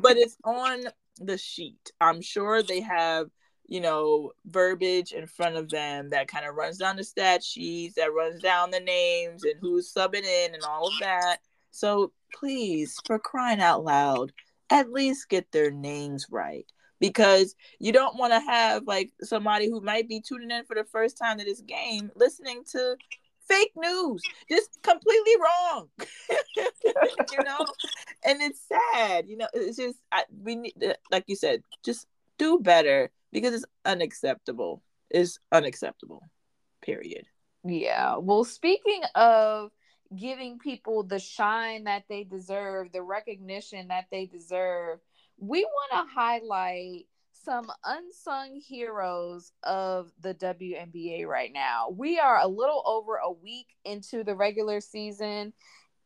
but 0.00 0.16
it's 0.16 0.36
on 0.44 0.84
the 1.20 1.38
sheet. 1.38 1.90
I'm 2.00 2.20
sure 2.20 2.62
they 2.62 2.80
have 2.82 3.28
you 3.66 3.80
know 3.80 4.32
verbiage 4.46 5.12
in 5.12 5.26
front 5.26 5.56
of 5.56 5.68
them 5.70 6.10
that 6.10 6.28
kind 6.28 6.46
of 6.46 6.54
runs 6.54 6.78
down 6.78 6.96
the 6.96 7.04
stat 7.04 7.42
sheets 7.42 7.96
that 7.96 8.14
runs 8.14 8.40
down 8.40 8.70
the 8.70 8.80
names 8.80 9.44
and 9.44 9.54
who's 9.60 9.92
subbing 9.92 10.24
in 10.24 10.54
and 10.54 10.62
all 10.62 10.88
of 10.88 10.94
that. 11.00 11.38
So 11.70 12.12
please 12.34 12.98
for 13.06 13.18
crying 13.18 13.60
out 13.60 13.82
loud 13.82 14.32
at 14.70 14.92
least 14.92 15.30
get 15.30 15.50
their 15.50 15.70
names 15.70 16.26
right 16.30 16.66
because 17.00 17.54
you 17.78 17.92
don't 17.92 18.16
want 18.18 18.32
to 18.32 18.40
have 18.40 18.84
like 18.86 19.12
somebody 19.22 19.68
who 19.68 19.80
might 19.80 20.08
be 20.08 20.20
tuning 20.20 20.50
in 20.50 20.64
for 20.64 20.74
the 20.74 20.84
first 20.84 21.16
time 21.18 21.38
to 21.38 21.44
this 21.44 21.60
game 21.62 22.10
listening 22.14 22.62
to 22.72 22.96
fake 23.48 23.72
news 23.76 24.22
just 24.50 24.78
completely 24.82 25.32
wrong 25.40 25.88
you 26.56 27.44
know? 27.44 27.58
And 28.24 28.42
it's 28.42 28.60
sad 28.68 29.28
you 29.28 29.36
know? 29.36 29.48
It's 29.54 29.76
just 29.76 29.98
I, 30.12 30.24
we 30.42 30.56
need 30.56 30.74
uh, 30.84 30.94
like 31.10 31.24
you 31.26 31.36
said 31.36 31.62
just 31.84 32.06
do 32.38 32.58
better 32.60 33.10
because 33.32 33.52
it's 33.52 33.64
unacceptable. 33.84 34.82
It's 35.10 35.38
unacceptable 35.52 36.22
period. 36.82 37.24
Yeah. 37.64 38.16
Well 38.16 38.44
speaking 38.44 39.02
of 39.14 39.70
giving 40.16 40.58
people 40.58 41.02
the 41.02 41.18
shine 41.18 41.84
that 41.84 42.04
they 42.08 42.24
deserve 42.24 42.92
the 42.92 43.02
recognition 43.02 43.88
that 43.88 44.06
they 44.10 44.26
deserve 44.26 45.00
we 45.38 45.64
want 45.64 46.08
to 46.08 46.14
highlight 46.14 47.06
some 47.32 47.70
unsung 47.84 48.60
heroes 48.60 49.52
of 49.62 50.10
the 50.20 50.34
WNBA 50.34 51.26
right 51.26 51.52
now. 51.52 51.88
We 51.90 52.18
are 52.18 52.40
a 52.40 52.48
little 52.48 52.82
over 52.84 53.16
a 53.16 53.30
week 53.30 53.68
into 53.84 54.24
the 54.24 54.34
regular 54.34 54.80
season, 54.80 55.52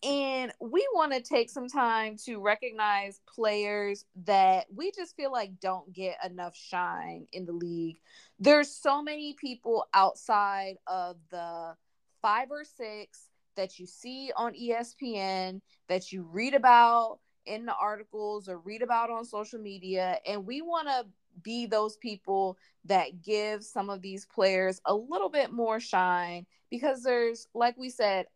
and 0.03 0.53
we 0.61 0.87
want 0.95 1.13
to 1.13 1.21
take 1.21 1.49
some 1.49 1.69
time 1.69 2.17
to 2.27 2.41
recognize 2.41 3.21
players 3.27 4.05
that 4.25 4.67
we 4.75 4.91
just 4.93 5.17
feel 5.17 5.33
like 5.33 5.61
don't 5.61 5.93
get 5.93 6.19
enough 6.25 6.57
shine 6.57 7.27
in 7.33 7.47
the 7.47 7.53
league. 7.53 7.99
There's 8.39 8.71
so 8.71 9.03
many 9.03 9.35
people 9.41 9.87
outside 9.95 10.77
of 10.87 11.17
the 11.31 11.75
five 12.21 12.51
or 12.51 12.65
six 12.65 13.29
that 13.57 13.79
you 13.79 13.87
see 13.87 14.33
on 14.37 14.55
ESPN 14.55 15.61
that 15.89 16.13
you 16.13 16.23
read 16.23 16.55
about 16.55 17.19
in 17.47 17.67
the 17.67 17.75
articles 17.75 18.49
or 18.49 18.59
read 18.59 18.83
about 18.83 19.11
on 19.11 19.25
social 19.25 19.59
media 19.59 20.19
and 20.27 20.47
we 20.47 20.63
want 20.63 20.87
to 20.87 21.05
be 21.43 21.67
those 21.67 21.97
people 21.97 22.59
that 22.85 23.23
give 23.23 23.65
some 23.65 23.89
of 23.89 24.03
these 24.03 24.27
players 24.27 24.81
a 24.85 24.95
little 24.95 25.29
bit 25.29 25.51
more 25.51 25.81
shine 25.81 26.47
because 26.71 27.03
there's 27.03 27.49
like 27.55 27.77
we 27.77 27.89
said 27.89 28.27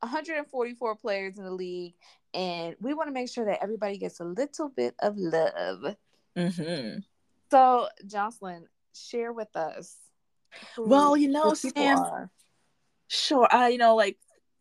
144 0.00 0.96
players 0.96 1.38
in 1.38 1.44
the 1.44 1.50
league 1.50 1.94
and 2.34 2.74
we 2.80 2.94
want 2.94 3.08
to 3.08 3.12
make 3.12 3.28
sure 3.28 3.44
that 3.44 3.62
everybody 3.62 3.98
gets 3.98 4.20
a 4.20 4.24
little 4.24 4.68
bit 4.68 4.94
of 5.00 5.16
love 5.16 5.96
mm-hmm. 6.36 6.98
so 7.50 7.88
Joslyn 8.06 8.66
share 8.94 9.32
with 9.32 9.54
us 9.54 9.96
well 10.76 11.16
you 11.16 11.28
know 11.28 11.54
sam 11.54 11.98
are. 11.98 12.30
sure 13.06 13.46
i 13.52 13.68
you 13.68 13.78
know 13.78 13.94
like 13.94 14.18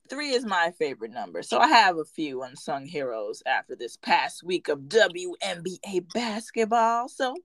three 0.10 0.32
is 0.32 0.46
my 0.46 0.72
favorite 0.78 1.12
number 1.12 1.42
so 1.42 1.60
i 1.60 1.68
have 1.68 1.98
a 1.98 2.06
few 2.06 2.44
unsung 2.44 2.86
heroes 2.86 3.44
after 3.46 3.76
this 3.76 3.98
past 3.98 4.44
week 4.44 4.68
of 4.68 4.80
WNBA 4.80 6.12
basketball 6.14 7.08
so 7.08 7.36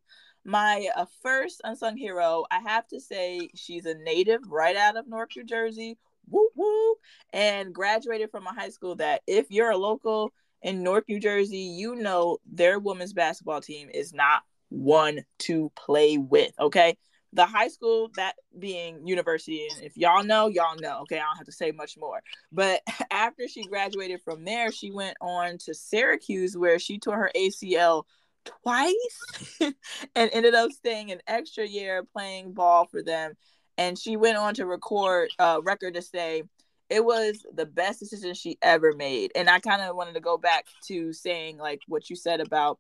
my 0.45 0.89
uh, 0.95 1.07
first 1.23 1.63
unsung 1.65 1.97
hero, 1.97 2.45
I 2.51 2.61
have 2.61 2.87
to 2.89 3.01
say, 3.01 3.49
she's 3.55 3.87
a 3.87 3.95
native 3.95 4.41
right 4.47 4.77
out 4.77 4.97
of 4.97 5.09
Newark, 5.09 5.31
New 5.37 5.45
Jersey. 5.45 5.99
Woo 6.29 6.49
woo, 6.55 6.95
and 7.33 7.75
graduated 7.75 8.31
from 8.31 8.47
a 8.47 8.55
high 8.55 8.71
school 8.71 8.95
that, 8.97 9.23
if 9.27 9.47
you're 9.51 9.71
a 9.71 9.77
local 9.77 10.33
in 10.63 10.83
Newark, 10.83 11.07
New 11.09 11.21
Jersey, 11.21 11.59
you 11.59 11.97
know 11.97 12.39
their 12.51 12.79
women's 12.79 13.13
basketball 13.13 13.61
team 13.61 13.91
is 13.93 14.15
not 14.15 14.43
one 14.71 15.21
to 15.41 15.71
play 15.77 16.17
with. 16.17 16.53
Okay, 16.59 16.97
the 17.35 17.45
high 17.45 17.69
school 17.69 18.11
that 18.17 18.35
being 18.59 19.07
university 19.07 19.67
and 19.71 19.85
if 19.85 19.97
y'all 19.97 20.25
know 20.25 20.49
y'all 20.49 20.77
know 20.81 21.01
okay 21.01 21.17
i 21.17 21.23
don't 21.23 21.37
have 21.37 21.47
to 21.47 21.53
say 21.53 21.71
much 21.73 21.97
more 21.99 22.23
but 22.53 22.81
after 23.11 23.47
she 23.47 23.63
graduated 23.65 24.21
from 24.23 24.45
there 24.45 24.73
she 24.73 24.91
went 24.91 25.17
on 25.21 25.59
to 25.59 25.75
syracuse 25.75 26.57
where 26.57 26.79
she 26.79 26.99
tore 26.99 27.17
her 27.17 27.31
acl 27.37 28.05
twice 28.45 29.59
and 29.61 30.31
ended 30.33 30.55
up 30.55 30.71
staying 30.73 31.11
an 31.11 31.21
extra 31.27 31.67
year 31.67 32.05
playing 32.13 32.53
ball 32.53 32.87
for 32.87 33.03
them. 33.03 33.35
And 33.77 33.99
she 33.99 34.17
went 34.17 34.37
on 34.37 34.55
to 34.55 34.67
record 34.67 35.31
a 35.39 35.43
uh, 35.43 35.61
record 35.61 35.95
to 35.95 36.03
say 36.03 36.45
it 36.91 37.05
was 37.05 37.45
the 37.55 37.67
best 37.67 37.99
decision 37.99 38.35
she 38.35 38.59
ever 38.63 38.93
made. 38.93 39.33
And 39.35 39.49
I 39.51 39.59
kind 39.59 39.83
of 39.83 39.97
wanted 39.97 40.15
to 40.15 40.21
go 40.21 40.39
back 40.39 40.67
to 40.87 41.13
saying 41.13 41.59
like 41.59 41.81
what 41.89 42.09
you 42.09 42.17
said 42.17 42.41
about 42.41 42.79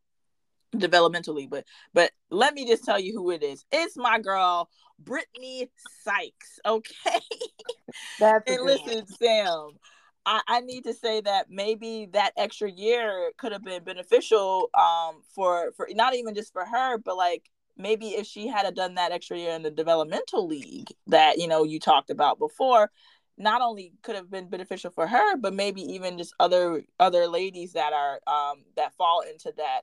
developmentally, 0.78 1.48
but 1.48 1.64
but 1.92 2.10
let 2.30 2.54
me 2.54 2.66
just 2.66 2.84
tell 2.84 2.98
you 2.98 3.12
who 3.12 3.30
it 3.30 3.42
is. 3.42 3.64
It's 3.72 3.96
my 3.96 4.18
girl 4.18 4.68
Brittney 5.02 5.68
Sykes. 6.02 6.58
Okay. 6.64 7.20
That's 8.18 8.44
and 8.50 8.62
listen, 8.62 8.94
one. 8.94 9.06
Sam. 9.06 9.70
I, 10.26 10.40
I 10.48 10.60
need 10.60 10.84
to 10.84 10.94
say 10.94 11.20
that 11.20 11.50
maybe 11.50 12.08
that 12.12 12.32
extra 12.38 12.70
year 12.70 13.32
could 13.36 13.52
have 13.52 13.62
been 13.62 13.84
beneficial 13.84 14.70
um 14.74 15.20
for 15.34 15.72
for 15.76 15.86
not 15.90 16.14
even 16.14 16.34
just 16.34 16.52
for 16.52 16.64
her 16.64 16.96
but 16.96 17.16
like 17.16 17.50
maybe 17.76 18.08
if 18.08 18.26
she 18.26 18.46
had 18.46 18.72
done 18.74 18.94
that 18.94 19.12
extra 19.12 19.36
year 19.36 19.54
in 19.54 19.62
the 19.62 19.70
developmental 19.70 20.46
league 20.46 20.88
that 21.06 21.38
you 21.38 21.46
know 21.46 21.64
you 21.64 21.78
talked 21.78 22.08
about 22.08 22.38
before 22.38 22.90
not 23.36 23.60
only 23.60 23.92
could 24.02 24.14
have 24.14 24.30
been 24.30 24.48
beneficial 24.48 24.90
for 24.90 25.06
her 25.06 25.36
but 25.36 25.52
maybe 25.52 25.82
even 25.82 26.16
just 26.16 26.34
other 26.40 26.82
other 26.98 27.26
ladies 27.26 27.72
that 27.72 27.92
are 27.92 28.20
um 28.26 28.62
that 28.76 28.94
fall 28.94 29.20
into 29.20 29.52
that 29.56 29.82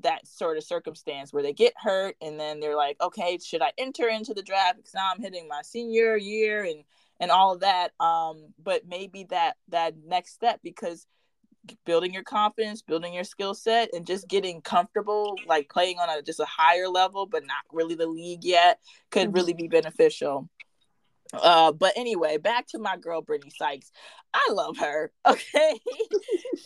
that 0.00 0.26
sort 0.26 0.56
of 0.56 0.64
circumstance 0.64 1.32
where 1.32 1.42
they 1.42 1.52
get 1.52 1.74
hurt 1.76 2.16
and 2.20 2.38
then 2.38 2.60
they're 2.60 2.76
like 2.76 2.96
okay 3.00 3.38
should 3.42 3.62
i 3.62 3.70
enter 3.78 4.08
into 4.08 4.34
the 4.34 4.42
draft 4.42 4.76
because 4.76 4.94
now 4.94 5.10
i'm 5.12 5.20
hitting 5.20 5.46
my 5.48 5.60
senior 5.62 6.16
year 6.16 6.64
and 6.64 6.84
and 7.20 7.30
all 7.30 7.52
of 7.52 7.60
that 7.60 7.92
um 8.00 8.46
but 8.62 8.82
maybe 8.88 9.24
that 9.30 9.56
that 9.68 9.94
next 10.06 10.32
step 10.32 10.60
because 10.62 11.06
building 11.84 12.12
your 12.12 12.24
confidence 12.24 12.82
building 12.82 13.14
your 13.14 13.22
skill 13.24 13.54
set 13.54 13.88
and 13.92 14.06
just 14.06 14.26
getting 14.26 14.60
comfortable 14.60 15.36
like 15.46 15.68
playing 15.68 15.98
on 15.98 16.08
a 16.10 16.22
just 16.22 16.40
a 16.40 16.44
higher 16.44 16.88
level 16.88 17.26
but 17.26 17.44
not 17.46 17.62
really 17.72 17.94
the 17.94 18.06
league 18.06 18.44
yet 18.44 18.80
could 19.10 19.28
mm-hmm. 19.28 19.36
really 19.36 19.52
be 19.52 19.68
beneficial 19.68 20.48
uh 21.32 21.72
but 21.72 21.92
anyway 21.96 22.36
back 22.36 22.66
to 22.66 22.78
my 22.78 22.96
girl 22.96 23.22
brittney 23.22 23.52
sykes 23.56 23.90
i 24.34 24.48
love 24.52 24.76
her 24.76 25.10
okay 25.26 25.78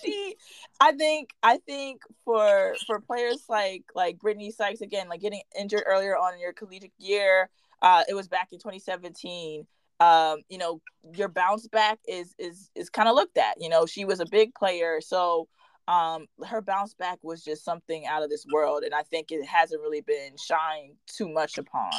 she 0.02 0.34
i 0.80 0.92
think 0.92 1.30
i 1.42 1.58
think 1.58 2.02
for 2.24 2.74
for 2.86 3.00
players 3.00 3.44
like 3.48 3.84
like 3.94 4.18
brittney 4.18 4.52
sykes 4.52 4.80
again 4.80 5.08
like 5.08 5.20
getting 5.20 5.42
injured 5.58 5.82
earlier 5.86 6.16
on 6.16 6.34
in 6.34 6.40
your 6.40 6.52
collegiate 6.52 6.92
year 6.98 7.48
uh 7.82 8.02
it 8.08 8.14
was 8.14 8.28
back 8.28 8.48
in 8.52 8.58
2017 8.58 9.66
um, 9.98 10.40
you 10.48 10.58
know, 10.58 10.80
your 11.14 11.28
bounce 11.28 11.66
back 11.68 11.98
is 12.06 12.34
is 12.38 12.70
is 12.74 12.90
kind 12.90 13.08
of 13.08 13.14
looked 13.14 13.38
at. 13.38 13.60
You 13.60 13.68
know, 13.68 13.86
she 13.86 14.04
was 14.04 14.20
a 14.20 14.26
big 14.30 14.54
player, 14.54 15.00
so 15.00 15.48
um, 15.88 16.26
her 16.44 16.60
bounce 16.60 16.94
back 16.94 17.18
was 17.22 17.42
just 17.42 17.64
something 17.64 18.06
out 18.06 18.22
of 18.22 18.30
this 18.30 18.44
world, 18.52 18.82
and 18.82 18.94
I 18.94 19.02
think 19.02 19.30
it 19.30 19.44
hasn't 19.46 19.80
really 19.80 20.00
been 20.00 20.36
shined 20.36 20.94
too 21.06 21.28
much 21.28 21.58
upon. 21.58 21.92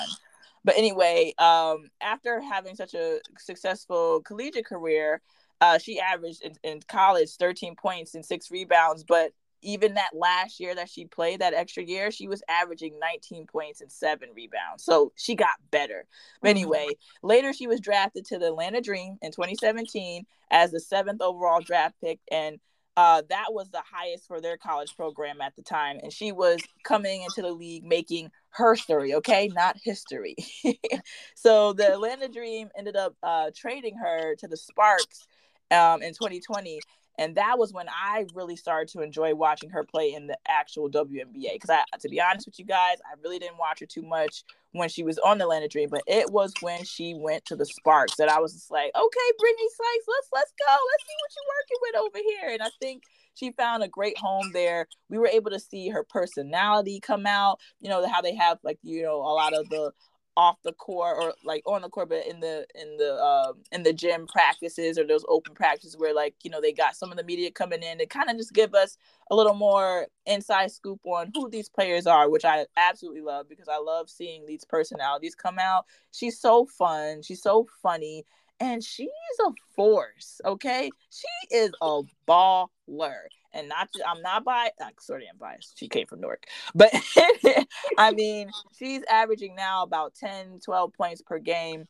But 0.68 0.78
anyway, 0.78 1.34
um, 1.38 1.86
after 2.02 2.42
having 2.42 2.76
such 2.76 2.94
a 2.94 3.22
successful 3.40 4.22
collegiate 4.24 4.66
career, 4.66 5.22
uh, 5.62 5.78
she 5.78 5.98
averaged 5.98 6.42
in, 6.42 6.56
in 6.62 6.82
college 6.90 7.30
13 7.38 7.78
points 7.78 8.16
and 8.16 8.26
six 8.26 8.52
rebounds, 8.52 9.06
but 9.06 9.32
even 9.62 9.94
that 9.94 10.10
last 10.14 10.60
year 10.60 10.76
that 10.76 10.90
she 10.90 11.06
played 11.06 11.40
that 11.40 11.54
extra 11.54 11.84
year 11.84 12.12
she 12.12 12.28
was 12.28 12.44
averaging 12.50 13.00
19 13.00 13.48
points 13.48 13.80
and 13.80 13.90
seven 13.90 14.28
rebounds. 14.36 14.84
So 14.84 15.14
she 15.16 15.36
got 15.36 15.56
better. 15.72 16.06
But 16.42 16.50
mm-hmm. 16.50 16.58
anyway 16.58 16.88
later 17.24 17.54
she 17.54 17.66
was 17.66 17.80
drafted 17.80 18.26
to 18.26 18.38
the 18.38 18.48
atlanta 18.48 18.82
dream 18.82 19.18
in 19.22 19.32
2017 19.32 20.26
as 20.52 20.72
the 20.72 20.82
seventh 20.82 21.22
overall 21.22 21.62
draft 21.62 21.96
pick. 22.04 22.20
And 22.30 22.60
uh, 22.98 23.22
that 23.30 23.46
was 23.50 23.70
the 23.70 23.82
highest 23.90 24.28
for 24.28 24.42
their 24.42 24.58
college 24.58 24.96
program 24.98 25.40
at 25.40 25.56
the 25.56 25.62
time. 25.62 26.00
And 26.02 26.12
she 26.12 26.32
was 26.32 26.60
coming 26.84 27.22
into 27.22 27.44
the 27.44 27.52
league 27.52 27.86
making 27.86 28.32
her 28.50 28.76
story 28.76 29.14
okay? 29.14 29.50
Not 29.54 29.78
history. 29.82 30.36
So 31.36 31.72
the 31.72 31.94
atlanta 31.94 32.28
dream 32.28 32.70
ended 32.78 32.96
up 32.96 33.16
uh, 33.22 33.52
trading 33.56 33.96
her 33.98 34.36
to 34.36 34.48
the 34.48 34.58
sparks 34.58 35.28
um, 35.72 36.02
in 36.02 36.14
2020 36.14 36.82
and 37.18 37.36
that 37.36 37.58
was 37.58 37.74
when 37.74 37.88
I 37.90 38.26
really 38.36 38.56
started 38.56 38.90
to 38.94 39.02
enjoy 39.02 39.34
watching 39.34 39.72
her 39.72 39.84
play 39.84 40.14
in 40.14 40.28
the 40.28 40.38
actual 40.48 40.90
WNBA. 40.90 41.54
Because 41.54 41.70
I, 41.72 41.84
to 42.00 42.10
be 42.10 42.22
honest 42.22 42.46
with 42.46 42.60
you 42.60 42.66
guys, 42.66 42.98
I 43.06 43.16
really 43.24 43.40
didn't 43.40 43.58
watch 43.58 43.80
her 43.80 43.86
too 43.86 44.04
much 44.04 44.44
when 44.78 44.90
she 44.90 45.04
was 45.04 45.18
on 45.20 45.38
the 45.38 45.46
Atlanta 45.46 45.68
Dream, 45.68 45.90
but 45.90 46.02
it 46.08 46.32
was 46.32 46.54
when 46.62 46.84
she 46.84 47.14
went 47.16 47.46
to 47.46 47.56
the 47.56 47.66
Sparks 47.66 48.16
that 48.18 48.30
I 48.30 48.40
was 48.40 48.54
just 48.54 48.72
like, 48.72 48.92
okay, 48.96 49.28
Brittney 49.40 49.70
Sykes, 49.70 50.06
let's 50.08 50.30
let's 50.34 50.54
go, 50.58 50.72
let's 50.72 51.04
see 51.04 51.18
what 51.22 51.34
you're 51.36 51.54
working 51.56 51.78
with 51.82 51.96
over 51.96 52.30
here. 52.30 52.54
And 52.54 52.62
I 52.62 52.70
think 52.82 53.04
she 53.34 53.52
found 53.52 53.84
a 53.84 53.88
great 53.88 54.18
home 54.18 54.52
there. 54.54 54.88
We 55.10 55.18
were 55.18 55.28
able 55.28 55.52
to 55.52 55.60
see 55.60 55.90
her 55.90 56.04
personality 56.04 57.00
come 57.00 57.26
out. 57.26 57.60
You 57.80 57.90
know 57.90 58.08
how 58.08 58.22
they 58.22 58.36
have 58.36 58.60
like 58.64 58.80
you 58.82 59.04
know 59.04 59.18
a 59.18 59.34
lot 59.34 59.54
of 59.54 59.70
the 59.70 59.92
off 60.38 60.62
the 60.64 60.74
court 60.74 61.18
or 61.20 61.34
like 61.44 61.64
on 61.66 61.82
the 61.82 61.90
court 61.90 62.10
but 62.10 62.26
in 62.28 62.40
the 62.40 62.66
in 62.76 62.96
the 62.98 63.16
um 63.24 63.56
in 63.72 63.82
the 63.82 63.92
gym 63.92 64.28
practices 64.28 64.98
or 64.98 65.06
those 65.06 65.26
open 65.28 65.54
practices 65.56 65.98
where 65.98 66.14
like 66.14 66.36
you 66.44 66.52
know 66.52 66.62
they 66.62 66.72
got 66.72 66.96
some 66.96 67.12
of 67.12 67.18
the 67.18 67.24
media 67.24 67.50
coming 67.50 67.82
in 67.82 67.98
to 67.98 68.06
kind 68.06 68.30
of 68.30 68.38
just 68.38 68.54
give 68.54 68.76
us 68.76 68.98
a 69.32 69.36
little 69.36 69.56
more 69.56 70.08
inside 70.28 70.72
scoop 70.72 71.00
on 71.06 71.32
who 71.34 71.50
these 71.50 71.70
players 71.70 72.06
are 72.06 72.30
which 72.30 72.46
i 72.46 72.66
absolutely 72.78 73.22
love 73.22 73.50
because 73.50 73.68
i 73.68 73.78
love 73.78 74.10
seeing 74.10 74.46
these 74.46 74.64
personalities 74.64 75.36
come 75.36 75.60
out. 75.60 75.86
She's 76.12 76.40
so 76.40 76.66
fun. 76.66 77.22
She's 77.22 77.42
so 77.42 77.68
funny. 77.82 78.26
And 78.60 78.84
she's 78.84 79.10
a 79.46 79.52
force 79.76 80.42
okay? 80.44 80.90
She 81.10 81.56
is 81.56 81.72
a 81.82 82.02
baller 82.28 83.28
and 83.54 83.70
not 83.70 83.90
I'm 84.06 84.22
not 84.22 84.44
biased. 84.44 84.74
Uh, 84.82 84.90
sort 85.00 85.22
of 85.22 85.30
am 85.30 85.38
biased. 85.38 85.78
She 85.78 85.88
came 85.88 86.08
from 86.08 86.22
Newark, 86.22 86.46
but 86.76 86.92
I 87.98 88.12
mean, 88.12 88.50
she's 88.78 89.04
averaging 89.10 89.56
now 89.56 89.84
about 89.84 90.16
10, 90.16 90.60
12 90.64 90.94
points 90.94 91.22
per 91.22 91.40
game, 91.40 91.88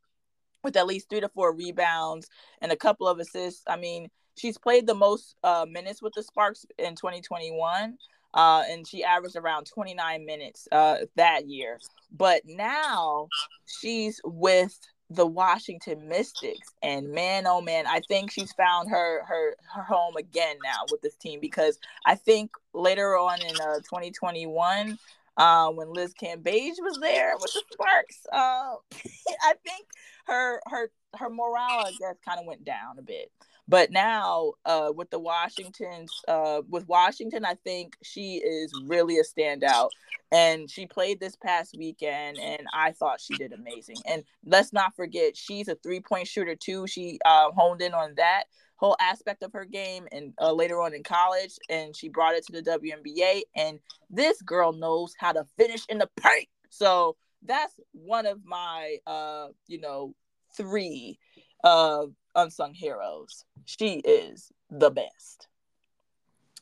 with 0.64 0.78
at 0.78 0.88
least 0.88 1.10
three 1.10 1.22
to 1.22 1.30
four 1.30 1.53
rebounds 1.53 2.30
and 2.62 2.72
a 2.72 2.78
couple 2.78 3.08
of 3.08 3.20
assists. 3.20 3.64
I 3.68 3.78
mean, 3.78 4.10
she's 4.38 4.58
played 4.58 4.88
the 4.88 4.95
most 4.95 5.36
uh, 5.43 5.66
minutes 5.70 6.01
with 6.01 6.14
the 6.14 6.24
Sparks 6.24 6.66
in 6.78 6.95
2021. 6.95 7.97
Uh, 8.34 8.64
and 8.70 8.86
she 8.86 9.03
averaged 9.03 9.36
around 9.36 9.66
29 9.66 10.26
minutes 10.26 10.68
uh, 10.72 10.97
that 11.16 11.47
year. 11.47 11.80
But 12.12 12.43
now 12.45 13.30
she's 13.66 14.22
with 14.24 14.78
the 15.10 15.26
Washington 15.26 16.08
Mystics. 16.08 16.70
And 16.82 17.12
man, 17.12 17.47
oh 17.47 17.62
man, 17.62 17.86
I 17.88 18.01
think 18.08 18.32
she's 18.32 18.51
found 18.53 18.89
her 18.89 19.24
her 19.26 19.55
her 19.74 19.84
home 19.84 20.16
again 20.18 20.58
now 20.64 20.86
with 20.91 21.01
this 21.01 21.16
team 21.16 21.39
because 21.39 21.80
I 22.05 22.16
think 22.16 22.51
later 22.74 23.18
on 23.18 23.41
in 23.41 23.55
uh, 23.55 23.78
2021, 23.80 24.97
uh, 25.38 25.70
when 25.70 25.93
Liz 25.93 26.14
Cambage 26.22 26.76
was 26.80 26.97
there 27.01 27.34
with 27.39 27.53
the 27.53 27.62
Sparks, 27.72 28.26
uh, 28.34 28.76
I 29.43 29.53
think 29.66 29.88
her 30.26 30.62
her 30.68 30.91
her 31.16 31.30
morale 31.30 31.86
I 31.86 31.91
guess 31.99 32.16
kind 32.26 32.39
of 32.39 32.45
went 32.45 32.66
down 32.66 32.99
a 32.99 33.01
bit. 33.03 33.32
But 33.68 33.91
now, 33.91 34.53
uh, 34.65 34.91
with 34.95 35.09
the 35.09 35.20
Washingtons, 35.20 36.11
uh, 36.28 36.61
with 36.70 36.88
Washington, 36.88 37.43
I 37.43 37.55
think 37.55 37.97
she 38.01 38.36
is 38.38 38.72
really 38.86 39.18
a 39.20 39.24
standout. 39.24 39.89
And 40.32 40.70
she 40.70 40.86
played 40.86 41.20
this 41.20 41.36
past 41.36 41.76
weekend, 41.78 42.38
and 42.38 42.61
I 42.74 42.91
thought 42.91 43.22
she 43.22 43.36
did 43.36 43.53
amazing. 43.53 43.97
And 44.05 44.24
let's 44.45 44.74
not 44.74 44.95
forget, 44.95 45.38
she's 45.38 45.68
a 45.68 45.76
three 45.76 45.99
point 45.99 46.28
shooter 46.28 46.55
too. 46.55 46.88
She 46.88 47.20
uh, 47.26 47.51
honed 47.51 47.82
in 47.82 47.93
on 47.93 48.13
that 48.18 48.45
whole 48.78 48.95
aspect 48.99 49.43
of 49.43 49.51
her 49.53 49.65
game 49.65 50.07
and 50.11 50.34
uh, 50.39 50.51
later 50.51 50.82
on 50.82 50.93
in 50.93 51.03
college 51.03 51.57
and 51.70 51.95
she 51.95 52.09
brought 52.09 52.36
it 52.36 52.45
to 52.45 52.51
the 52.53 52.61
WNBA 52.61 53.41
and 53.55 53.80
this 54.09 54.41
girl 54.43 54.72
knows 54.72 55.13
how 55.18 55.32
to 55.32 55.43
finish 55.57 55.84
in 55.89 55.97
the 55.97 56.09
paint 56.22 56.47
so 56.70 57.15
that's 57.43 57.74
one 57.91 58.26
of 58.26 58.39
my 58.45 58.97
uh 59.07 59.47
you 59.68 59.80
know 59.82 60.13
three 60.55 61.18
uh 61.63 62.05
unsung 62.38 62.74
heroes. 62.74 63.44
She 63.66 63.96
is 63.96 64.52
the 64.70 64.90
best. 64.90 65.48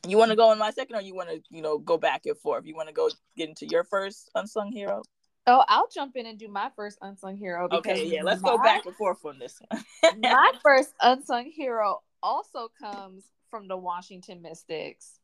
You 0.07 0.17
want 0.17 0.31
to 0.31 0.37
go 0.37 0.51
in 0.51 0.59
my 0.59 0.71
second, 0.71 0.95
or 0.95 1.01
you 1.01 1.15
want 1.15 1.29
to, 1.29 1.41
you 1.49 1.61
know, 1.61 1.77
go 1.77 1.97
back 1.97 2.25
and 2.25 2.37
forth? 2.37 2.65
You 2.65 2.75
want 2.75 2.89
to 2.89 2.93
go 2.93 3.09
get 3.35 3.49
into 3.49 3.67
your 3.67 3.83
first 3.83 4.29
unsung 4.35 4.71
hero? 4.71 5.03
Oh, 5.47 5.63
I'll 5.67 5.87
jump 5.93 6.15
in 6.15 6.25
and 6.25 6.39
do 6.39 6.47
my 6.47 6.71
first 6.75 6.97
unsung 7.01 7.37
hero. 7.37 7.67
Okay, 7.71 8.05
yeah, 8.05 8.23
let's 8.23 8.41
my, 8.41 8.49
go 8.49 8.57
back 8.57 8.85
and 8.85 8.95
forth 8.95 9.23
on 9.25 9.37
this 9.37 9.59
one. 9.67 9.83
my 10.19 10.51
first 10.63 10.93
unsung 11.01 11.45
hero 11.45 12.01
also 12.23 12.69
comes 12.79 13.25
from 13.51 13.67
the 13.67 13.77
Washington 13.77 14.41
Mystics, 14.41 15.19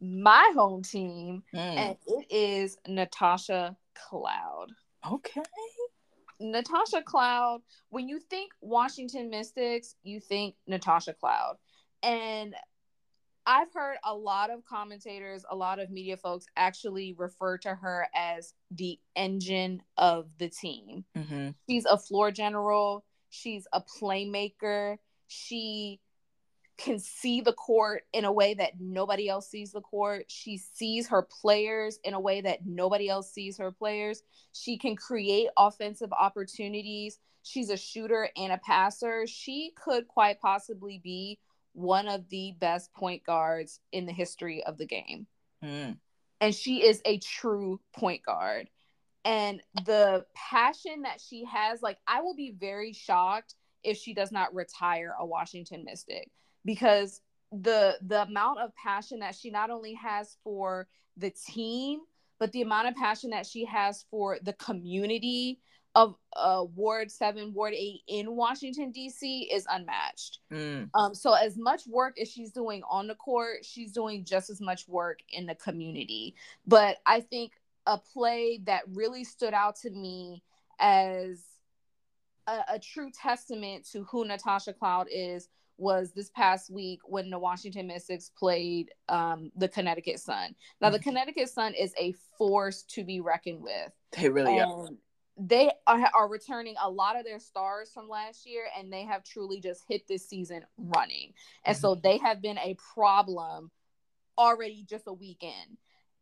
my 0.00 0.50
home 0.54 0.82
team, 0.82 1.42
mm. 1.54 1.58
and 1.58 1.96
it 2.06 2.26
is 2.30 2.78
Natasha 2.86 3.76
Cloud. 3.94 4.68
Okay. 5.12 5.42
Natasha 6.52 7.02
Cloud, 7.02 7.62
when 7.88 8.08
you 8.08 8.20
think 8.20 8.52
Washington 8.60 9.30
Mystics, 9.30 9.96
you 10.02 10.20
think 10.20 10.54
Natasha 10.66 11.14
Cloud. 11.14 11.56
And 12.02 12.54
I've 13.46 13.72
heard 13.72 13.96
a 14.04 14.14
lot 14.14 14.50
of 14.50 14.64
commentators, 14.64 15.44
a 15.50 15.56
lot 15.56 15.78
of 15.78 15.90
media 15.90 16.16
folks 16.16 16.46
actually 16.56 17.14
refer 17.16 17.58
to 17.58 17.74
her 17.74 18.08
as 18.14 18.54
the 18.70 18.98
engine 19.16 19.82
of 19.96 20.28
the 20.38 20.48
team. 20.48 21.04
Mm-hmm. 21.16 21.50
She's 21.68 21.84
a 21.84 21.98
floor 21.98 22.30
general, 22.30 23.04
she's 23.30 23.66
a 23.72 23.82
playmaker. 23.82 24.98
She 25.26 26.00
can 26.76 26.98
see 26.98 27.40
the 27.40 27.52
court 27.52 28.02
in 28.12 28.24
a 28.24 28.32
way 28.32 28.54
that 28.54 28.72
nobody 28.80 29.28
else 29.28 29.48
sees 29.48 29.72
the 29.72 29.80
court. 29.80 30.24
She 30.28 30.58
sees 30.58 31.08
her 31.08 31.22
players 31.22 31.98
in 32.04 32.14
a 32.14 32.20
way 32.20 32.40
that 32.40 32.66
nobody 32.66 33.08
else 33.08 33.32
sees 33.32 33.58
her 33.58 33.70
players. 33.70 34.22
She 34.52 34.76
can 34.76 34.96
create 34.96 35.48
offensive 35.56 36.12
opportunities. 36.12 37.18
She's 37.42 37.70
a 37.70 37.76
shooter 37.76 38.28
and 38.36 38.52
a 38.52 38.58
passer. 38.58 39.26
She 39.26 39.72
could 39.76 40.08
quite 40.08 40.40
possibly 40.40 41.00
be 41.02 41.38
one 41.74 42.08
of 42.08 42.28
the 42.28 42.54
best 42.58 42.92
point 42.94 43.24
guards 43.24 43.80
in 43.92 44.06
the 44.06 44.12
history 44.12 44.62
of 44.64 44.78
the 44.78 44.86
game. 44.86 45.26
Mm. 45.62 45.98
And 46.40 46.54
she 46.54 46.84
is 46.84 47.00
a 47.04 47.18
true 47.18 47.80
point 47.94 48.24
guard. 48.24 48.68
And 49.24 49.62
the 49.86 50.26
passion 50.34 51.02
that 51.02 51.20
she 51.20 51.44
has, 51.44 51.82
like, 51.82 51.98
I 52.06 52.20
will 52.20 52.34
be 52.34 52.54
very 52.58 52.92
shocked 52.92 53.54
if 53.82 53.96
she 53.96 54.12
does 54.12 54.32
not 54.32 54.54
retire 54.54 55.14
a 55.18 55.24
Washington 55.24 55.84
Mystic 55.84 56.30
because 56.64 57.20
the 57.52 57.96
the 58.02 58.22
amount 58.22 58.58
of 58.60 58.74
passion 58.74 59.20
that 59.20 59.34
she 59.34 59.50
not 59.50 59.70
only 59.70 59.94
has 59.94 60.36
for 60.42 60.88
the 61.16 61.30
team 61.30 62.00
but 62.38 62.50
the 62.52 62.62
amount 62.62 62.88
of 62.88 62.94
passion 62.96 63.30
that 63.30 63.46
she 63.46 63.64
has 63.64 64.04
for 64.10 64.38
the 64.42 64.52
community 64.54 65.60
of 65.94 66.16
uh, 66.34 66.64
Ward 66.74 67.10
7, 67.10 67.54
Ward 67.54 67.72
8 67.72 68.00
in 68.08 68.34
Washington, 68.34 68.90
D.C. 68.90 69.48
is 69.52 69.64
unmatched. 69.70 70.40
Mm. 70.52 70.90
Um, 70.94 71.14
so, 71.14 71.34
as 71.34 71.56
much 71.56 71.86
work 71.86 72.18
as 72.20 72.30
she's 72.30 72.50
doing 72.50 72.82
on 72.90 73.06
the 73.06 73.14
court, 73.14 73.64
she's 73.64 73.92
doing 73.92 74.24
just 74.24 74.50
as 74.50 74.60
much 74.60 74.88
work 74.88 75.20
in 75.30 75.46
the 75.46 75.54
community. 75.54 76.34
But 76.66 76.96
I 77.06 77.20
think 77.20 77.52
a 77.86 77.98
play 77.98 78.60
that 78.64 78.82
really 78.92 79.22
stood 79.22 79.54
out 79.54 79.76
to 79.76 79.90
me 79.90 80.42
as 80.80 81.44
a, 82.48 82.58
a 82.70 82.78
true 82.80 83.10
testament 83.10 83.88
to 83.92 84.02
who 84.04 84.24
Natasha 84.24 84.72
Cloud 84.72 85.06
is 85.12 85.48
was 85.76 86.12
this 86.12 86.30
past 86.30 86.70
week 86.70 87.00
when 87.04 87.30
the 87.30 87.38
Washington 87.38 87.86
Mystics 87.86 88.30
played 88.36 88.90
um, 89.08 89.50
the 89.56 89.68
Connecticut 89.68 90.20
Sun. 90.20 90.54
Now, 90.80 90.90
the 90.90 90.98
mm-hmm. 90.98 91.10
Connecticut 91.10 91.48
Sun 91.48 91.74
is 91.74 91.92
a 91.98 92.14
force 92.38 92.82
to 92.90 93.04
be 93.04 93.20
reckoned 93.20 93.62
with. 93.62 93.92
They 94.16 94.28
really 94.28 94.60
are. 94.60 94.88
They 95.36 95.72
are, 95.86 96.10
are 96.14 96.28
returning 96.28 96.76
a 96.80 96.88
lot 96.88 97.18
of 97.18 97.24
their 97.24 97.40
stars 97.40 97.90
from 97.92 98.08
last 98.08 98.46
year, 98.46 98.64
and 98.78 98.92
they 98.92 99.04
have 99.04 99.24
truly 99.24 99.60
just 99.60 99.82
hit 99.88 100.06
this 100.06 100.28
season 100.28 100.64
running. 100.78 101.32
And 101.64 101.74
mm-hmm. 101.74 101.80
so 101.80 101.94
they 101.96 102.18
have 102.18 102.40
been 102.40 102.58
a 102.58 102.76
problem 102.94 103.70
already 104.38 104.84
just 104.88 105.08
a 105.08 105.12
weekend. 105.12 105.78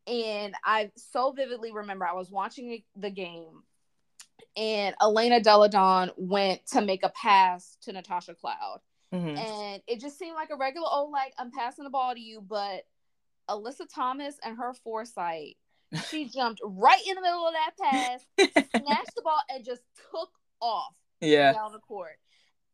And 0.07 0.55
I 0.65 0.91
so 0.97 1.33
vividly 1.33 1.73
remember 1.73 2.07
I 2.07 2.15
was 2.15 2.31
watching 2.31 2.83
the 2.97 3.11
game 3.11 3.63
and 4.57 4.95
Elena 5.01 5.41
Delle 5.41 5.69
Donne 5.69 6.11
went 6.17 6.67
to 6.69 6.81
make 6.81 7.05
a 7.05 7.09
pass 7.11 7.77
to 7.83 7.93
Natasha 7.93 8.35
Cloud 8.35 8.81
Mm-hmm. 9.13 9.37
And 9.37 9.83
it 9.87 10.01
just 10.01 10.19
seemed 10.19 10.35
like 10.35 10.51
a 10.51 10.57
regular 10.57 10.89
old, 10.91 11.13
like, 11.13 11.35
I'm 11.39 11.51
passing 11.51 11.85
the 11.85 11.91
ball 11.91 12.15
to 12.15 12.21
you. 12.21 12.41
But 12.41 12.83
Alyssa 13.49 13.87
Thomas 13.93 14.37
and 14.45 14.57
her 14.57 14.73
foresight, 14.85 15.57
she 16.09 16.29
jumped 16.35 16.61
right 16.65 17.03
in 17.07 17.15
the 17.15 17.21
middle 17.21 17.47
of 17.47 17.55
that 17.55 17.73
pass, 17.79 18.27
snatched 18.39 19.15
the 19.15 19.23
ball, 19.23 19.41
and 19.51 19.65
just 19.65 19.83
took 20.11 20.31
off 20.61 20.95
yeah. 21.21 21.53
down 21.53 21.73
the 21.73 21.79
court. 21.79 22.19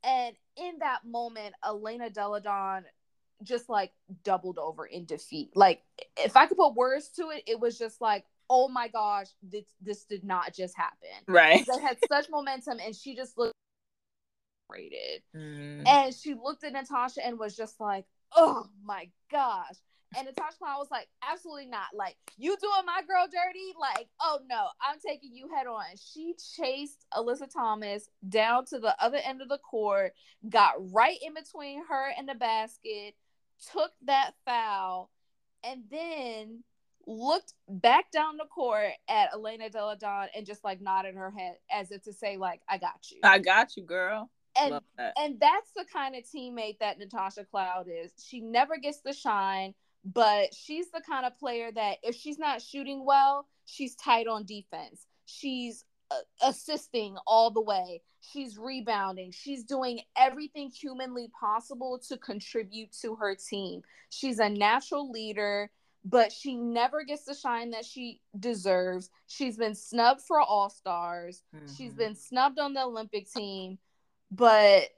And 0.05 0.35
in 0.57 0.79
that 0.79 1.01
moment, 1.05 1.55
Elena 1.67 2.11
Delle 2.11 2.41
Donne 2.41 2.85
just 3.43 3.69
like 3.69 3.93
doubled 4.25 4.59
over 4.59 4.87
in 4.87 5.05
defeat. 5.05 5.51
Like, 5.55 5.83
if 6.17 6.37
I 6.37 6.47
could 6.47 6.57
put 6.57 6.75
words 6.75 7.09
to 7.17 7.31
it, 7.31 7.43
it 7.47 7.59
was 7.59 7.79
just 7.79 8.01
like, 8.01 8.25
oh 8.51 8.69
my 8.69 8.89
gosh, 8.89 9.27
this 9.43 9.65
this 9.81 10.05
did 10.05 10.25
not 10.25 10.55
just 10.55 10.77
happen. 10.77 11.09
Right. 11.27 11.67
They 11.67 11.83
had 11.83 11.99
such 12.09 12.31
momentum, 12.31 12.79
and 12.85 12.95
she 12.95 13.15
just 13.15 13.37
looked 13.37 13.55
separated. 14.69 15.23
Mm. 15.37 15.87
And 15.87 16.15
she 16.15 16.35
looked 16.35 16.65
at 16.65 16.73
Natasha 16.73 17.25
and 17.25 17.39
was 17.39 17.57
just 17.57 17.81
like, 17.81 18.05
oh 18.37 18.67
my 18.85 19.09
gosh. 19.31 19.75
And 20.17 20.27
Natasha 20.27 20.57
Cloud 20.59 20.79
was 20.79 20.91
like, 20.91 21.07
absolutely 21.29 21.67
not. 21.67 21.89
Like, 21.95 22.17
you 22.39 22.57
doing 22.61 22.87
my 22.87 23.03
girl 23.07 23.27
dirty? 23.27 23.75
Like, 23.79 24.09
oh 24.23 24.39
no, 24.49 24.69
I'm 24.81 24.99
taking 25.07 25.35
you 25.35 25.51
head 25.55 25.67
on. 25.67 25.85
She 25.97 26.35
chased 26.57 27.05
Alyssa 27.13 27.53
Thomas 27.53 28.09
down 28.27 28.65
to 28.67 28.79
the 28.79 28.97
other 29.03 29.19
end 29.23 29.43
of 29.43 29.51
the 29.51 29.59
court, 29.59 30.13
got 30.49 30.75
right 30.93 31.19
in 31.25 31.35
between 31.35 31.85
her 31.89 32.11
and 32.17 32.27
the 32.27 32.35
basket, 32.35 33.15
took 33.71 33.91
that 34.07 34.31
foul, 34.47 35.11
and 35.63 35.83
then 35.91 36.65
looked 37.07 37.53
back 37.69 38.11
down 38.11 38.39
the 38.39 38.47
court 38.47 38.93
at 39.11 39.33
Elena 39.35 39.69
Delle 39.69 39.97
Donne 39.97 40.29
and 40.35 40.47
just 40.47 40.65
like 40.65 40.81
nodded 40.81 41.17
her 41.17 41.31
head 41.31 41.57
as 41.71 41.91
if 41.91 42.03
to 42.05 42.15
say, 42.15 42.39
like, 42.39 42.63
I 42.67 42.79
got 42.79 43.11
you. 43.11 43.19
I 43.23 43.41
got 43.41 43.77
you, 43.77 43.83
girl 43.83 44.31
and 44.61 44.81
that. 44.97 45.13
and 45.19 45.41
that's 45.41 45.73
the 45.77 45.85
kind 45.93 46.15
of 46.15 46.25
teammate 46.25 46.79
that 46.81 46.99
Natasha 46.99 47.45
Cloud 47.45 47.87
is. 47.89 48.13
She 48.23 48.41
never 48.41 48.77
gets 48.77 49.01
the 49.01 49.13
shine, 49.13 49.75
but 50.05 50.55
she's 50.55 50.91
the 50.91 51.01
kind 51.01 51.27
of 51.27 51.39
player 51.39 51.71
that 51.73 51.99
if 52.03 52.15
she's 52.15 52.39
not 52.39 52.63
shooting 52.63 53.05
well, 53.05 53.47
she's 53.65 53.95
tight 53.97 54.27
on 54.27 54.45
defense. 54.45 55.07
She's 55.27 55.85
uh, 56.11 56.17
assisting 56.43 57.17
all 57.27 57.51
the 57.51 57.61
way. 57.61 58.03
She's 58.21 58.59
rebounding. 58.59 59.31
She's 59.31 59.65
doing 59.65 60.01
everything 60.17 60.71
humanly 60.71 61.31
possible 61.39 62.01
to 62.09 62.17
contribute 62.17 62.93
to 63.03 63.15
her 63.17 63.35
team. 63.35 63.83
She's 64.11 64.39
a 64.39 64.49
natural 64.49 65.11
leader, 65.11 65.71
but 66.05 66.33
she 66.33 66.57
never 66.57 67.05
gets 67.05 67.25
the 67.25 67.35
shine 67.35 67.71
that 67.71 67.85
she 67.85 68.21
deserves. 68.39 69.11
She's 69.27 69.57
been 69.57 69.75
snubbed 69.75 70.23
for 70.23 70.41
All 70.41 70.71
Stars. 70.71 71.43
Mm-hmm. 71.55 71.75
She's 71.77 71.95
been 71.95 72.15
snubbed 72.15 72.59
on 72.59 72.73
the 72.73 72.83
Olympic 72.83 73.31
team 73.31 73.79
but 74.31 74.89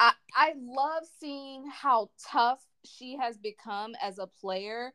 I 0.00 0.12
I 0.34 0.54
love 0.56 1.04
seeing 1.20 1.64
how 1.70 2.10
tough 2.30 2.60
she 2.84 3.16
has 3.16 3.36
become 3.36 3.94
as 4.02 4.18
a 4.18 4.26
player 4.26 4.92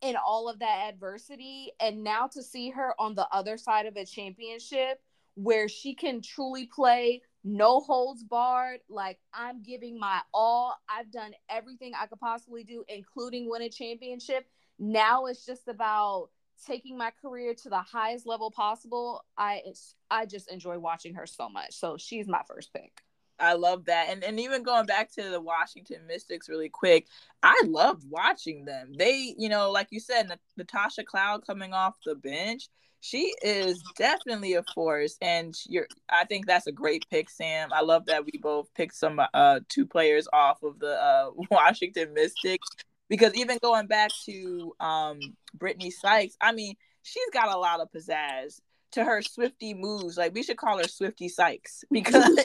in 0.00 0.16
all 0.16 0.48
of 0.48 0.60
that 0.60 0.88
adversity. 0.88 1.72
And 1.80 2.04
now 2.04 2.28
to 2.28 2.42
see 2.42 2.70
her 2.70 2.94
on 2.98 3.14
the 3.14 3.28
other 3.32 3.56
side 3.56 3.86
of 3.86 3.96
a 3.96 4.04
championship 4.04 5.00
where 5.34 5.68
she 5.68 5.94
can 5.94 6.20
truly 6.22 6.66
play 6.66 7.22
no 7.44 7.80
holds 7.80 8.24
barred 8.24 8.80
like 8.88 9.18
i'm 9.32 9.62
giving 9.62 9.98
my 9.98 10.20
all. 10.34 10.76
I've 10.88 11.12
done 11.12 11.32
everything 11.48 11.92
i 11.98 12.06
could 12.06 12.18
possibly 12.18 12.64
do 12.64 12.84
including 12.88 13.48
win 13.48 13.62
a 13.62 13.68
championship. 13.70 14.46
Now 14.78 15.26
it's 15.26 15.46
just 15.46 15.68
about 15.68 16.30
taking 16.66 16.96
my 16.96 17.12
career 17.22 17.54
to 17.54 17.68
the 17.68 17.80
highest 17.80 18.26
level 18.26 18.50
possible. 18.50 19.24
I 19.36 19.62
I 20.10 20.26
just 20.26 20.50
enjoy 20.50 20.78
watching 20.78 21.14
her 21.14 21.26
so 21.26 21.48
much. 21.48 21.74
So 21.74 21.96
she's 21.96 22.26
my 22.26 22.42
first 22.46 22.72
pick. 22.72 23.02
I 23.40 23.54
love 23.54 23.84
that. 23.86 24.08
And 24.08 24.24
and 24.24 24.40
even 24.40 24.62
going 24.62 24.86
back 24.86 25.12
to 25.12 25.30
the 25.30 25.40
Washington 25.40 26.06
Mystics 26.06 26.48
really 26.48 26.68
quick, 26.68 27.06
I 27.42 27.60
loved 27.66 28.04
watching 28.08 28.64
them. 28.64 28.92
They, 28.96 29.34
you 29.38 29.48
know, 29.48 29.70
like 29.70 29.88
you 29.90 30.00
said, 30.00 30.30
Natasha 30.56 31.04
Cloud 31.04 31.46
coming 31.46 31.72
off 31.72 31.96
the 32.04 32.16
bench, 32.16 32.68
she 33.00 33.32
is 33.42 33.80
definitely 33.96 34.54
a 34.54 34.64
force. 34.74 35.16
And 35.22 35.54
you're 35.66 35.86
I 36.08 36.24
think 36.24 36.46
that's 36.46 36.66
a 36.66 36.72
great 36.72 37.06
pick, 37.10 37.30
Sam. 37.30 37.72
I 37.72 37.82
love 37.82 38.06
that 38.06 38.24
we 38.24 38.38
both 38.42 38.72
picked 38.74 38.96
some 38.96 39.20
uh 39.32 39.60
two 39.68 39.86
players 39.86 40.26
off 40.32 40.62
of 40.62 40.78
the 40.80 41.00
uh 41.00 41.30
Washington 41.50 42.14
Mystics. 42.14 42.68
Because 43.08 43.34
even 43.34 43.58
going 43.62 43.86
back 43.86 44.10
to 44.26 44.74
um 44.80 45.20
Brittney 45.56 45.92
Sykes, 45.92 46.36
I 46.40 46.52
mean, 46.52 46.74
she's 47.02 47.30
got 47.32 47.54
a 47.54 47.58
lot 47.58 47.80
of 47.80 47.90
pizzazz 47.90 48.60
to 48.92 49.04
her 49.04 49.22
Swifty 49.22 49.74
moves. 49.74 50.16
Like 50.16 50.34
we 50.34 50.42
should 50.42 50.56
call 50.56 50.78
her 50.78 50.88
Swifty 50.88 51.28
Sykes 51.28 51.84
because 51.92 52.38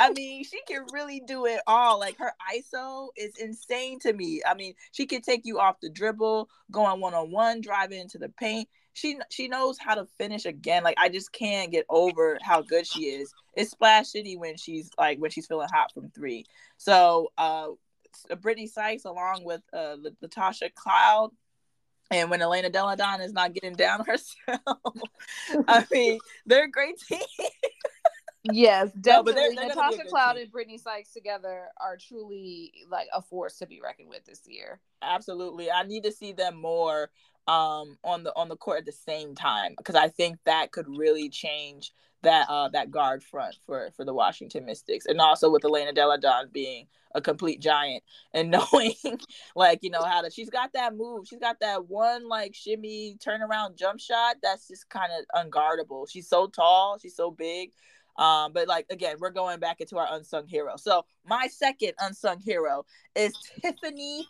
I 0.00 0.12
mean 0.12 0.44
she 0.44 0.60
can 0.68 0.84
really 0.92 1.20
do 1.20 1.46
it 1.46 1.60
all. 1.66 1.98
Like 1.98 2.18
her 2.18 2.32
ISO 2.54 3.08
is 3.16 3.32
insane 3.38 3.98
to 4.00 4.12
me. 4.12 4.42
I 4.46 4.54
mean 4.54 4.74
she 4.92 5.06
can 5.06 5.22
take 5.22 5.42
you 5.44 5.58
off 5.58 5.80
the 5.80 5.90
dribble, 5.90 6.48
going 6.70 7.00
one 7.00 7.14
on 7.14 7.30
one, 7.30 7.60
drive 7.60 7.92
into 7.92 8.18
the 8.18 8.28
paint. 8.28 8.68
She 8.92 9.18
she 9.30 9.48
knows 9.48 9.76
how 9.78 9.96
to 9.96 10.06
finish 10.18 10.44
again. 10.46 10.84
Like 10.84 10.96
I 10.98 11.08
just 11.08 11.32
can't 11.32 11.72
get 11.72 11.86
over 11.88 12.38
how 12.42 12.62
good 12.62 12.86
she 12.86 13.06
is. 13.06 13.32
It's 13.54 13.72
splash 13.72 14.12
when 14.14 14.56
she's 14.56 14.90
like 14.98 15.18
when 15.18 15.30
she's 15.30 15.46
feeling 15.46 15.68
hot 15.72 15.92
from 15.92 16.10
three. 16.10 16.44
So 16.76 17.32
uh 17.36 17.68
Brittney 18.30 18.68
Sykes 18.68 19.04
along 19.04 19.44
with 19.44 19.62
uh 19.72 19.96
Natasha 20.22 20.70
Cloud 20.74 21.30
and 22.10 22.30
when 22.30 22.42
Elena 22.42 22.70
Delle 22.70 22.96
Donne 22.96 23.20
is 23.20 23.32
not 23.32 23.54
getting 23.54 23.74
down 23.74 24.04
herself, 24.06 24.38
I 25.68 25.84
mean, 25.90 26.18
they're 26.46 26.64
a 26.64 26.70
great 26.70 26.98
team. 27.00 27.20
yes, 28.44 28.92
definitely. 29.00 29.32
No, 29.32 29.40
they're, 29.40 29.54
they're 29.54 29.68
Natasha 29.68 30.04
Cloud 30.08 30.34
team. 30.34 30.42
and 30.42 30.52
Brittney 30.52 30.80
Sykes 30.80 31.12
together 31.12 31.68
are 31.80 31.96
truly 31.96 32.72
like 32.90 33.08
a 33.12 33.22
force 33.22 33.58
to 33.58 33.66
be 33.66 33.80
reckoned 33.82 34.08
with 34.10 34.24
this 34.24 34.42
year. 34.46 34.80
Absolutely. 35.02 35.70
I 35.70 35.82
need 35.84 36.04
to 36.04 36.12
see 36.12 36.32
them 36.32 36.60
more 36.60 37.10
um 37.46 37.98
on 38.02 38.24
the 38.24 38.32
on 38.36 38.48
the 38.48 38.56
court 38.56 38.78
at 38.78 38.86
the 38.86 38.92
same 38.92 39.34
time 39.34 39.74
because 39.76 39.96
I 39.96 40.08
think 40.08 40.38
that 40.46 40.72
could 40.72 40.86
really 40.88 41.28
change 41.28 41.92
that 42.24 42.46
uh 42.48 42.68
that 42.68 42.90
guard 42.90 43.22
front 43.22 43.56
for 43.66 43.90
for 43.96 44.04
the 44.04 44.14
Washington 44.14 44.64
Mystics 44.64 45.06
and 45.06 45.20
also 45.20 45.50
with 45.50 45.64
Elena 45.64 45.92
Delle 45.92 46.18
Donne 46.18 46.48
being 46.52 46.86
a 47.14 47.20
complete 47.20 47.60
giant 47.60 48.02
and 48.32 48.50
knowing 48.72 48.94
like 49.54 49.78
you 49.82 49.90
know 49.90 50.02
how 50.02 50.20
to 50.20 50.30
she's 50.30 50.50
got 50.50 50.72
that 50.72 50.96
move 50.96 51.26
she's 51.26 51.38
got 51.38 51.60
that 51.60 51.88
one 51.88 52.28
like 52.28 52.54
shimmy 52.54 53.16
turnaround 53.24 53.76
jump 53.76 54.00
shot 54.00 54.36
that's 54.42 54.68
just 54.68 54.88
kind 54.88 55.12
of 55.12 55.46
unguardable 55.46 56.08
she's 56.08 56.28
so 56.28 56.46
tall 56.46 56.98
she's 56.98 57.16
so 57.16 57.30
big 57.30 57.70
um 58.16 58.52
but 58.52 58.68
like 58.68 58.86
again 58.90 59.16
we're 59.20 59.30
going 59.30 59.58
back 59.58 59.80
into 59.80 59.96
our 59.96 60.08
unsung 60.12 60.46
hero 60.46 60.76
so 60.76 61.04
my 61.24 61.46
second 61.48 61.92
unsung 62.00 62.40
hero 62.40 62.84
is 63.14 63.32
Tiffany 63.62 64.26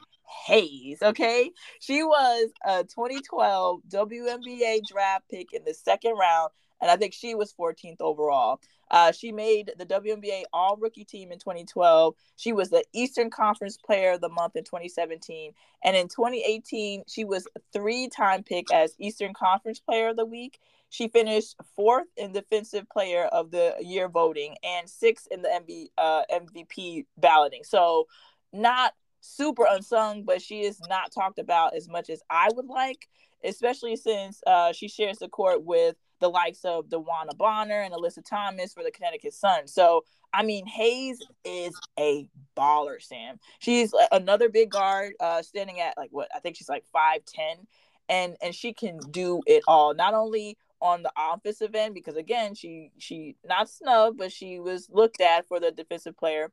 Hayes, 0.47 1.03
okay? 1.03 1.51
She 1.81 2.03
was 2.03 2.51
a 2.65 2.85
2012 2.85 3.83
WNBA 3.89 4.81
draft 4.91 5.29
pick 5.31 5.53
in 5.53 5.65
the 5.65 5.75
second 5.75 6.17
round 6.19 6.51
and 6.85 6.91
I 6.91 6.97
think 6.97 7.15
she 7.15 7.35
was 7.35 7.55
14th 7.59 7.97
overall. 8.01 8.61
Uh, 8.91 9.11
she 9.11 9.33
made 9.33 9.73
the 9.79 9.87
WNBA 9.87 10.43
All 10.53 10.77
Rookie 10.77 11.07
Team 11.07 11.33
in 11.33 11.39
2012. 11.39 12.15
She 12.37 12.53
was 12.53 12.69
the 12.69 12.85
Eastern 12.93 13.31
Conference 13.31 13.79
Player 13.79 14.13
of 14.13 14.21
the 14.21 14.29
Month 14.29 14.55
in 14.55 14.65
2017, 14.65 15.53
and 15.83 15.97
in 15.97 16.09
2018, 16.09 17.05
she 17.09 17.25
was 17.25 17.49
three-time 17.73 18.43
pick 18.43 18.71
as 18.71 18.97
Eastern 18.99 19.33
Conference 19.33 19.81
Player 19.81 20.11
of 20.11 20.19
the 20.19 20.27
Week. 20.27 20.61
She 20.91 21.09
finished 21.09 21.57
fourth 21.75 22.09
in 22.19 22.33
Defensive 22.33 22.87
Player 22.91 23.25
of 23.25 23.51
the 23.51 23.77
Year 23.81 24.11
voting 24.11 24.55
and 24.63 24.87
sixth 24.87 25.27
in 25.31 25.41
the 25.41 25.49
MB, 25.49 25.87
uh, 25.97 26.25
MVP 26.31 27.07
balloting. 27.17 27.65
So, 27.65 28.09
not 28.53 28.93
super 29.23 29.65
unsung, 29.71 30.25
but 30.25 30.43
she 30.43 30.61
is 30.61 30.83
not 30.87 31.13
talked 31.13 31.39
about 31.39 31.75
as 31.75 31.89
much 31.89 32.11
as 32.11 32.21
I 32.29 32.51
would 32.55 32.67
like, 32.67 33.09
especially 33.43 33.97
since 33.97 34.43
uh, 34.47 34.75
she 34.75 34.87
shares 34.87 35.17
the 35.17 35.29
court 35.29 35.65
with 35.65 35.97
the 36.21 36.29
likes 36.29 36.65
of 36.65 36.89
DeWanna 36.89 37.37
Bonner 37.37 37.83
and 37.83 37.95
Alyssa 37.95 38.25
Thomas 38.25 38.73
for 38.73 38.83
the 38.83 38.91
Connecticut 38.91 39.35
Sun. 39.35 39.67
So, 39.67 40.05
I 40.33 40.43
mean, 40.43 40.67
Hayes 40.67 41.23
is 41.45 41.75
a 41.99 42.29
baller, 42.57 43.01
Sam. 43.01 43.39
She's 43.59 43.95
another 44.11 44.49
big 44.49 44.71
guard, 44.71 45.15
uh, 45.21 45.43
standing 45.43 45.81
at 45.81 45.97
like 45.97 46.11
what 46.13 46.29
I 46.35 46.41
think 46.41 46.57
she's 46.57 46.69
like 46.69 46.85
five 46.93 47.25
ten, 47.25 47.67
and 48.09 48.37
and 48.43 48.55
she 48.55 48.73
can 48.73 48.99
do 49.11 49.43
it 49.47 49.63
all. 49.69 49.95
Not 49.95 50.15
only 50.15 50.57
on 50.81 51.03
the 51.03 51.13
offensive 51.17 51.75
end, 51.75 51.95
because 51.95 52.17
again, 52.17 52.55
she 52.55 52.91
she 52.99 53.37
not 53.45 53.69
snubbed, 53.69 54.19
but 54.19 54.33
she 54.33 54.59
was 54.59 54.89
looked 54.91 55.21
at 55.21 55.47
for 55.47 55.61
the 55.61 55.71
defensive 55.71 56.17
player 56.17 56.51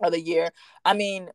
of 0.00 0.12
the 0.12 0.20
year. 0.20 0.50
I 0.84 0.94
mean, 0.94 1.30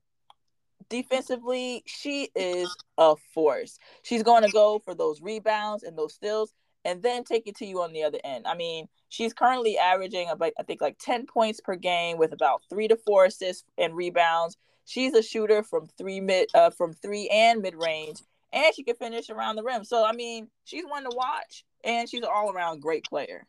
defensively, 0.90 1.84
she 1.86 2.30
is 2.36 2.76
a 2.98 3.16
force. 3.34 3.78
She's 4.04 4.24
going 4.24 4.44
to 4.44 4.52
go 4.52 4.80
for 4.80 4.96
those 4.96 5.22
rebounds 5.22 5.84
and 5.84 5.98
those 5.98 6.14
steals 6.14 6.54
and 6.86 7.02
then 7.02 7.24
take 7.24 7.48
it 7.48 7.58
to 7.58 7.66
you 7.66 7.82
on 7.82 7.92
the 7.92 8.04
other 8.04 8.20
end. 8.24 8.46
I 8.48 8.56
mean, 8.56 8.88
she's 9.10 9.34
currently 9.34 9.78
averaging 9.78 10.30
about 10.30 10.54
I 10.58 10.64
think 10.64 10.80
like 10.80 10.98
10 11.00 11.26
points 11.26 11.60
per 11.60 11.76
game 11.76 12.18
with 12.18 12.32
about 12.32 12.62
3 12.70 12.88
to 12.88 12.96
4 12.96 13.26
assists 13.26 13.66
and 13.78 13.96
rebounds. 13.96 14.56
She's 14.86 15.16
a 15.16 15.24
shooter 15.24 15.64
from 15.64 15.88
3 15.98 16.22
mid 16.22 16.50
uh, 16.54 16.70
from 16.70 16.94
3 16.94 17.28
and 17.30 17.62
mid-range 17.62 18.22
and 18.54 18.74
she 18.74 18.84
can 18.84 18.96
finish 18.96 19.30
around 19.30 19.58
the 19.58 19.64
rim. 19.64 19.84
So 19.84 20.06
I 20.06 20.14
mean, 20.14 20.48
she's 20.64 20.86
one 20.86 21.04
to 21.04 21.16
watch 21.16 21.66
and 21.84 22.08
she's 22.08 22.22
an 22.22 22.30
all-around 22.34 22.82
great 22.82 23.04
player. 23.04 23.46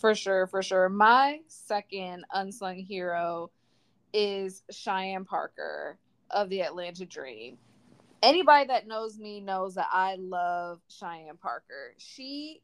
For 0.00 0.14
sure, 0.14 0.46
for 0.46 0.62
sure. 0.62 0.88
My 0.88 1.40
second 1.48 2.24
unsung 2.32 2.76
hero 2.76 3.50
is 4.14 4.62
Cheyenne 4.70 5.24
Parker 5.24 5.98
of 6.30 6.48
the 6.48 6.62
Atlanta 6.62 7.04
Dream 7.04 7.58
anybody 8.22 8.66
that 8.66 8.86
knows 8.86 9.18
me 9.18 9.40
knows 9.40 9.74
that 9.74 9.88
I 9.90 10.16
love 10.16 10.80
Cheyenne 10.88 11.38
Parker. 11.40 11.94
She 11.98 12.62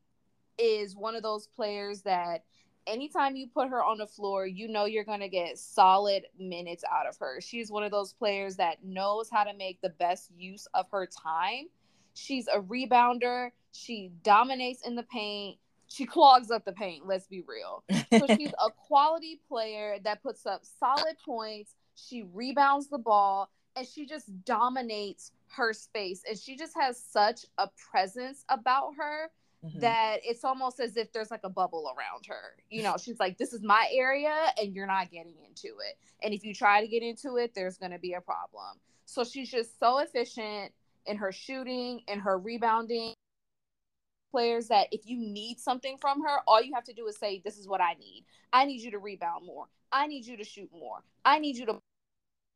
is 0.58 0.96
one 0.96 1.14
of 1.14 1.22
those 1.22 1.46
players 1.46 2.02
that 2.02 2.44
anytime 2.86 3.36
you 3.36 3.48
put 3.48 3.68
her 3.68 3.82
on 3.82 3.98
the 3.98 4.06
floor, 4.06 4.46
you 4.46 4.68
know 4.68 4.84
you're 4.84 5.04
going 5.04 5.20
to 5.20 5.28
get 5.28 5.58
solid 5.58 6.24
minutes 6.38 6.84
out 6.90 7.06
of 7.06 7.16
her. 7.18 7.40
She's 7.40 7.70
one 7.70 7.82
of 7.82 7.90
those 7.90 8.12
players 8.12 8.56
that 8.56 8.84
knows 8.84 9.28
how 9.30 9.44
to 9.44 9.54
make 9.54 9.80
the 9.80 9.90
best 9.90 10.30
use 10.36 10.66
of 10.74 10.86
her 10.90 11.06
time. 11.06 11.66
She's 12.14 12.46
a 12.48 12.60
rebounder. 12.60 13.50
She 13.72 14.10
dominates 14.22 14.86
in 14.86 14.94
the 14.94 15.02
paint. 15.02 15.58
She 15.88 16.04
clogs 16.04 16.50
up 16.50 16.64
the 16.64 16.72
paint, 16.72 17.06
let's 17.06 17.26
be 17.26 17.42
real. 17.46 17.84
So 18.12 18.26
she's 18.36 18.52
a 18.52 18.70
quality 18.70 19.40
player 19.48 19.98
that 20.02 20.22
puts 20.22 20.44
up 20.44 20.62
solid 20.80 21.16
points. 21.24 21.74
She 21.94 22.24
rebounds 22.32 22.88
the 22.88 22.98
ball 22.98 23.50
and 23.76 23.86
she 23.86 24.06
just 24.06 24.44
dominates 24.44 25.30
her 25.48 25.72
space 25.72 26.22
and 26.28 26.38
she 26.38 26.56
just 26.56 26.74
has 26.74 27.00
such 27.00 27.46
a 27.58 27.68
presence 27.90 28.44
about 28.48 28.92
her 28.98 29.30
mm-hmm. 29.64 29.80
that 29.80 30.18
it's 30.22 30.44
almost 30.44 30.80
as 30.80 30.96
if 30.96 31.12
there's 31.12 31.30
like 31.30 31.44
a 31.44 31.48
bubble 31.48 31.92
around 31.96 32.26
her 32.26 32.56
you 32.70 32.82
know? 32.82 32.96
She's 33.00 33.18
like 33.18 33.38
this 33.38 33.52
is 33.52 33.62
my 33.62 33.88
area 33.92 34.34
and 34.60 34.74
you're 34.74 34.86
not 34.86 35.10
getting 35.10 35.36
into 35.46 35.68
it. 35.78 35.98
And 36.22 36.34
if 36.34 36.44
you 36.44 36.54
try 36.54 36.80
to 36.80 36.88
get 36.88 37.02
into 37.02 37.36
it 37.36 37.54
there's 37.54 37.78
going 37.78 37.92
to 37.92 37.98
be 37.98 38.14
a 38.14 38.20
problem. 38.20 38.78
So 39.04 39.24
she's 39.24 39.50
just 39.50 39.78
so 39.78 39.98
efficient 39.98 40.72
in 41.06 41.16
her 41.16 41.32
shooting 41.32 42.02
and 42.08 42.20
her 42.20 42.38
rebounding. 42.38 43.14
Players 44.32 44.68
that 44.68 44.88
if 44.90 45.06
you 45.06 45.18
need 45.18 45.58
something 45.58 45.96
from 45.98 46.20
her 46.22 46.38
all 46.46 46.60
you 46.60 46.74
have 46.74 46.84
to 46.84 46.92
do 46.92 47.06
is 47.06 47.16
say 47.16 47.40
this 47.44 47.56
is 47.56 47.68
what 47.68 47.80
i 47.80 47.94
need. 47.94 48.24
I 48.52 48.64
need 48.66 48.82
you 48.82 48.90
to 48.90 48.98
rebound 48.98 49.46
more. 49.46 49.66
I 49.92 50.06
need 50.06 50.26
you 50.26 50.36
to 50.36 50.44
shoot 50.44 50.70
more. 50.76 51.02
I 51.24 51.38
need 51.38 51.56
you 51.56 51.66
to 51.66 51.78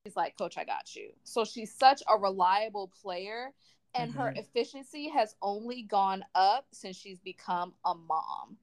He's 0.05 0.17
like, 0.17 0.37
Coach, 0.39 0.57
I 0.57 0.65
got 0.65 0.95
you. 0.97 1.11
So 1.25 1.45
she's 1.45 1.75
such 1.75 2.03
a 2.09 2.17
reliable 2.17 2.91
player, 3.03 3.51
and 3.95 4.11
mm-hmm. 4.11 4.21
her 4.21 4.33
efficiency 4.35 5.09
has 5.11 5.35
only 5.43 5.83
gone 5.83 6.25
up 6.35 6.67
since 6.73 6.97
she's 6.97 7.19
become 7.19 7.75
a 7.85 7.95
mom. 7.95 8.57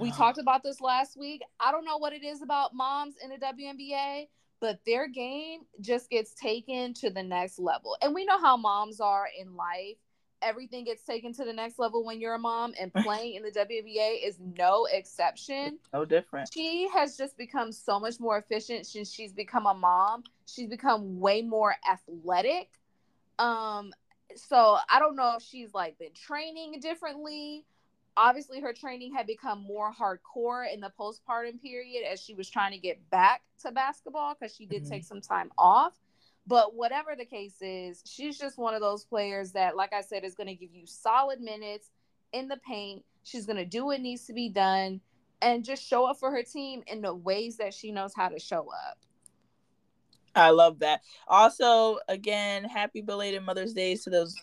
We 0.00 0.10
talked 0.10 0.38
about 0.38 0.64
this 0.64 0.80
last 0.80 1.16
week. 1.16 1.42
I 1.60 1.70
don't 1.70 1.84
know 1.84 1.98
what 1.98 2.12
it 2.12 2.24
is 2.24 2.42
about 2.42 2.74
moms 2.74 3.14
in 3.22 3.30
the 3.30 3.36
WNBA, 3.36 4.26
but 4.60 4.80
their 4.84 5.06
game 5.06 5.60
just 5.80 6.10
gets 6.10 6.34
taken 6.34 6.92
to 6.94 7.10
the 7.10 7.22
next 7.22 7.60
level. 7.60 7.96
And 8.02 8.12
we 8.12 8.24
know 8.24 8.40
how 8.40 8.56
moms 8.56 9.00
are 9.00 9.28
in 9.38 9.54
life 9.54 9.96
everything 10.44 10.84
gets 10.84 11.02
taken 11.04 11.32
to 11.32 11.44
the 11.44 11.52
next 11.52 11.78
level 11.78 12.04
when 12.04 12.20
you're 12.20 12.34
a 12.34 12.38
mom, 12.38 12.74
and 12.78 12.92
playing 13.02 13.34
in 13.34 13.42
the 13.42 13.50
WNBA 13.50 14.26
is 14.26 14.38
no 14.38 14.86
exception. 14.92 15.78
No 15.92 16.04
different. 16.04 16.50
She 16.52 16.88
has 16.94 17.16
just 17.16 17.36
become 17.36 17.72
so 17.72 17.98
much 17.98 18.20
more 18.20 18.38
efficient 18.38 18.86
since 18.86 19.12
she's 19.12 19.32
become 19.32 19.66
a 19.66 19.74
mom. 19.74 20.22
She's 20.46 20.68
become 20.68 21.20
way 21.20 21.42
more 21.42 21.74
athletic. 21.90 22.70
Um, 23.38 23.92
so 24.36 24.78
I 24.90 24.98
don't 24.98 25.16
know 25.16 25.34
if 25.36 25.42
she's 25.42 25.74
like 25.74 25.98
been 25.98 26.12
training 26.14 26.80
differently. 26.80 27.64
Obviously, 28.16 28.60
her 28.60 28.72
training 28.72 29.14
had 29.14 29.26
become 29.26 29.62
more 29.62 29.92
hardcore 29.92 30.72
in 30.72 30.80
the 30.80 30.92
postpartum 30.98 31.60
period 31.60 32.04
as 32.10 32.20
she 32.20 32.34
was 32.34 32.48
trying 32.48 32.72
to 32.72 32.78
get 32.78 33.10
back 33.10 33.42
to 33.62 33.72
basketball 33.72 34.34
because 34.38 34.54
she 34.54 34.66
did 34.66 34.82
mm-hmm. 34.82 34.92
take 34.92 35.04
some 35.04 35.20
time 35.20 35.50
off 35.58 35.94
But 36.46 36.74
whatever 36.74 37.16
the 37.16 37.24
case 37.24 37.56
is, 37.60 38.02
she's 38.06 38.38
just 38.38 38.58
one 38.58 38.74
of 38.74 38.80
those 38.80 39.04
players 39.04 39.52
that, 39.52 39.76
like 39.76 39.92
I 39.92 40.02
said, 40.02 40.24
is 40.24 40.34
going 40.34 40.48
to 40.48 40.54
give 40.54 40.74
you 40.74 40.86
solid 40.86 41.40
minutes 41.40 41.90
in 42.32 42.48
the 42.48 42.58
paint. 42.58 43.04
She's 43.22 43.46
going 43.46 43.56
to 43.56 43.64
do 43.64 43.86
what 43.86 44.00
needs 44.00 44.26
to 44.26 44.34
be 44.34 44.48
done 44.50 45.00
and 45.40 45.64
just 45.64 45.82
show 45.86 46.04
up 46.06 46.18
for 46.18 46.30
her 46.30 46.42
team 46.42 46.82
in 46.86 47.00
the 47.00 47.14
ways 47.14 47.56
that 47.58 47.74
she 47.74 47.92
knows 47.92 48.14
how 48.14 48.28
to 48.28 48.38
show 48.38 48.68
up. 48.88 48.98
I 50.34 50.50
love 50.50 50.80
that. 50.80 51.02
Also, 51.28 51.98
again, 52.08 52.64
happy 52.64 53.00
belated 53.00 53.42
Mother's 53.42 53.72
Day 53.72 53.96
to 53.96 54.10
those. 54.10 54.34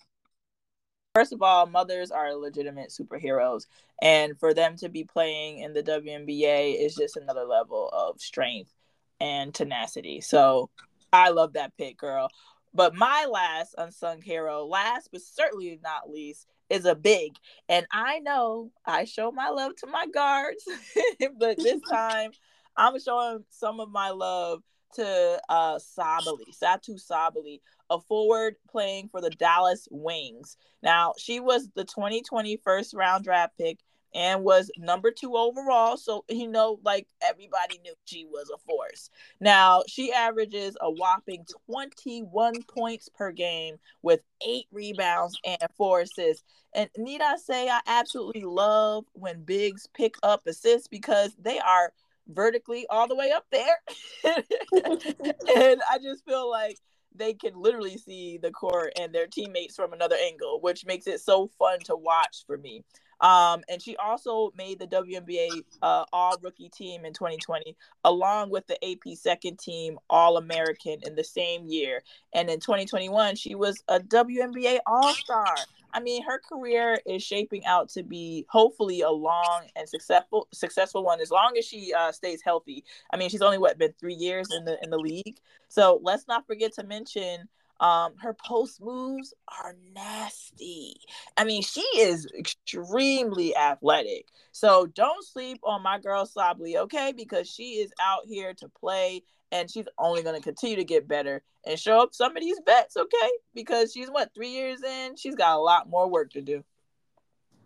First 1.14 1.32
of 1.32 1.42
all, 1.42 1.66
mothers 1.66 2.10
are 2.10 2.34
legitimate 2.34 2.88
superheroes, 2.88 3.66
and 4.00 4.38
for 4.38 4.54
them 4.54 4.76
to 4.78 4.88
be 4.88 5.04
playing 5.04 5.58
in 5.58 5.74
the 5.74 5.82
WNBA 5.82 6.82
is 6.82 6.94
just 6.94 7.18
another 7.18 7.44
level 7.44 7.90
of 7.90 8.20
strength 8.20 8.72
and 9.20 9.54
tenacity. 9.54 10.22
So, 10.22 10.70
I 11.12 11.28
love 11.28 11.52
that 11.52 11.76
pick, 11.76 11.98
girl. 11.98 12.28
But 12.74 12.94
my 12.94 13.26
last 13.30 13.74
unsung 13.76 14.22
hero, 14.22 14.64
last 14.64 15.10
but 15.12 15.20
certainly 15.20 15.78
not 15.82 16.10
least, 16.10 16.46
is 16.70 16.86
a 16.86 16.94
big. 16.94 17.36
And 17.68 17.86
I 17.92 18.20
know 18.20 18.70
I 18.86 19.04
show 19.04 19.30
my 19.30 19.50
love 19.50 19.76
to 19.76 19.86
my 19.86 20.06
guards, 20.06 20.64
but 21.38 21.58
this 21.58 21.80
time 21.90 22.30
I'm 22.76 22.98
showing 22.98 23.44
some 23.50 23.80
of 23.80 23.90
my 23.90 24.10
love 24.10 24.62
to 24.94 25.40
uh 25.48 25.78
Sabally, 25.78 26.52
Satou 26.60 27.00
Sabally, 27.00 27.60
a 27.90 28.00
forward 28.00 28.56
playing 28.70 29.08
for 29.08 29.20
the 29.20 29.30
Dallas 29.30 29.88
Wings. 29.90 30.56
Now, 30.82 31.14
she 31.18 31.40
was 31.40 31.68
the 31.74 31.84
2020 31.84 32.58
first 32.64 32.94
round 32.94 33.24
draft 33.24 33.56
pick 33.58 33.78
and 34.14 34.44
was 34.44 34.70
number 34.76 35.10
two 35.10 35.36
overall. 35.36 35.96
So, 35.96 36.24
you 36.28 36.48
know, 36.48 36.78
like 36.84 37.06
everybody 37.22 37.78
knew 37.82 37.94
she 38.04 38.24
was 38.24 38.50
a 38.54 38.58
force. 38.58 39.10
Now, 39.40 39.82
she 39.88 40.12
averages 40.12 40.76
a 40.80 40.90
whopping 40.90 41.46
21 41.66 42.62
points 42.64 43.08
per 43.08 43.32
game 43.32 43.76
with 44.02 44.20
eight 44.46 44.66
rebounds 44.70 45.38
and 45.44 45.58
four 45.76 46.00
assists. 46.00 46.44
And 46.74 46.88
need 46.96 47.20
I 47.20 47.36
say, 47.36 47.68
I 47.68 47.80
absolutely 47.86 48.44
love 48.44 49.04
when 49.12 49.44
bigs 49.44 49.86
pick 49.94 50.14
up 50.22 50.46
assists 50.46 50.88
because 50.88 51.34
they 51.38 51.58
are 51.58 51.92
vertically 52.28 52.86
all 52.88 53.08
the 53.08 53.16
way 53.16 53.30
up 53.30 53.46
there. 53.50 53.78
and 54.24 55.80
I 55.90 55.98
just 56.02 56.24
feel 56.24 56.50
like 56.50 56.78
they 57.14 57.34
can 57.34 57.52
literally 57.54 57.98
see 57.98 58.38
the 58.38 58.50
court 58.50 58.92
and 58.98 59.14
their 59.14 59.26
teammates 59.26 59.76
from 59.76 59.92
another 59.92 60.16
angle, 60.16 60.60
which 60.60 60.86
makes 60.86 61.06
it 61.06 61.20
so 61.20 61.50
fun 61.58 61.78
to 61.84 61.96
watch 61.96 62.44
for 62.46 62.56
me. 62.56 62.84
Um, 63.22 63.62
and 63.68 63.80
she 63.80 63.96
also 63.96 64.52
made 64.56 64.80
the 64.80 64.86
WNBA 64.88 65.62
uh, 65.80 66.04
All 66.12 66.36
Rookie 66.42 66.68
Team 66.68 67.04
in 67.04 67.12
2020, 67.12 67.76
along 68.04 68.50
with 68.50 68.66
the 68.66 68.76
AP 68.84 69.16
Second 69.16 69.58
Team 69.58 69.98
All 70.10 70.36
American 70.36 70.98
in 71.04 71.14
the 71.14 71.24
same 71.24 71.66
year. 71.66 72.02
And 72.34 72.50
in 72.50 72.58
2021, 72.58 73.36
she 73.36 73.54
was 73.54 73.82
a 73.88 74.00
WNBA 74.00 74.78
All 74.86 75.14
Star. 75.14 75.54
I 75.94 76.00
mean, 76.00 76.22
her 76.24 76.40
career 76.40 76.98
is 77.06 77.22
shaping 77.22 77.64
out 77.66 77.90
to 77.90 78.02
be 78.02 78.46
hopefully 78.48 79.02
a 79.02 79.10
long 79.10 79.66
and 79.76 79.88
successful 79.88 80.48
successful 80.52 81.04
one 81.04 81.20
as 81.20 81.30
long 81.30 81.54
as 81.58 81.66
she 81.66 81.92
uh, 81.92 82.10
stays 82.12 82.40
healthy. 82.42 82.84
I 83.12 83.16
mean, 83.16 83.28
she's 83.28 83.42
only 83.42 83.58
what 83.58 83.78
been 83.78 83.94
three 84.00 84.14
years 84.14 84.48
in 84.52 84.64
the 84.64 84.82
in 84.82 84.90
the 84.90 84.98
league, 84.98 85.38
so 85.68 86.00
let's 86.02 86.26
not 86.26 86.46
forget 86.46 86.72
to 86.74 86.84
mention 86.84 87.48
um, 87.82 88.14
her 88.18 88.32
post 88.32 88.80
moves 88.80 89.34
are 89.48 89.74
nasty. 89.92 91.00
I 91.36 91.44
mean, 91.44 91.62
she 91.62 91.80
is 91.96 92.28
extremely 92.38 93.56
athletic. 93.56 94.28
So 94.52 94.86
don't 94.86 95.26
sleep 95.26 95.58
on 95.64 95.82
my 95.82 95.98
girl 95.98 96.24
Sabally, 96.24 96.76
okay? 96.76 97.12
Because 97.14 97.50
she 97.50 97.80
is 97.80 97.90
out 98.00 98.22
here 98.28 98.54
to 98.54 98.68
play 98.68 99.24
and 99.50 99.68
she's 99.68 99.86
only 99.98 100.22
going 100.22 100.36
to 100.36 100.40
continue 100.40 100.76
to 100.76 100.84
get 100.84 101.08
better 101.08 101.42
and 101.66 101.78
show 101.78 102.00
up 102.00 102.14
some 102.14 102.36
of 102.36 102.40
these 102.40 102.60
bets, 102.60 102.96
okay? 102.96 103.30
Because 103.52 103.92
she's 103.92 104.08
what, 104.08 104.32
three 104.32 104.50
years 104.50 104.80
in? 104.84 105.16
She's 105.16 105.34
got 105.34 105.56
a 105.56 105.60
lot 105.60 105.90
more 105.90 106.08
work 106.08 106.30
to 106.34 106.40
do. 106.40 106.62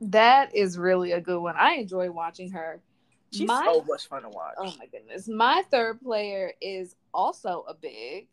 That 0.01 0.55
is 0.55 0.79
really 0.79 1.13
a 1.13 1.21
good 1.21 1.41
one. 1.41 1.57
I 1.59 1.75
enjoy 1.75 2.11
watching 2.11 2.53
her. 2.53 2.81
She's 3.33 3.49
my, 3.49 3.65
so 3.67 3.85
much 3.87 4.09
fun 4.09 4.23
to 4.23 4.31
watch. 4.31 4.55
Oh 4.57 4.73
my 4.79 4.87
goodness. 4.87 5.29
My 5.29 5.63
third 5.71 6.01
player 6.01 6.53
is 6.63 6.97
also 7.13 7.67
a 7.69 7.75
big, 7.75 8.29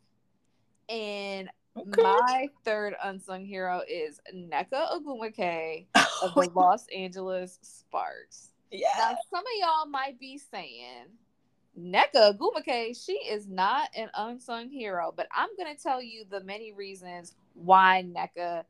and 0.88 1.50
okay. 1.76 2.02
my 2.02 2.48
third 2.64 2.94
unsung 3.02 3.44
hero 3.44 3.82
is 3.88 4.20
Nneka 4.34 4.92
Ogwumike 4.92 5.86
of 5.94 6.34
the 6.34 6.50
oh 6.56 6.60
Los 6.60 6.86
Angeles 6.94 7.58
Sparks. 7.62 8.50
Yeah. 8.70 8.88
Now, 8.98 9.16
some 9.30 9.44
of 9.44 9.52
y'all 9.60 9.86
might 9.86 10.18
be 10.18 10.38
saying, 10.38 11.06
Nneka 11.78 12.38
Ogwumike, 12.38 12.96
she 13.04 13.12
is 13.12 13.48
not 13.48 13.88
an 13.96 14.08
unsung 14.14 14.68
hero, 14.68 15.12
but 15.16 15.26
I'm 15.34 15.48
going 15.56 15.74
to 15.74 15.80
tell 15.80 16.02
you 16.02 16.24
the 16.28 16.42
many 16.42 16.72
reasons 16.72 17.34
why 17.54 18.04
Nneka 18.06 18.64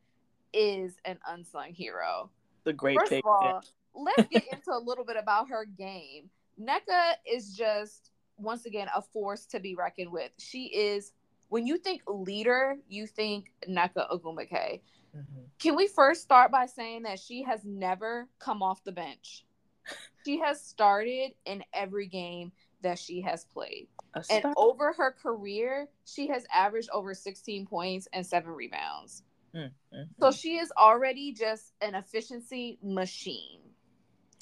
is 0.53 0.97
an 1.05 1.19
unsung 1.29 1.73
hero. 1.73 2.31
The 2.65 2.73
great 2.73 2.99
First. 2.99 3.13
Of 3.13 3.23
all, 3.27 3.63
let's 3.95 4.29
get 4.29 4.45
into 4.53 4.73
a 4.73 4.79
little 4.79 5.05
bit 5.05 5.17
about 5.17 5.49
her 5.51 5.65
game. 5.65 6.31
Nneka 6.61 7.15
is 7.31 7.55
just 7.55 8.11
once 8.39 8.67
again 8.67 8.89
a 8.95 9.03
force 9.03 9.47
to 9.47 9.61
be 9.61 9.75
reckoned 9.75 10.11
with. 10.11 10.31
She 10.39 10.67
is 10.67 11.13
when 11.55 11.69
you 11.69 11.79
think 11.79 12.03
leader, 12.09 12.79
you 12.89 13.07
think 13.07 13.53
Nneka 13.69 14.11
Ogwumike. 14.11 14.81
Mm-hmm. 15.17 15.43
Can 15.61 15.77
we 15.77 15.87
first 15.87 16.23
start 16.23 16.51
by 16.51 16.67
saying 16.67 17.05
that 17.05 17.21
she 17.21 17.45
has 17.45 17.61
never 17.65 18.27
come 18.41 18.61
off 18.61 18.83
the 18.83 18.91
bench? 18.91 19.45
she 20.27 20.41
has 20.41 20.61
started 20.61 21.31
in 21.45 21.63
every 21.73 22.09
game 22.09 22.51
that 22.83 22.99
she 22.99 23.21
has 23.21 23.45
played. 23.45 23.87
And 24.29 24.47
over 24.57 24.93
her 24.95 25.13
career, 25.13 25.87
she 26.05 26.27
has 26.27 26.45
averaged 26.53 26.89
over 26.93 27.15
16 27.15 27.67
points 27.67 28.09
and 28.13 28.27
seven 28.27 28.51
rebounds. 28.51 29.23
Mm-hmm. 29.55 30.03
So 30.19 30.33
she 30.33 30.57
is 30.57 30.73
already 30.77 31.33
just 31.35 31.73
an 31.81 31.95
efficiency 31.95 32.81
machine. 32.83 33.61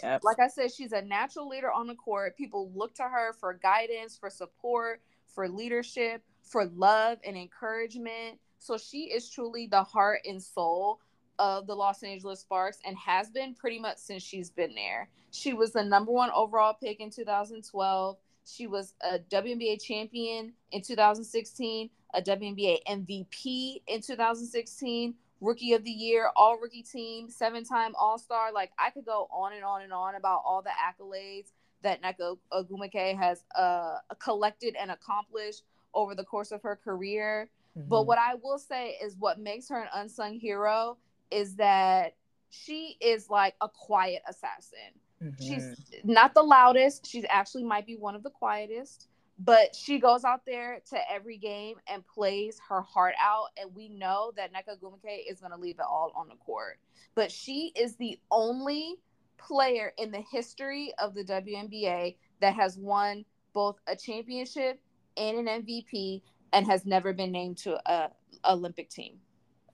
Yep. 0.02 0.22
Like 0.24 0.40
I 0.40 0.48
said, 0.48 0.72
she's 0.72 0.92
a 0.92 1.02
natural 1.02 1.46
leader 1.46 1.70
on 1.70 1.86
the 1.88 1.94
court. 1.94 2.38
People 2.38 2.72
look 2.74 2.94
to 2.94 3.02
her 3.02 3.34
for 3.34 3.52
guidance, 3.52 4.16
for 4.16 4.30
support, 4.30 5.02
for 5.26 5.46
leadership, 5.46 6.22
for 6.43 6.66
love 6.66 7.18
and 7.24 7.36
encouragement. 7.36 8.38
So 8.59 8.78
she 8.78 9.05
is 9.05 9.28
truly 9.28 9.66
the 9.66 9.82
heart 9.82 10.20
and 10.24 10.43
soul 10.43 11.01
of 11.38 11.66
the 11.66 11.74
Los 11.74 12.03
Angeles 12.03 12.40
Sparks 12.40 12.78
and 12.84 12.97
has 12.97 13.30
been 13.30 13.55
pretty 13.55 13.78
much 13.78 13.99
since 13.99 14.22
she's 14.22 14.51
been 14.51 14.74
there. 14.74 15.09
She 15.30 15.55
was 15.55 15.72
the 15.72 15.82
number 15.82 16.12
one 16.12 16.30
overall 16.34 16.74
pick 16.74 17.01
in 17.01 17.11
2012. 17.11 18.16
She 18.45 18.66
was 18.66 18.95
a 19.01 19.18
WNBA 19.18 19.82
champion 19.82 20.53
in 20.72 20.82
2016, 20.82 21.90
a 22.14 22.22
WNBA 22.22 22.78
MVP 22.88 23.82
in 23.86 24.01
2016, 24.01 25.14
rookie 25.40 25.72
of 25.72 25.84
the 25.84 25.90
year, 25.90 26.30
all 26.36 26.59
rookie 26.59 26.82
team, 26.82 27.30
seven 27.30 27.64
time 27.64 27.93
All 27.99 28.18
Star. 28.18 28.53
Like 28.53 28.70
I 28.78 28.90
could 28.90 29.05
go 29.05 29.28
on 29.32 29.53
and 29.53 29.64
on 29.64 29.82
and 29.82 29.93
on 29.93 30.14
about 30.16 30.43
all 30.45 30.62
the 30.62 30.70
accolades 30.70 31.53
that 31.82 32.03
Nneka 32.03 32.36
Ogwumike 32.53 33.18
has 33.18 33.45
uh, 33.57 33.99
collected 34.18 34.76
and 34.80 34.90
accomplished 34.90 35.62
over 35.95 36.14
the 36.14 36.24
course 36.24 36.53
of 36.53 36.62
her 36.62 36.76
career. 36.76 37.49
Mm-hmm. 37.76 37.88
But 37.88 38.07
what 38.07 38.18
I 38.18 38.34
will 38.43 38.59
say 38.59 38.97
is 39.03 39.16
what 39.18 39.38
makes 39.38 39.68
her 39.68 39.80
an 39.80 39.88
unsung 39.95 40.38
hero 40.38 40.99
is 41.30 41.57
that 41.57 42.14
she 42.51 42.97
is 43.01 43.30
like 43.30 43.55
a 43.61 43.68
quiet 43.68 44.22
assassin. 44.28 44.78
Mm-hmm. 45.22 45.43
She's 45.43 46.03
not 46.05 46.34
the 46.34 46.43
loudest. 46.43 47.07
She 47.07 47.26
actually 47.28 47.64
might 47.64 47.86
be 47.86 47.97
one 47.97 48.14
of 48.14 48.22
the 48.22 48.30
quietest, 48.30 49.09
but 49.38 49.74
she 49.74 49.99
goes 49.99 50.24
out 50.24 50.45
there 50.45 50.80
to 50.90 50.99
every 51.11 51.38
game 51.38 51.76
and 51.86 52.07
plays 52.07 52.61
her 52.68 52.82
heart 52.82 53.14
out. 53.20 53.49
And 53.61 53.74
we 53.74 53.88
know 53.88 54.32
that 54.36 54.53
Nneka 54.53 54.78
Ogwumike 54.78 55.30
is 55.30 55.40
going 55.40 55.53
to 55.53 55.59
leave 55.59 55.78
it 55.78 55.86
all 55.88 56.12
on 56.14 56.28
the 56.28 56.36
court. 56.36 56.78
But 57.14 57.30
she 57.30 57.72
is 57.76 57.97
the 57.97 58.18
only 58.30 58.97
player 59.38 59.93
in 59.99 60.11
the 60.11 60.22
history 60.30 60.93
of 60.99 61.14
the 61.14 61.24
WNBA 61.24 62.16
that 62.40 62.55
has 62.55 62.76
won 62.76 63.24
both 63.53 63.76
a 63.86 63.97
championship 63.97 64.80
and 65.16 65.48
an 65.48 65.64
MVP 65.64 66.22
and 66.52 66.66
has 66.66 66.84
never 66.84 67.12
been 67.12 67.32
named 67.32 67.58
to 67.58 67.78
a 67.90 68.10
Olympic 68.44 68.90
team. 68.90 69.16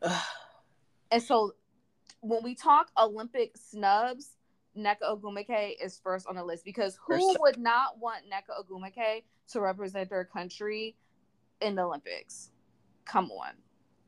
and 1.10 1.22
so 1.22 1.54
when 2.20 2.42
we 2.42 2.54
talk 2.54 2.90
Olympic 2.98 3.56
snubs, 3.56 4.30
Nneka 4.76 5.02
Ogwumike 5.02 5.74
is 5.82 5.98
first 6.02 6.26
on 6.28 6.36
the 6.36 6.44
list 6.44 6.64
because 6.64 6.98
who 7.06 7.36
would 7.40 7.58
not 7.58 7.98
want 7.98 8.24
Nneka 8.24 8.62
Ogwumike 8.62 9.24
to 9.52 9.60
represent 9.60 10.08
their 10.10 10.24
country 10.24 10.96
in 11.60 11.74
the 11.74 11.82
Olympics? 11.82 12.50
Come 13.04 13.30
on. 13.30 13.52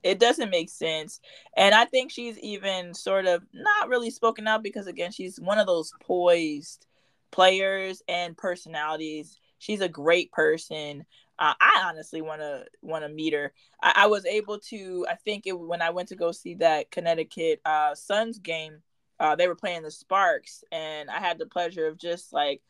It 0.03 0.19
doesn't 0.19 0.51
make 0.51 0.71
sense. 0.71 1.21
And 1.57 1.75
I 1.75 1.85
think 1.85 2.11
she's 2.11 2.39
even 2.39 2.95
sort 2.95 3.27
of 3.27 3.43
not 3.53 3.89
really 3.89 4.11
spoken 4.11 4.47
out 4.47 4.63
because 4.63 4.87
again, 4.87 5.13
she's 5.13 5.39
one 5.39 5.59
of 5.59 5.67
those 5.67 5.93
poised 6.01 6.87
players 7.31 8.03
and 8.09 8.37
personalities. 8.37 9.39
She's 9.61 9.81
a 9.81 9.89
great 9.89 10.33
person. 10.33 11.07
Uh, 11.39 11.55
I 11.61 11.85
honestly 11.87 12.21
want 12.21 12.41
to 12.41 12.65
want 12.83 13.05
to 13.05 13.09
meet 13.09 13.33
her. 13.33 13.55
I, 13.81 13.93
I, 13.99 14.07
was 14.09 14.27
able 14.27 14.59
to. 14.71 15.07
I 15.09 15.15
think 15.15 15.47
it 15.47 15.59
when 15.59 15.81
I 15.81 15.91
went 15.91 16.09
to 16.09 16.17
go 16.17 16.33
see 16.33 16.55
that 16.57 16.91
Connecticut 16.91 17.61
uh, 17.65 17.95
Suns 17.95 18.39
game 18.39 18.83
uh, 19.21 19.37
they 19.37 19.47
were 19.47 19.55
playing 19.55 19.83
the 19.83 19.91
Sparks, 19.91 20.65
and 20.73 21.11
I 21.11 21.19
had 21.19 21.39
the 21.39 21.47
pleasure 21.47 21.87
of 21.87 21.99
just 21.99 22.33
like 22.33 22.63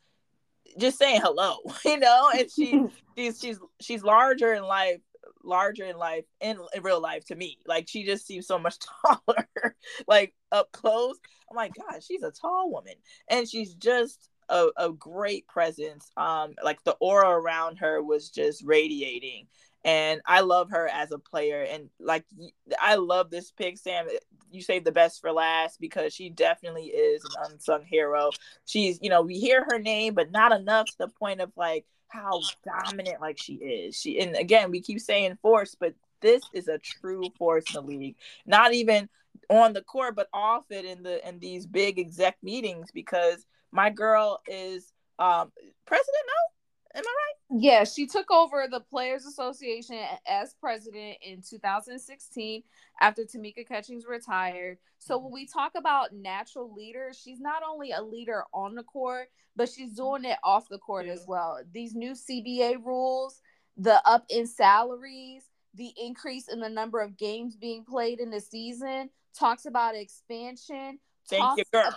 just 0.76 0.99
saying 0.99 1.20
hello, 1.22 1.59
you 1.84 1.99
know. 1.99 2.30
And 2.36 2.51
she 2.51 2.84
she's 3.16 3.41
she's 3.41 3.59
she's 3.80 4.03
larger 4.03 4.53
in 4.53 4.64
life, 4.64 5.01
larger 5.45 5.84
in 5.84 5.97
life 5.97 6.24
in, 6.41 6.59
in 6.74 6.82
real 6.82 7.01
life 7.01 7.24
to 7.26 7.36
me. 7.36 7.59
Like 7.66 7.88
she 7.88 8.05
just 8.05 8.26
seems 8.26 8.49
so 8.49 8.59
much 8.59 8.78
taller, 9.07 9.76
like 10.09 10.34
up 10.51 10.72
close. 10.72 11.16
I'm 11.49 11.57
like, 11.57 11.72
God, 11.74 12.03
she's 12.03 12.24
a 12.24 12.32
tall 12.32 12.70
woman, 12.70 12.95
and 13.28 13.49
she's 13.49 13.74
just 13.74 14.28
a, 14.51 14.68
a 14.76 14.90
great 14.90 15.46
presence. 15.46 16.11
Um, 16.16 16.55
like 16.62 16.82
the 16.84 16.96
aura 17.01 17.30
around 17.30 17.76
her 17.78 18.03
was 18.03 18.30
just 18.30 18.62
radiating, 18.64 19.46
and 19.84 20.20
I 20.26 20.40
love 20.40 20.70
her 20.70 20.88
as 20.88 21.12
a 21.12 21.18
player. 21.18 21.62
And 21.62 21.88
like, 21.98 22.24
I 22.78 22.96
love 22.96 23.30
this 23.30 23.51
pick, 23.53 23.78
Sam. 23.78 24.07
You 24.51 24.61
saved 24.61 24.84
the 24.84 24.92
best 24.92 25.20
for 25.20 25.32
last 25.32 25.80
because 25.80 26.12
she 26.12 26.28
definitely 26.28 26.86
is 26.86 27.24
an 27.24 27.53
unsung 27.53 27.84
hero. 27.84 28.30
She's, 28.66 28.98
you 29.01 29.09
know, 29.09 29.22
we 29.22 29.38
hear 29.38 29.64
her 29.70 29.78
name, 29.78 30.14
but 30.14 30.30
not 30.32 30.53
enough 30.53 30.86
to 30.86 30.98
the 30.98 31.09
point 31.09 31.40
of 31.40 31.53
like 31.57 31.86
how 32.09 32.40
dominant 32.64 33.20
like 33.20 33.38
she 33.38 33.55
is. 33.55 33.96
She 33.96 34.20
and 34.20 34.36
again, 34.36 34.70
we 34.70 34.80
keep 34.80 35.01
saying 35.01 35.38
force, 35.40 35.76
but 35.78 35.94
this 36.20 36.42
is 36.53 36.68
a 36.68 36.78
true 36.78 37.22
force 37.38 37.64
in 37.68 37.74
the 37.74 37.80
league. 37.82 38.16
Not 38.44 38.74
even 38.74 39.09
on 39.48 39.72
the 39.72 39.82
court, 39.82 40.14
but 40.16 40.28
off 40.32 40.64
it 40.70 40.84
in 40.84 41.03
the 41.03 41.26
in 41.26 41.38
these 41.38 41.66
big 41.66 41.98
exec 41.98 42.36
meetings 42.42 42.90
because 42.92 43.46
my 43.72 43.90
girl 43.90 44.40
is 44.46 44.92
um 45.18 45.52
president 45.86 46.24
no 46.26 46.98
am 46.98 47.04
i 47.06 47.08
right? 47.08 47.62
Yeah 47.62 47.84
she 47.84 48.06
took 48.06 48.30
over 48.30 48.66
the 48.70 48.80
players 48.80 49.24
association 49.24 49.98
as 50.26 50.54
president 50.60 51.18
in 51.22 51.42
2016 51.48 52.62
after 53.00 53.22
tamika 53.22 53.66
catchings 53.66 54.04
retired. 54.08 54.78
So 54.98 55.18
when 55.18 55.32
we 55.32 55.46
talk 55.46 55.72
about 55.76 56.14
natural 56.14 56.72
leaders 56.74 57.20
she's 57.22 57.40
not 57.40 57.62
only 57.68 57.92
a 57.92 58.02
leader 58.02 58.44
on 58.52 58.74
the 58.74 58.82
court 58.82 59.28
but 59.56 59.68
she's 59.68 59.92
doing 59.94 60.24
it 60.24 60.38
off 60.44 60.68
the 60.68 60.78
court 60.78 61.06
yeah. 61.06 61.12
as 61.12 61.24
well. 61.26 61.60
These 61.72 61.94
new 61.94 62.12
cba 62.12 62.76
rules 62.84 63.40
the 63.76 64.00
up 64.08 64.24
in 64.28 64.46
salaries 64.46 65.44
the 65.74 65.92
increase 65.96 66.48
in 66.48 66.58
the 66.58 66.68
number 66.68 67.00
of 67.00 67.16
games 67.16 67.56
being 67.56 67.84
played 67.84 68.18
in 68.18 68.30
the 68.30 68.40
season 68.40 69.08
talks 69.38 69.66
about 69.66 69.94
expansion 69.94 70.98
Thank 71.28 71.58
you, 71.58 71.64
girl 71.72 71.96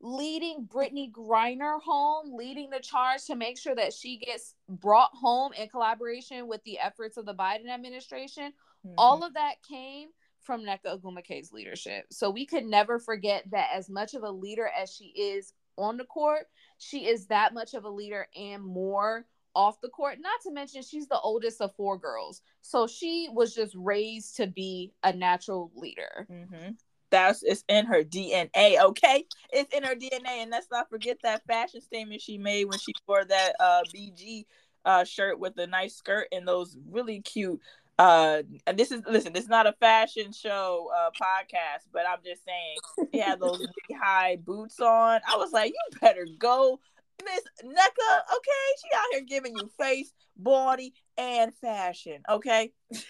leading 0.00 0.66
Brittney 0.66 1.10
Griner 1.10 1.80
home, 1.80 2.34
leading 2.34 2.70
the 2.70 2.80
charge 2.80 3.24
to 3.26 3.36
make 3.36 3.58
sure 3.58 3.74
that 3.74 3.92
she 3.92 4.18
gets 4.18 4.54
brought 4.68 5.10
home 5.12 5.52
in 5.54 5.68
collaboration 5.68 6.46
with 6.46 6.62
the 6.64 6.78
efforts 6.78 7.16
of 7.16 7.26
the 7.26 7.34
Biden 7.34 7.68
administration. 7.68 8.52
Mm-hmm. 8.86 8.94
All 8.98 9.24
of 9.24 9.34
that 9.34 9.54
came 9.68 10.08
from 10.42 10.62
Nneka 10.62 11.00
Ogwumike's 11.00 11.52
leadership. 11.52 12.04
So 12.10 12.30
we 12.30 12.44
could 12.44 12.64
never 12.64 12.98
forget 12.98 13.44
that 13.50 13.70
as 13.74 13.88
much 13.88 14.14
of 14.14 14.22
a 14.22 14.30
leader 14.30 14.68
as 14.80 14.92
she 14.92 15.06
is 15.06 15.54
on 15.76 15.96
the 15.96 16.04
court, 16.04 16.46
she 16.78 17.06
is 17.06 17.26
that 17.26 17.54
much 17.54 17.74
of 17.74 17.84
a 17.84 17.90
leader 17.90 18.26
and 18.36 18.62
more 18.62 19.24
off 19.54 19.80
the 19.80 19.88
court. 19.88 20.18
Not 20.20 20.40
to 20.42 20.52
mention, 20.52 20.82
she's 20.82 21.08
the 21.08 21.20
oldest 21.20 21.60
of 21.60 21.74
four 21.76 21.96
girls. 21.96 22.42
So 22.60 22.86
she 22.86 23.28
was 23.32 23.54
just 23.54 23.74
raised 23.74 24.36
to 24.36 24.46
be 24.46 24.92
a 25.02 25.12
natural 25.12 25.72
leader. 25.74 26.26
Mm-hmm 26.30 26.72
that's 27.14 27.44
it's 27.44 27.64
in 27.68 27.86
her 27.86 28.02
DNA. 28.02 28.80
Okay, 28.80 29.24
it's 29.52 29.72
in 29.72 29.84
her 29.84 29.94
DNA, 29.94 30.42
and 30.42 30.50
let's 30.50 30.66
not 30.70 30.90
forget 30.90 31.18
that 31.22 31.46
fashion 31.46 31.80
statement 31.80 32.20
she 32.20 32.38
made 32.38 32.64
when 32.64 32.78
she 32.78 32.92
wore 33.06 33.24
that 33.24 33.52
uh, 33.60 33.82
BG 33.94 34.46
uh, 34.84 35.04
shirt 35.04 35.38
with 35.38 35.56
a 35.58 35.66
nice 35.68 35.94
skirt 35.94 36.26
and 36.32 36.46
those 36.46 36.76
really 36.90 37.20
cute. 37.20 37.60
Uh, 38.00 38.42
and 38.66 38.76
this 38.76 38.90
is 38.90 39.02
listen, 39.06 39.32
this 39.32 39.44
is 39.44 39.48
not 39.48 39.68
a 39.68 39.72
fashion 39.74 40.32
show 40.32 40.90
uh 40.92 41.10
podcast, 41.10 41.86
but 41.92 42.02
I'm 42.08 42.18
just 42.24 42.44
saying 42.44 43.08
he 43.12 43.20
had 43.20 43.38
those 43.38 43.58
big 43.88 43.96
high 43.96 44.36
boots 44.44 44.80
on. 44.80 45.20
I 45.30 45.36
was 45.36 45.52
like, 45.52 45.70
you 45.70 45.98
better 46.00 46.26
go, 46.36 46.80
Miss 47.24 47.44
Nneka. 47.64 48.18
Okay, 48.36 48.66
she 48.82 48.88
out 48.96 49.04
here 49.12 49.20
giving 49.20 49.54
you 49.56 49.70
face, 49.78 50.12
body, 50.36 50.94
and 51.16 51.54
fashion. 51.54 52.22
Okay. 52.28 52.72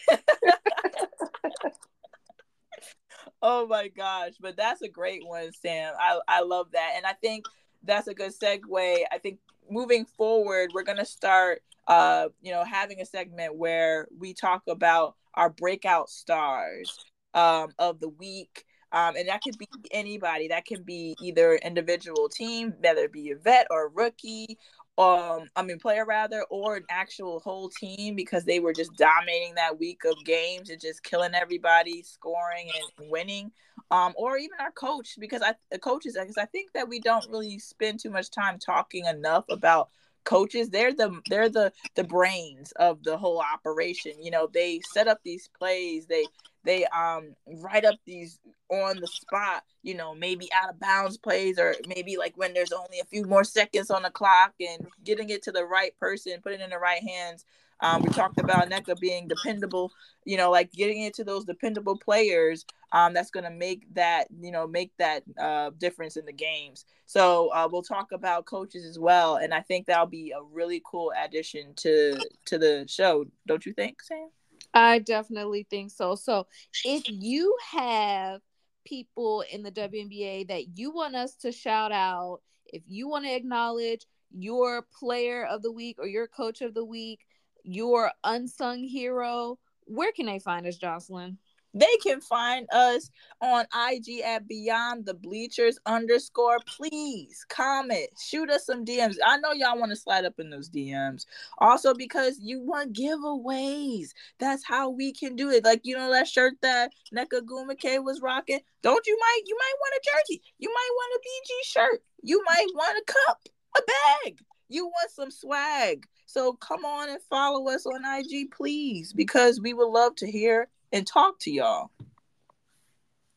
oh 3.45 3.67
my 3.67 3.89
gosh 3.89 4.33
but 4.41 4.57
that's 4.57 4.83
a 4.83 4.89
great 4.89 5.25
one 5.25 5.53
sam. 5.53 5.93
I 6.01 6.19
i 6.27 6.41
love 6.41 6.69
that 6.73 6.95
and 6.97 7.07
i 7.07 7.13
think 7.13 7.45
that's 7.85 8.09
a 8.09 8.15
good 8.15 8.33
segue. 8.33 9.03
I 9.13 9.19
think 9.19 9.39
moving 9.71 10.07
forward 10.07 10.71
we're 10.75 10.83
going 10.83 10.99
to 10.99 11.05
start 11.05 11.63
uh 11.87 12.29
you 12.41 12.51
know 12.51 12.65
having 12.65 13.01
a 13.01 13.05
segment 13.05 13.57
where 13.57 14.09
we 14.19 14.33
talk 14.33 14.63
about 14.69 15.15
our 15.35 15.51
breakout 15.51 16.09
stars 16.09 16.99
um 17.35 17.69
of 17.79 18.01
the 18.01 18.09
week. 18.09 18.65
Um, 18.93 19.17
and 19.17 19.29
that 19.29 19.43
could 19.43 19.59
be 19.59 19.67
anybody. 19.91 20.47
That 20.47 20.67
can 20.67 20.85
be 20.85 21.17
either 21.21 21.57
individual 21.57 22.29
team, 22.29 22.75
whether 22.79 23.03
it 23.03 23.13
be 23.13 23.33
a 23.33 23.37
vet 23.37 23.67
or 23.69 23.87
a 23.87 23.89
rookie, 23.89 24.57
um 24.97 25.49
I 25.57 25.63
mean 25.63 25.79
player 25.79 26.05
rather 26.05 26.45
or 26.51 26.77
an 26.77 26.85
actual 26.89 27.41
whole 27.41 27.69
team 27.69 28.15
because 28.15 28.45
they 28.45 28.61
were 28.61 28.73
just 28.73 28.95
dominating 28.97 29.57
that 29.57 29.79
week 29.79 30.05
of 30.05 30.15
games 30.25 30.71
and 30.71 30.81
just 30.81 31.03
killing 31.03 31.35
everybody, 31.35 32.03
scoring 32.03 32.71
and 32.99 33.11
winning. 33.11 33.51
Um, 33.91 34.15
or 34.17 34.39
even 34.39 34.57
our 34.61 34.71
coach 34.71 35.17
because 35.19 35.43
I 35.43 35.55
the 35.71 35.79
coaches 35.79 36.17
because 36.19 36.39
I 36.39 36.47
think 36.47 36.73
that 36.75 36.89
we 36.89 37.01
don't 37.01 37.29
really 37.29 37.59
spend 37.59 38.01
too 38.01 38.11
much 38.11 38.31
time 38.31 38.59
talking 38.59 39.07
enough 39.07 39.45
about 39.51 39.91
coaches 40.25 40.71
they're 40.71 40.95
the 40.95 41.21
they're 41.29 41.51
the 41.51 41.73
the 41.97 42.05
brains 42.05 42.73
of 42.73 43.03
the 43.03 43.17
whole 43.17 43.41
operation 43.41 44.13
you 44.21 44.31
know 44.31 44.49
they 44.53 44.81
set 44.93 45.07
up 45.07 45.21
these 45.23 45.49
plays 45.59 46.07
they 46.07 46.25
they 46.65 46.85
um 46.87 47.35
write 47.47 47.85
up 47.85 47.97
these 48.07 48.41
on 48.71 48.99
the 49.01 49.07
spot, 49.07 49.63
you 49.83 49.95
know, 49.95 50.15
maybe 50.15 50.49
out 50.53 50.71
of 50.71 50.81
bounds 50.81 51.19
plays 51.19 51.59
or 51.59 51.75
maybe 51.87 52.17
like 52.17 52.37
when 52.37 52.55
there's 52.55 52.73
only 52.73 53.01
a 53.01 53.05
few 53.05 53.25
more 53.25 53.45
seconds 53.45 53.91
on 53.91 54.03
the 54.03 54.11
clock 54.11 54.55
and 54.61 54.87
getting 55.05 55.31
it 55.31 55.43
to 55.43 55.53
the 55.53 55.65
right 55.65 55.97
person, 55.99 56.41
putting 56.43 56.61
it 56.61 56.65
in 56.65 56.71
the 56.71 56.79
right 56.79 57.03
hands. 57.03 57.45
Um, 57.81 58.03
we 58.03 58.09
talked 58.09 58.41
about 58.41 58.71
Nneka 58.71 58.99
being 59.01 59.29
dependable, 59.29 59.93
you 60.25 60.37
know, 60.37 60.51
like 60.51 60.73
getting 60.73 61.03
it 61.03 61.15
to 61.15 61.25
those 61.25 61.45
dependable 61.45 61.99
players. 61.99 62.65
Um, 62.93 63.13
that's 63.13 63.31
going 63.31 63.45
to 63.45 63.51
make 63.51 63.93
that, 63.95 64.29
you 64.41 64.53
know, 64.53 64.67
make 64.67 64.93
that 64.99 65.25
uh, 65.39 65.71
difference 65.79 66.17
in 66.17 66.25
the 66.25 66.33
games. 66.33 66.87
So 67.07 67.49
uh, 67.49 67.69
we'll 67.71 67.83
talk 67.83 68.13
about 68.13 68.47
coaches 68.47 68.85
as 68.85 68.99
well, 68.99 69.37
and 69.37 69.53
I 69.53 69.61
think 69.61 69.87
that'll 69.87 70.07
be 70.07 70.31
a 70.31 70.43
really 70.43 70.81
cool 70.87 71.13
addition 71.23 71.75
to 71.77 72.19
to 72.47 72.59
the 72.59 72.87
show. 72.89 73.27
Don't 73.47 73.67
you 73.67 73.73
think, 73.73 74.01
Sam? 74.03 74.29
I 74.75 74.99
definitely 74.99 75.67
think 75.71 75.93
so. 75.93 76.17
So 76.17 76.47
if 76.85 77.05
you 77.09 77.57
have 77.71 78.41
people 78.85 79.45
in 79.51 79.63
the 79.63 79.71
WNBA 79.71 80.49
that 80.49 80.77
you 80.77 80.91
want 80.91 81.15
us 81.15 81.37
to 81.37 81.53
shout 81.53 81.93
out, 81.93 82.41
if 82.67 82.83
you 82.87 83.09
want 83.09 83.25
to 83.25 83.35
acknowledge 83.35 84.05
your 84.31 84.87
player 84.99 85.47
of 85.47 85.63
the 85.63 85.73
week 85.73 85.97
or 85.99 86.07
your 86.07 86.27
coach 86.27 86.61
of 86.61 86.75
the 86.75 86.85
week, 86.85 87.21
your 87.63 88.11
unsung 88.25 88.83
hero, 88.83 89.59
where 89.87 90.13
can 90.13 90.27
they 90.27 90.41
find 90.41 90.67
us, 90.67 90.77
Joslyn? 90.77 91.39
They 91.75 91.97
can 92.03 92.21
find 92.21 92.69
us 92.73 93.11
on 93.43 93.67
IG 93.91 94.21
at 94.25 94.47
Beyond 94.47 95.07
the 95.07 95.15
Bleachers 95.15 95.79
underscore. 95.87 96.59
Please 96.67 97.45
comment, 97.49 98.09
shoot 98.21 98.49
us 98.49 98.67
some 98.67 98.85
DMs. 98.85 99.17
I 99.25 99.39
know 99.39 99.53
y'all 99.53 99.79
want 99.79 99.91
to 99.91 99.97
slide 99.97 100.25
up 100.25 100.39
in 100.39 100.51
those 100.51 100.71
DMs. 100.71 101.27
Also, 101.59 101.93
because 101.93 102.39
you 102.41 102.61
want 102.61 102.95
giveaways. 102.95 104.11
That's 104.39 104.65
how 104.65 104.89
we 104.89 105.13
can 105.13 105.35
do 105.35 105.51
it. 105.51 105.65
Like 105.65 105.81
you 105.85 105.97
know 105.97 106.13
that 106.13 106.29
shirt 106.29 106.55
that 106.63 106.93
Nneka 107.15 107.41
Ogwumike 107.41 108.05
was 108.05 108.21
rocking. 108.23 108.61
Don't 108.83 109.07
you 109.07 109.19
might 109.19 109.41
you 109.47 109.57
might 109.59 109.75
want 109.81 109.95
a 109.95 110.11
jersey. 110.13 110.43
You 110.59 110.69
might 110.69 110.91
want 110.93 111.21
a 111.21 111.29
BG 111.29 111.67
shirt. 111.67 112.03
You 112.23 112.43
might 112.47 112.67
want 112.75 112.99
a 112.99 113.13
cup, 113.13 113.49
a 113.77 113.81
bag. 113.83 114.39
You 114.69 114.87
want 114.87 115.11
some 115.11 115.31
swag. 115.31 116.07
So 116.27 116.55
come 116.55 116.85
on 116.85 117.11
and 117.11 117.21
follow 117.29 117.69
us 117.69 117.87
on 117.87 118.03
IG, 118.05 118.51
please, 118.51 119.13
because 119.13 119.61
we 119.61 119.75
would 119.75 119.89
love 119.89 120.17
to 120.17 120.31
hear 120.31 120.69
and 120.95 121.07
talk 121.07 121.39
to 121.41 121.51
y'all. 121.51 121.91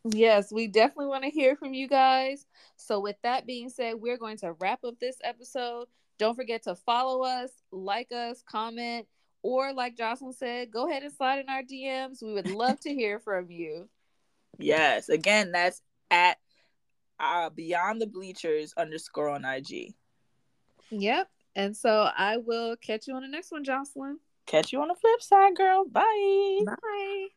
Yes, 0.05 0.53
we 0.53 0.67
definitely 0.67 1.07
want 1.07 1.23
to 1.23 1.29
hear 1.29 1.57
from 1.57 1.73
you 1.73 1.89
guys. 1.89 2.45
So, 2.77 3.01
with 3.01 3.17
that 3.23 3.45
being 3.45 3.69
said, 3.69 3.95
we're 3.95 4.17
going 4.17 4.37
to 4.37 4.53
wrap 4.53 4.85
up 4.85 4.99
this 4.99 5.17
episode. 5.23 5.87
Don't 6.17 6.35
forget 6.35 6.63
to 6.63 6.75
follow 6.75 7.23
us, 7.23 7.49
like 7.71 8.11
us, 8.13 8.41
comment, 8.49 9.07
or 9.41 9.73
like 9.73 9.97
Joslyn 9.97 10.33
said, 10.33 10.71
go 10.71 10.89
ahead 10.89 11.03
and 11.03 11.13
slide 11.13 11.39
in 11.39 11.49
our 11.49 11.63
DMs. 11.63 12.23
We 12.23 12.33
would 12.33 12.49
love 12.49 12.79
to 12.81 12.93
hear 12.93 13.19
from 13.19 13.51
you. 13.51 13.89
Yes, 14.57 15.09
again, 15.09 15.51
that's 15.51 15.81
at 16.09 16.37
uh, 17.19 17.49
Beyond 17.49 18.01
the 18.01 18.07
Bleachers 18.07 18.73
underscore 18.77 19.29
on 19.29 19.45
IG. 19.45 19.93
Yep. 20.91 21.27
And 21.55 21.75
so 21.75 22.09
I 22.15 22.37
will 22.37 22.75
catch 22.77 23.07
you 23.07 23.15
on 23.15 23.23
the 23.23 23.27
next 23.27 23.51
one, 23.51 23.63
Joslyn. 23.63 24.19
Catch 24.45 24.71
you 24.71 24.81
on 24.81 24.87
the 24.87 24.95
flip 24.95 25.21
side, 25.21 25.55
girl. 25.55 25.85
Bye. 25.85 26.59
Bye. 26.65 27.27